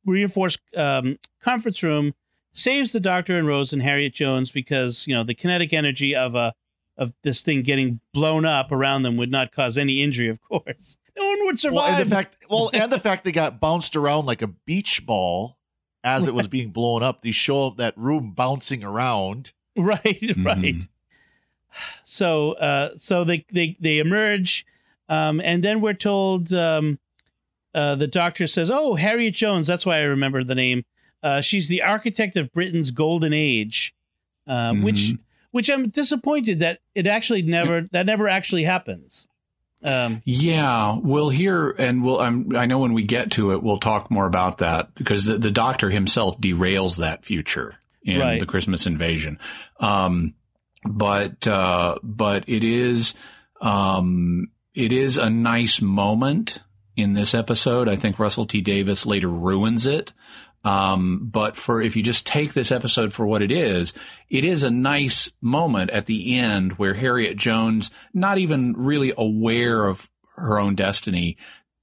reinforced 0.04 0.60
um, 0.76 1.18
conference 1.40 1.82
room 1.82 2.14
saves 2.52 2.92
the 2.92 3.00
Doctor 3.00 3.36
and 3.38 3.46
Rose 3.46 3.72
and 3.72 3.82
Harriet 3.82 4.14
Jones 4.14 4.50
because 4.50 5.06
you 5.06 5.14
know 5.14 5.22
the 5.22 5.34
kinetic 5.34 5.72
energy 5.72 6.14
of 6.14 6.34
a 6.34 6.52
of 6.96 7.12
this 7.22 7.42
thing 7.42 7.62
getting 7.62 8.00
blown 8.12 8.44
up 8.44 8.72
around 8.72 9.02
them 9.02 9.16
would 9.16 9.30
not 9.30 9.52
cause 9.52 9.78
any 9.78 10.02
injury. 10.02 10.28
Of 10.28 10.40
course, 10.42 10.96
no 11.16 11.24
one 11.26 11.38
would 11.44 11.46
Well, 11.46 11.56
survive. 11.56 12.00
and 12.00 12.10
the 12.10 12.14
fact, 12.14 12.44
well, 12.50 12.70
and 12.74 12.90
the 12.90 12.98
fact 12.98 13.24
they 13.24 13.32
got 13.32 13.60
bounced 13.60 13.94
around 13.94 14.26
like 14.26 14.42
a 14.42 14.48
beach 14.48 15.06
ball 15.06 15.58
as 16.04 16.26
it 16.26 16.34
was 16.34 16.48
being 16.48 16.70
blown 16.70 17.02
up. 17.02 17.22
They 17.22 17.30
show 17.32 17.70
that 17.70 17.96
room 17.96 18.32
bouncing 18.32 18.82
around. 18.82 19.52
right, 19.76 20.02
Mm-hmm. 20.02 20.44
right. 20.46 20.88
So, 22.02 22.52
uh, 22.52 22.90
so 22.96 23.24
they 23.24 23.44
they 23.52 23.76
they 23.80 23.98
emerge, 23.98 24.66
um, 25.08 25.40
and 25.40 25.62
then 25.62 25.80
we're 25.80 25.92
told 25.94 26.52
um, 26.52 26.98
uh, 27.78 27.94
the 27.94 28.06
doctor 28.08 28.46
says, 28.46 28.70
"Oh, 28.70 28.94
Harriet 28.96 29.34
Jones. 29.34 29.66
That's 29.66 29.86
why 29.86 29.98
I 29.98 30.02
remember 30.02 30.42
the 30.44 30.54
name. 30.54 30.84
Uh, 31.22 31.40
she's 31.40 31.68
the 31.68 31.82
architect 31.82 32.36
of 32.36 32.52
Britain's 32.52 32.90
golden 32.90 33.32
age." 33.32 33.94
Uh, 34.46 34.72
Which, 34.74 34.96
Mhm. 35.12 35.18
which 35.50 35.68
I'm 35.70 35.88
disappointed 35.90 36.58
that 36.60 36.80
it 36.94 37.06
actually 37.06 37.42
never 37.42 37.82
that 37.92 38.06
never 38.06 38.26
actually 38.28 38.64
happens. 38.64 39.28
Um, 39.84 40.22
Yeah, 40.24 40.98
we'll 41.00 41.28
hear, 41.30 41.70
and 41.70 42.02
we'll. 42.02 42.18
I'm, 42.18 42.56
I 42.56 42.66
know 42.66 42.78
when 42.78 42.94
we 42.94 43.02
get 43.04 43.30
to 43.32 43.52
it, 43.52 43.62
we'll 43.62 43.78
talk 43.78 44.10
more 44.10 44.26
about 44.26 44.58
that 44.58 44.94
because 44.94 45.24
the, 45.26 45.38
the 45.38 45.50
Doctor 45.52 45.90
himself 45.90 46.40
derails 46.40 46.98
that 46.98 47.24
future 47.24 47.76
in 48.02 48.18
Right. 48.20 48.40
the 48.40 48.46
Christmas 48.46 48.86
invasion. 48.86 49.38
Um, 49.80 50.34
but 50.84 51.46
uh, 51.46 51.98
but 52.02 52.44
it 52.48 52.64
is 52.64 53.14
um, 53.60 54.48
it 54.74 54.92
is 54.92 55.16
a 55.18 55.28
nice 55.30 55.80
moment 55.82 56.60
in 56.98 57.14
this 57.14 57.34
episode. 57.34 57.88
I 57.88 57.96
think 57.96 58.18
Russell 58.18 58.46
T 58.46 58.60
Davies 58.60 59.06
later 59.06 59.28
ruins 59.28 59.86
it. 59.86 60.12
Um, 60.64 61.28
but 61.30 61.56
for 61.56 61.80
if 61.80 61.94
you 61.96 62.02
just 62.02 62.26
take 62.26 62.52
this 62.52 62.72
episode 62.72 63.12
for 63.12 63.26
what 63.26 63.42
it 63.42 63.52
is, 63.52 63.94
it 64.28 64.44
is 64.44 64.64
a 64.64 64.70
nice 64.70 65.30
moment 65.40 65.90
at 65.90 66.06
the 66.06 66.36
end 66.36 66.72
where 66.72 66.94
Harriet 66.94 67.36
Jones, 67.36 67.90
not 68.12 68.38
even 68.38 68.74
really 68.76 69.12
aware 69.16 69.86
of 69.86 70.10
her 70.36 70.58
own 70.58 70.74
destiny, 70.74 71.36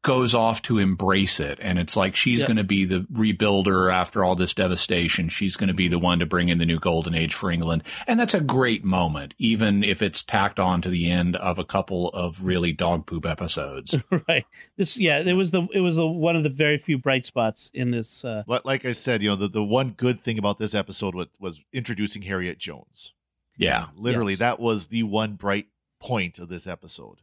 goes 0.06 0.36
off 0.36 0.62
to 0.62 0.78
embrace 0.78 1.39
it. 1.39 1.58
And 1.60 1.80
it's 1.80 1.97
like 1.97 2.16
she's 2.16 2.41
Yeah. 2.41 2.45
going 2.47 2.58
to 2.58 2.64
be 2.64 2.86
the 2.86 2.99
rebuilder 3.12 3.91
after 3.91 4.24
all 4.24 4.36
this 4.36 4.53
devastation. 4.53 5.30
She's 5.30 5.58
going 5.58 5.70
to 5.70 5.74
be 5.74 5.88
the 5.88 5.97
one 5.97 6.20
to 6.20 6.28
bring 6.28 6.49
in 6.49 6.60
the 6.60 6.66
new 6.66 6.78
golden 6.80 7.16
age 7.16 7.34
for 7.34 7.49
England. 7.49 7.82
And 8.06 8.20
that's 8.20 8.36
a 8.36 8.39
great 8.39 8.84
moment, 8.84 9.34
even 9.39 9.84
if 9.84 10.03
it's 10.03 10.22
tacked 10.24 10.60
on 10.60 10.84
to 10.84 10.89
the 10.89 11.10
end 11.10 11.36
of 11.38 11.58
a 11.58 11.66
couple 11.66 12.10
of 12.10 12.43
really 12.43 12.72
dog 12.72 13.08
poop 13.08 13.26
episodes. 13.26 13.95
right. 14.30 14.45
This, 14.78 14.99
yeah, 14.99 15.22
it 15.22 15.34
was 15.34 15.49
the 15.49 15.68
it 15.74 15.80
was 15.80 15.95
the 15.95 16.06
one 16.08 16.36
of 16.36 16.43
the 16.43 16.49
very 16.49 16.78
few 16.78 16.99
bright 16.99 17.26
spots 17.26 17.72
in 17.74 17.89
this. 17.89 18.24
Uh, 18.24 18.43
Li- 18.47 18.60
Like 18.64 18.86
I 18.86 18.91
said, 18.91 19.24
you 19.24 19.30
know, 19.30 19.36
the, 19.36 19.47
the 19.47 19.64
one 19.64 19.89
good 19.97 20.20
thing 20.20 20.38
about 20.38 20.60
this 20.60 20.76
episode 20.76 21.16
was, 21.16 21.28
was 21.39 21.60
introducing 21.74 22.22
Harriet 22.22 22.60
Jones. 22.60 23.14
Yeah. 23.58 23.88
Literally, 23.95 24.34
Yes. 24.34 24.39
that 24.39 24.60
was 24.60 24.88
the 24.88 25.01
one 25.01 25.34
bright 25.34 25.66
point 25.99 26.38
of 26.38 26.47
this 26.47 26.68
episode. 26.68 27.22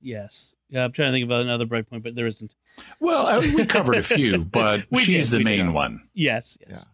Yes, 0.00 0.54
yeah. 0.68 0.84
I'm 0.84 0.92
trying 0.92 1.08
to 1.08 1.12
think 1.12 1.24
about 1.24 1.42
another 1.42 1.66
bright 1.66 1.88
point, 1.88 2.02
but 2.04 2.14
there 2.14 2.26
isn't. 2.26 2.54
Well, 3.00 3.26
uh, 3.26 3.40
we 3.40 3.64
covered 3.66 3.96
a 3.96 4.02
few, 4.04 4.38
but 4.44 4.86
she's 4.98 5.30
did, 5.30 5.40
the 5.40 5.44
main 5.44 5.66
did. 5.66 5.74
one. 5.74 6.08
Yes, 6.14 6.56
yes. 6.66 6.86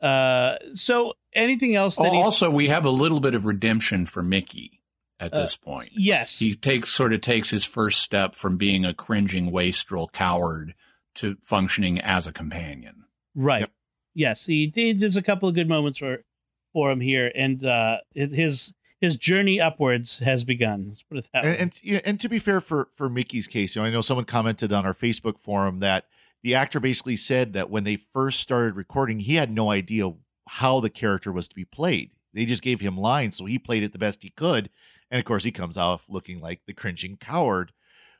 Uh, 0.00 0.56
so 0.74 1.14
anything 1.34 1.74
else 1.76 1.96
that 1.96 2.12
he's 2.12 2.24
Also, 2.24 2.50
we 2.50 2.68
have 2.68 2.84
a 2.84 2.90
little 2.90 3.20
bit 3.20 3.34
of 3.34 3.44
redemption 3.44 4.06
for 4.06 4.22
Mickey 4.22 4.80
at 5.18 5.32
Uh, 5.34 5.42
this 5.42 5.56
point. 5.56 5.90
yes, 5.92 6.38
He 6.38 6.54
takes 6.54 6.90
sort 6.90 7.12
of 7.12 7.20
takes 7.20 7.50
his 7.50 7.64
first 7.64 8.00
step 8.00 8.34
from 8.34 8.56
being 8.56 8.84
a 8.84 8.94
cringing 8.94 9.50
wastrel 9.50 10.08
coward 10.12 10.74
to 11.16 11.36
functioning 11.44 12.00
as 12.00 12.26
a 12.26 12.32
companion. 12.32 13.04
Right. 13.34 13.60
Yep. 13.60 13.70
Yes, 14.14 14.46
he 14.46 14.66
did. 14.66 14.98
There's 14.98 15.16
a 15.18 15.22
couple 15.22 15.48
of 15.48 15.54
good 15.54 15.68
moments 15.68 15.98
for 15.98 16.24
for 16.72 16.90
him 16.90 17.00
here, 17.00 17.30
and 17.34 17.64
uh, 17.64 17.98
his 18.14 18.72
his 19.00 19.16
journey 19.16 19.60
upwards 19.60 20.18
has 20.20 20.44
begun. 20.44 20.86
Let's 20.88 21.02
put 21.02 21.18
it 21.18 21.28
that 21.32 21.44
And, 21.44 21.80
and 21.84 22.02
and 22.04 22.20
to 22.20 22.28
be 22.28 22.38
fair 22.38 22.60
for 22.60 22.88
for 22.96 23.08
Mickey's 23.08 23.46
case, 23.48 23.74
you 23.74 23.82
know, 23.82 23.86
I 23.88 23.90
know 23.90 24.00
someone 24.02 24.26
commented 24.26 24.72
on 24.72 24.84
our 24.86 24.94
Facebook 24.94 25.38
forum 25.40 25.80
that 25.80 26.06
the 26.42 26.54
actor 26.54 26.80
basically 26.80 27.16
said 27.16 27.52
that 27.54 27.70
when 27.70 27.84
they 27.84 27.96
first 28.12 28.40
started 28.40 28.76
recording, 28.76 29.20
he 29.20 29.34
had 29.34 29.50
no 29.52 29.70
idea 29.70 30.12
how 30.48 30.80
the 30.80 30.90
character 30.90 31.32
was 31.32 31.48
to 31.48 31.54
be 31.54 31.64
played. 31.64 32.10
They 32.32 32.44
just 32.44 32.62
gave 32.62 32.80
him 32.80 32.96
lines, 32.96 33.36
so 33.36 33.44
he 33.46 33.58
played 33.58 33.82
it 33.82 33.92
the 33.92 33.98
best 33.98 34.22
he 34.22 34.30
could. 34.30 34.70
And 35.10 35.18
of 35.18 35.24
course, 35.24 35.44
he 35.44 35.50
comes 35.50 35.76
off 35.76 36.02
looking 36.08 36.40
like 36.40 36.60
the 36.66 36.72
cringing 36.74 37.16
coward. 37.16 37.72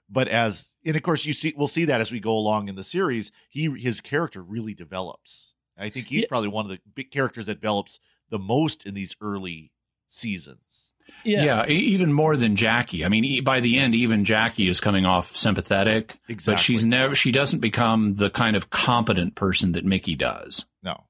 But 0.09 0.27
as 0.29 0.75
and 0.85 0.97
of 0.97 1.03
course, 1.03 1.25
you 1.25 1.33
see, 1.33 1.55
we'll 1.57 1.69
see 1.69 1.85
that 1.85 2.01
as 2.01 2.11
we 2.11 2.21
go 2.21 2.33
along 2.37 2.69
in 2.69 2.75
the 2.75 2.85
series, 2.85 3.31
he 3.49 3.71
his 3.79 4.01
character 4.01 4.43
really 4.43 4.75
develops. 4.75 5.55
I 5.79 5.89
think 5.89 6.09
he's 6.09 6.23
Yeah. 6.23 6.29
probably 6.29 6.49
one 6.49 6.65
of 6.67 6.71
the 6.71 6.81
big 6.95 7.11
characters 7.11 7.47
that 7.47 7.55
develops 7.61 8.01
the 8.29 8.39
most 8.39 8.85
in 8.87 8.95
these 8.95 9.15
early 9.21 9.73
seasons. 10.11 10.91
yeah, 11.25 11.67
e- 11.69 11.75
even 11.75 12.13
more 12.13 12.37
than 12.37 12.57
Jackie. 12.57 13.05
I 13.05 13.09
mean, 13.09 13.25
e- 13.25 13.41
by 13.41 13.61
the 13.61 13.79
end, 13.79 13.95
even 13.95 14.25
Jackie 14.25 14.69
is 14.69 14.81
coming 14.81 15.05
off 15.07 15.37
sympathetic, 15.37 16.17
Exactly. 16.29 16.55
but 16.55 16.61
she's 16.61 16.85
never. 16.85 17.15
She 17.15 17.33
doesn't 17.33 17.61
become 17.61 18.15
the 18.15 18.31
kind 18.31 18.57
of 18.57 18.71
competent 18.71 19.35
person 19.35 19.73
that 19.73 19.85
Mickey 19.85 20.15
does. 20.15 20.67
No. 20.83 21.05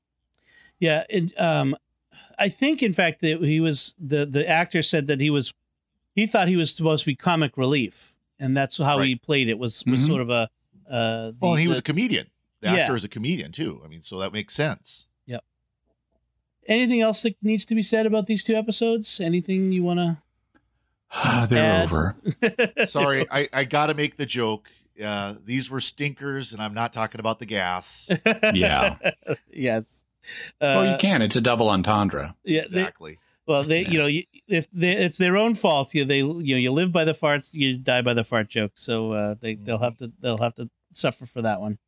yeah. 0.78 1.04
And 1.10 1.32
um, 1.38 1.76
I 2.38 2.48
think, 2.48 2.82
in 2.82 2.92
fact, 2.92 3.20
that 3.20 3.40
he 3.40 3.60
was 3.60 3.94
the 3.98 4.26
the 4.26 4.48
actor 4.48 4.82
said 4.82 5.06
that 5.08 5.20
he 5.20 5.30
was 5.30 5.52
he 6.14 6.26
thought 6.26 6.48
he 6.48 6.56
was 6.56 6.74
supposed 6.74 7.00
to 7.04 7.06
be 7.06 7.14
comic 7.16 7.56
relief, 7.56 8.16
and 8.38 8.56
that's 8.56 8.78
how 8.78 8.98
he 9.00 9.14
played 9.16 9.48
it. 9.48 9.58
Was 9.58 9.84
was 9.86 10.02
Mhm. 10.02 10.06
sort 10.06 10.22
of 10.22 10.30
a 10.30 10.50
uh, 10.90 11.26
the, 11.30 11.36
Well, 11.40 11.54
he 11.54 11.68
was 11.68 11.76
the- 11.76 11.80
a 11.80 11.82
comedian. 11.82 12.26
The 12.62 12.68
Yeah. 12.68 12.74
actor 12.78 12.96
is 12.96 13.04
a 13.04 13.08
comedian 13.08 13.52
too. 13.52 13.80
I 13.84 13.88
mean, 13.88 14.02
so 14.02 14.18
that 14.18 14.32
makes 14.32 14.54
sense. 14.54 15.06
Anything 16.66 17.00
else 17.00 17.22
that 17.22 17.36
needs 17.42 17.64
to 17.66 17.74
be 17.74 17.82
said 17.82 18.06
about 18.06 18.26
these 18.26 18.44
two 18.44 18.54
episodes? 18.54 19.20
Anything 19.20 19.72
you 19.72 19.82
want 19.82 19.98
to? 20.00 20.18
They're 21.48 21.82
Add- 21.82 21.84
over. 21.84 22.16
Sorry, 22.86 23.26
I, 23.30 23.48
I 23.52 23.64
got 23.64 23.86
to 23.86 23.94
make 23.94 24.16
the 24.16 24.26
joke. 24.26 24.68
Uh, 25.02 25.34
these 25.44 25.70
were 25.70 25.80
stinkers, 25.80 26.52
and 26.52 26.60
I'm 26.60 26.74
not 26.74 26.92
talking 26.92 27.20
about 27.20 27.38
the 27.38 27.46
gas. 27.46 28.10
Yeah. 28.54 28.96
yes. 29.50 30.04
well, 30.60 30.80
Uh, 30.88 30.92
you 30.92 30.98
can. 30.98 31.22
It's 31.22 31.36
a 31.36 31.40
double 31.40 31.68
entendre. 31.70 32.34
Yeah. 32.44 32.60
they- 32.70 32.80
Exactly. 32.80 33.18
well, 33.46 33.64
they, 33.64 33.86
you 33.86 33.98
know, 33.98 34.06
you, 34.06 34.24
if 34.46 34.68
they, 34.72 34.92
it's 34.92 35.16
their 35.18 35.36
own 35.36 35.54
fault, 35.54 35.94
you 35.94 36.04
they, 36.04 36.18
you 36.18 36.32
know, 36.54 36.58
you 36.58 36.70
live 36.70 36.92
by 36.92 37.04
the 37.04 37.12
farts, 37.14 37.48
you 37.52 37.76
die 37.78 38.02
by 38.02 38.12
the 38.14 38.24
fart 38.24 38.48
joke. 38.48 38.72
So 38.74 39.12
uh, 39.12 39.34
they 39.40 39.54
they'll 39.54 39.78
have 39.78 39.96
to 39.98 40.12
they'll 40.20 40.38
have 40.38 40.54
to 40.56 40.68
suffer 40.92 41.24
for 41.26 41.40
that 41.42 41.60
one. 41.60 41.78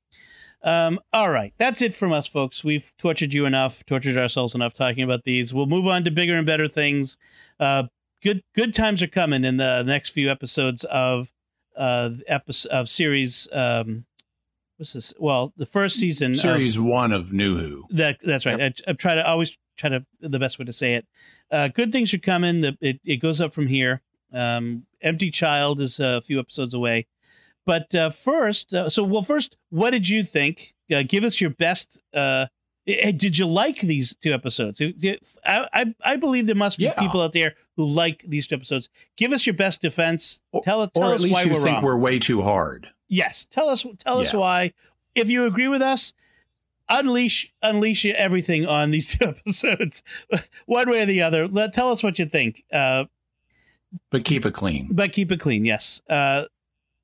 Um, 0.64 1.00
all 1.12 1.30
right, 1.30 1.52
that's 1.58 1.82
it 1.82 1.94
from 1.94 2.12
us, 2.12 2.26
folks. 2.28 2.62
We've 2.62 2.92
tortured 2.98 3.34
you 3.34 3.46
enough, 3.46 3.84
tortured 3.84 4.16
ourselves 4.16 4.54
enough 4.54 4.74
talking 4.74 5.02
about 5.02 5.24
these. 5.24 5.52
We'll 5.52 5.66
move 5.66 5.86
on 5.88 6.04
to 6.04 6.10
bigger 6.10 6.36
and 6.36 6.46
better 6.46 6.68
things. 6.68 7.18
Uh, 7.58 7.84
good 8.22 8.42
good 8.54 8.72
times 8.74 9.02
are 9.02 9.08
coming 9.08 9.44
in 9.44 9.56
the 9.56 9.82
next 9.82 10.10
few 10.10 10.30
episodes 10.30 10.84
of 10.84 11.32
uh 11.76 12.10
episode 12.28 12.68
of 12.70 12.88
series. 12.88 13.48
Um, 13.52 14.04
what's 14.76 14.92
this? 14.92 15.12
Well, 15.18 15.52
the 15.56 15.66
first 15.66 15.96
season 15.96 16.32
of- 16.32 16.38
Series 16.38 16.78
one 16.78 17.12
of 17.12 17.32
New 17.32 17.58
Who. 17.58 17.86
that 17.90 18.18
that's 18.22 18.46
right. 18.46 18.60
I, 18.60 18.72
I 18.86 18.92
try 18.92 19.14
to 19.16 19.26
always 19.26 19.56
try 19.76 19.88
to 19.90 20.04
the 20.20 20.38
best 20.38 20.58
way 20.58 20.64
to 20.66 20.72
say 20.72 20.94
it. 20.94 21.06
Uh, 21.50 21.68
good 21.68 21.90
things 21.92 22.14
are 22.14 22.18
coming. 22.18 22.60
The, 22.60 22.76
it 22.80 23.00
it 23.04 23.16
goes 23.16 23.40
up 23.40 23.52
from 23.52 23.66
here. 23.66 24.02
Um, 24.32 24.86
Empty 25.02 25.30
Child 25.30 25.80
is 25.80 25.98
a 26.00 26.20
few 26.22 26.38
episodes 26.38 26.72
away, 26.74 27.06
but 27.66 27.94
uh, 27.94 28.10
first, 28.10 28.74
uh, 28.74 28.88
so 28.90 29.04
well, 29.04 29.22
first, 29.22 29.56
what 29.70 29.90
did 29.90 30.08
you 30.08 30.22
think? 30.24 30.74
Uh, 30.92 31.02
give 31.06 31.24
us 31.24 31.40
your 31.40 31.50
best. 31.50 32.02
Uh, 32.14 32.46
eh, 32.86 33.12
did 33.12 33.38
you 33.38 33.46
like 33.46 33.80
these 33.80 34.14
two 34.16 34.32
episodes? 34.32 34.80
I 34.80 35.68
I, 35.72 35.94
I 36.04 36.16
believe 36.16 36.46
there 36.46 36.54
must 36.54 36.78
be 36.78 36.84
Yeah. 36.84 36.98
people 37.00 37.20
out 37.22 37.32
there 37.32 37.54
who 37.76 37.88
like 37.88 38.24
these 38.26 38.46
two 38.46 38.56
episodes. 38.56 38.88
Give 39.16 39.32
us 39.32 39.46
your 39.46 39.54
best 39.54 39.80
defense. 39.80 40.40
Tell 40.62 40.86
tell 40.88 41.10
or 41.10 41.14
us 41.14 41.26
why 41.26 41.42
you 41.42 41.52
we're 41.54 41.60
think 41.60 41.76
wrong. 41.76 41.84
we're 41.84 41.96
way 41.96 42.18
too 42.18 42.42
hard. 42.42 42.90
Yes, 43.08 43.44
tell 43.46 43.68
us 43.68 43.86
tell 43.98 44.20
us 44.20 44.32
why. 44.32 44.72
If 45.14 45.28
you 45.30 45.44
agree 45.46 45.68
with 45.68 45.82
us, 45.82 46.14
unleash 46.88 47.52
unleash 47.62 48.04
everything 48.06 48.66
on 48.66 48.90
these 48.90 49.06
two 49.16 49.26
episodes, 49.26 50.02
one 50.66 50.90
way 50.90 51.02
or 51.02 51.06
the 51.06 51.22
other. 51.22 51.46
Let 51.48 51.72
tell 51.72 51.90
us 51.92 52.02
what 52.02 52.18
you 52.18 52.26
think. 52.26 52.64
Uh, 52.72 53.04
But 54.10 54.24
keep 54.24 54.44
it 54.46 54.52
clean. 54.54 54.88
but 54.90 55.12
keep 55.12 55.30
it 55.32 55.40
clean. 55.40 55.64
Yes. 55.64 56.00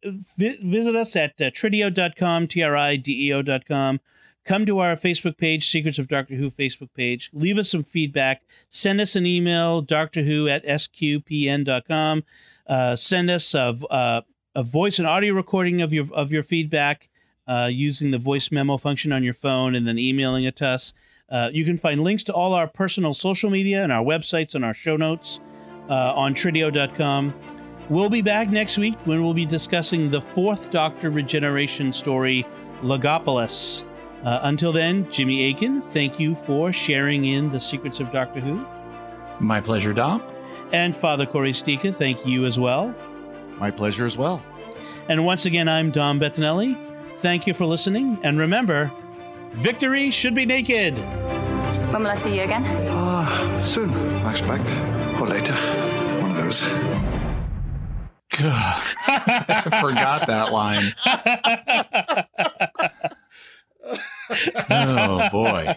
Uh, 0.07 0.11
vi- 0.37 0.59
visit 0.63 0.95
us 0.97 1.17
at 1.17 1.41
uh, 1.41 1.51
trideo.com, 1.51 2.47
T 2.47 2.63
R 2.63 2.77
I 2.77 2.97
D 2.97 3.29
E 3.29 3.33
O.com. 3.33 4.01
Come 4.45 4.65
to 4.65 4.79
our 4.79 4.97
Facebook 4.97 5.37
page, 5.37 5.69
Secrets 5.69 5.99
of 5.99 6.09
Doctor 6.09 6.35
Who 6.37 6.51
Facebook 6.51 6.89
page. 6.95 7.29
Leave 7.35 7.59
us 7.59 7.71
some 7.71 7.83
feedback. 7.83 8.43
Send 8.71 8.99
us 9.01 9.15
an 9.15 9.27
email, 9.27 9.83
Doctor 9.83 10.23
Who 10.23 10.49
at 10.49 10.65
sqpn.com. 10.65 12.25
Uh, 12.67 12.97
send 12.97 13.31
us 13.31 13.55
a, 13.55 13.77
a, 13.91 14.25
a 14.55 14.63
voice 14.63 14.99
and 14.99 15.07
audio 15.07 15.35
recording 15.35 15.83
of 15.83 15.93
your 15.93 16.07
of 16.15 16.33
your 16.33 16.43
feedback 16.43 17.09
uh, 17.47 17.69
using 17.71 18.11
the 18.11 18.19
voice 18.19 18.51
memo 18.51 18.77
function 18.77 19.13
on 19.13 19.23
your 19.23 19.35
phone 19.35 19.75
and 19.75 19.87
then 19.87 19.99
emailing 19.99 20.45
it 20.45 20.57
to 20.57 20.67
us. 20.67 20.93
Uh, 21.29 21.51
you 21.53 21.65
can 21.65 21.77
find 21.77 22.03
links 22.03 22.25
to 22.25 22.33
all 22.33 22.55
our 22.55 22.67
personal 22.67 23.13
social 23.13 23.51
media 23.51 23.83
and 23.83 23.93
our 23.93 24.03
websites 24.05 24.55
and 24.55 24.65
our 24.65 24.73
show 24.73 24.97
notes 24.97 25.41
uh, 25.91 26.15
on 26.15 26.35
trideo.com. 26.35 27.35
We'll 27.89 28.11
be 28.11 28.21
back 28.21 28.51
next 28.51 28.77
week 28.77 28.99
when 29.07 29.25
we'll 29.25 29.33
be 29.33 29.47
discussing 29.47 30.11
the 30.11 30.21
fourth 30.21 30.71
Doctor 30.71 31.09
regeneration 31.09 31.93
story, 31.93 32.47
Logopolis. 32.83 33.85
Uh, 34.25 34.41
until 34.43 34.73
then, 34.73 35.11
Jimmy 35.11 35.51
Akin, 35.51 35.81
thank 35.81 36.21
you 36.21 36.35
for 36.35 36.71
sharing 36.71 37.25
in 37.25 37.51
the 37.51 37.59
secrets 37.59 37.99
of 37.99 38.13
Doctor 38.13 38.41
Who. 38.41 38.67
My 39.41 39.61
pleasure, 39.61 39.95
Dom. 39.95 40.23
And 40.73 40.95
Father 40.95 41.25
Cory 41.25 41.53
Sticha, 41.53 41.95
thank 41.95 42.27
you 42.27 42.45
as 42.45 42.59
well. 42.59 42.95
My 43.59 43.71
pleasure 43.71 44.05
as 44.05 44.19
well. 44.19 44.43
And 45.09 45.25
once 45.25 45.47
again, 45.47 45.67
I'm 45.67 45.91
Dom 45.91 46.21
Bettinelli. 46.21 46.77
Thank 47.19 47.47
you 47.47 47.55
for 47.55 47.65
listening. 47.65 48.19
And 48.23 48.39
remember, 48.39 48.91
victory 49.53 50.11
should 50.11 50.35
be 50.35 50.45
naked. 50.45 50.99
When 51.91 52.03
will 52.03 52.11
I 52.11 52.17
see 52.17 52.37
you 52.37 52.43
again? 52.43 52.65
Ah, 52.91 53.61
soon, 53.65 53.95
I 53.95 54.31
expect. 54.31 54.71
Or 55.19 55.27
later. 55.27 55.55
One 56.21 56.31
of 56.33 56.37
those. 56.37 56.98
I 58.41 59.81
forgot 59.81 60.29
that 60.29 60.53
line. 60.53 60.93
oh 64.71 65.29
boy. 65.31 65.77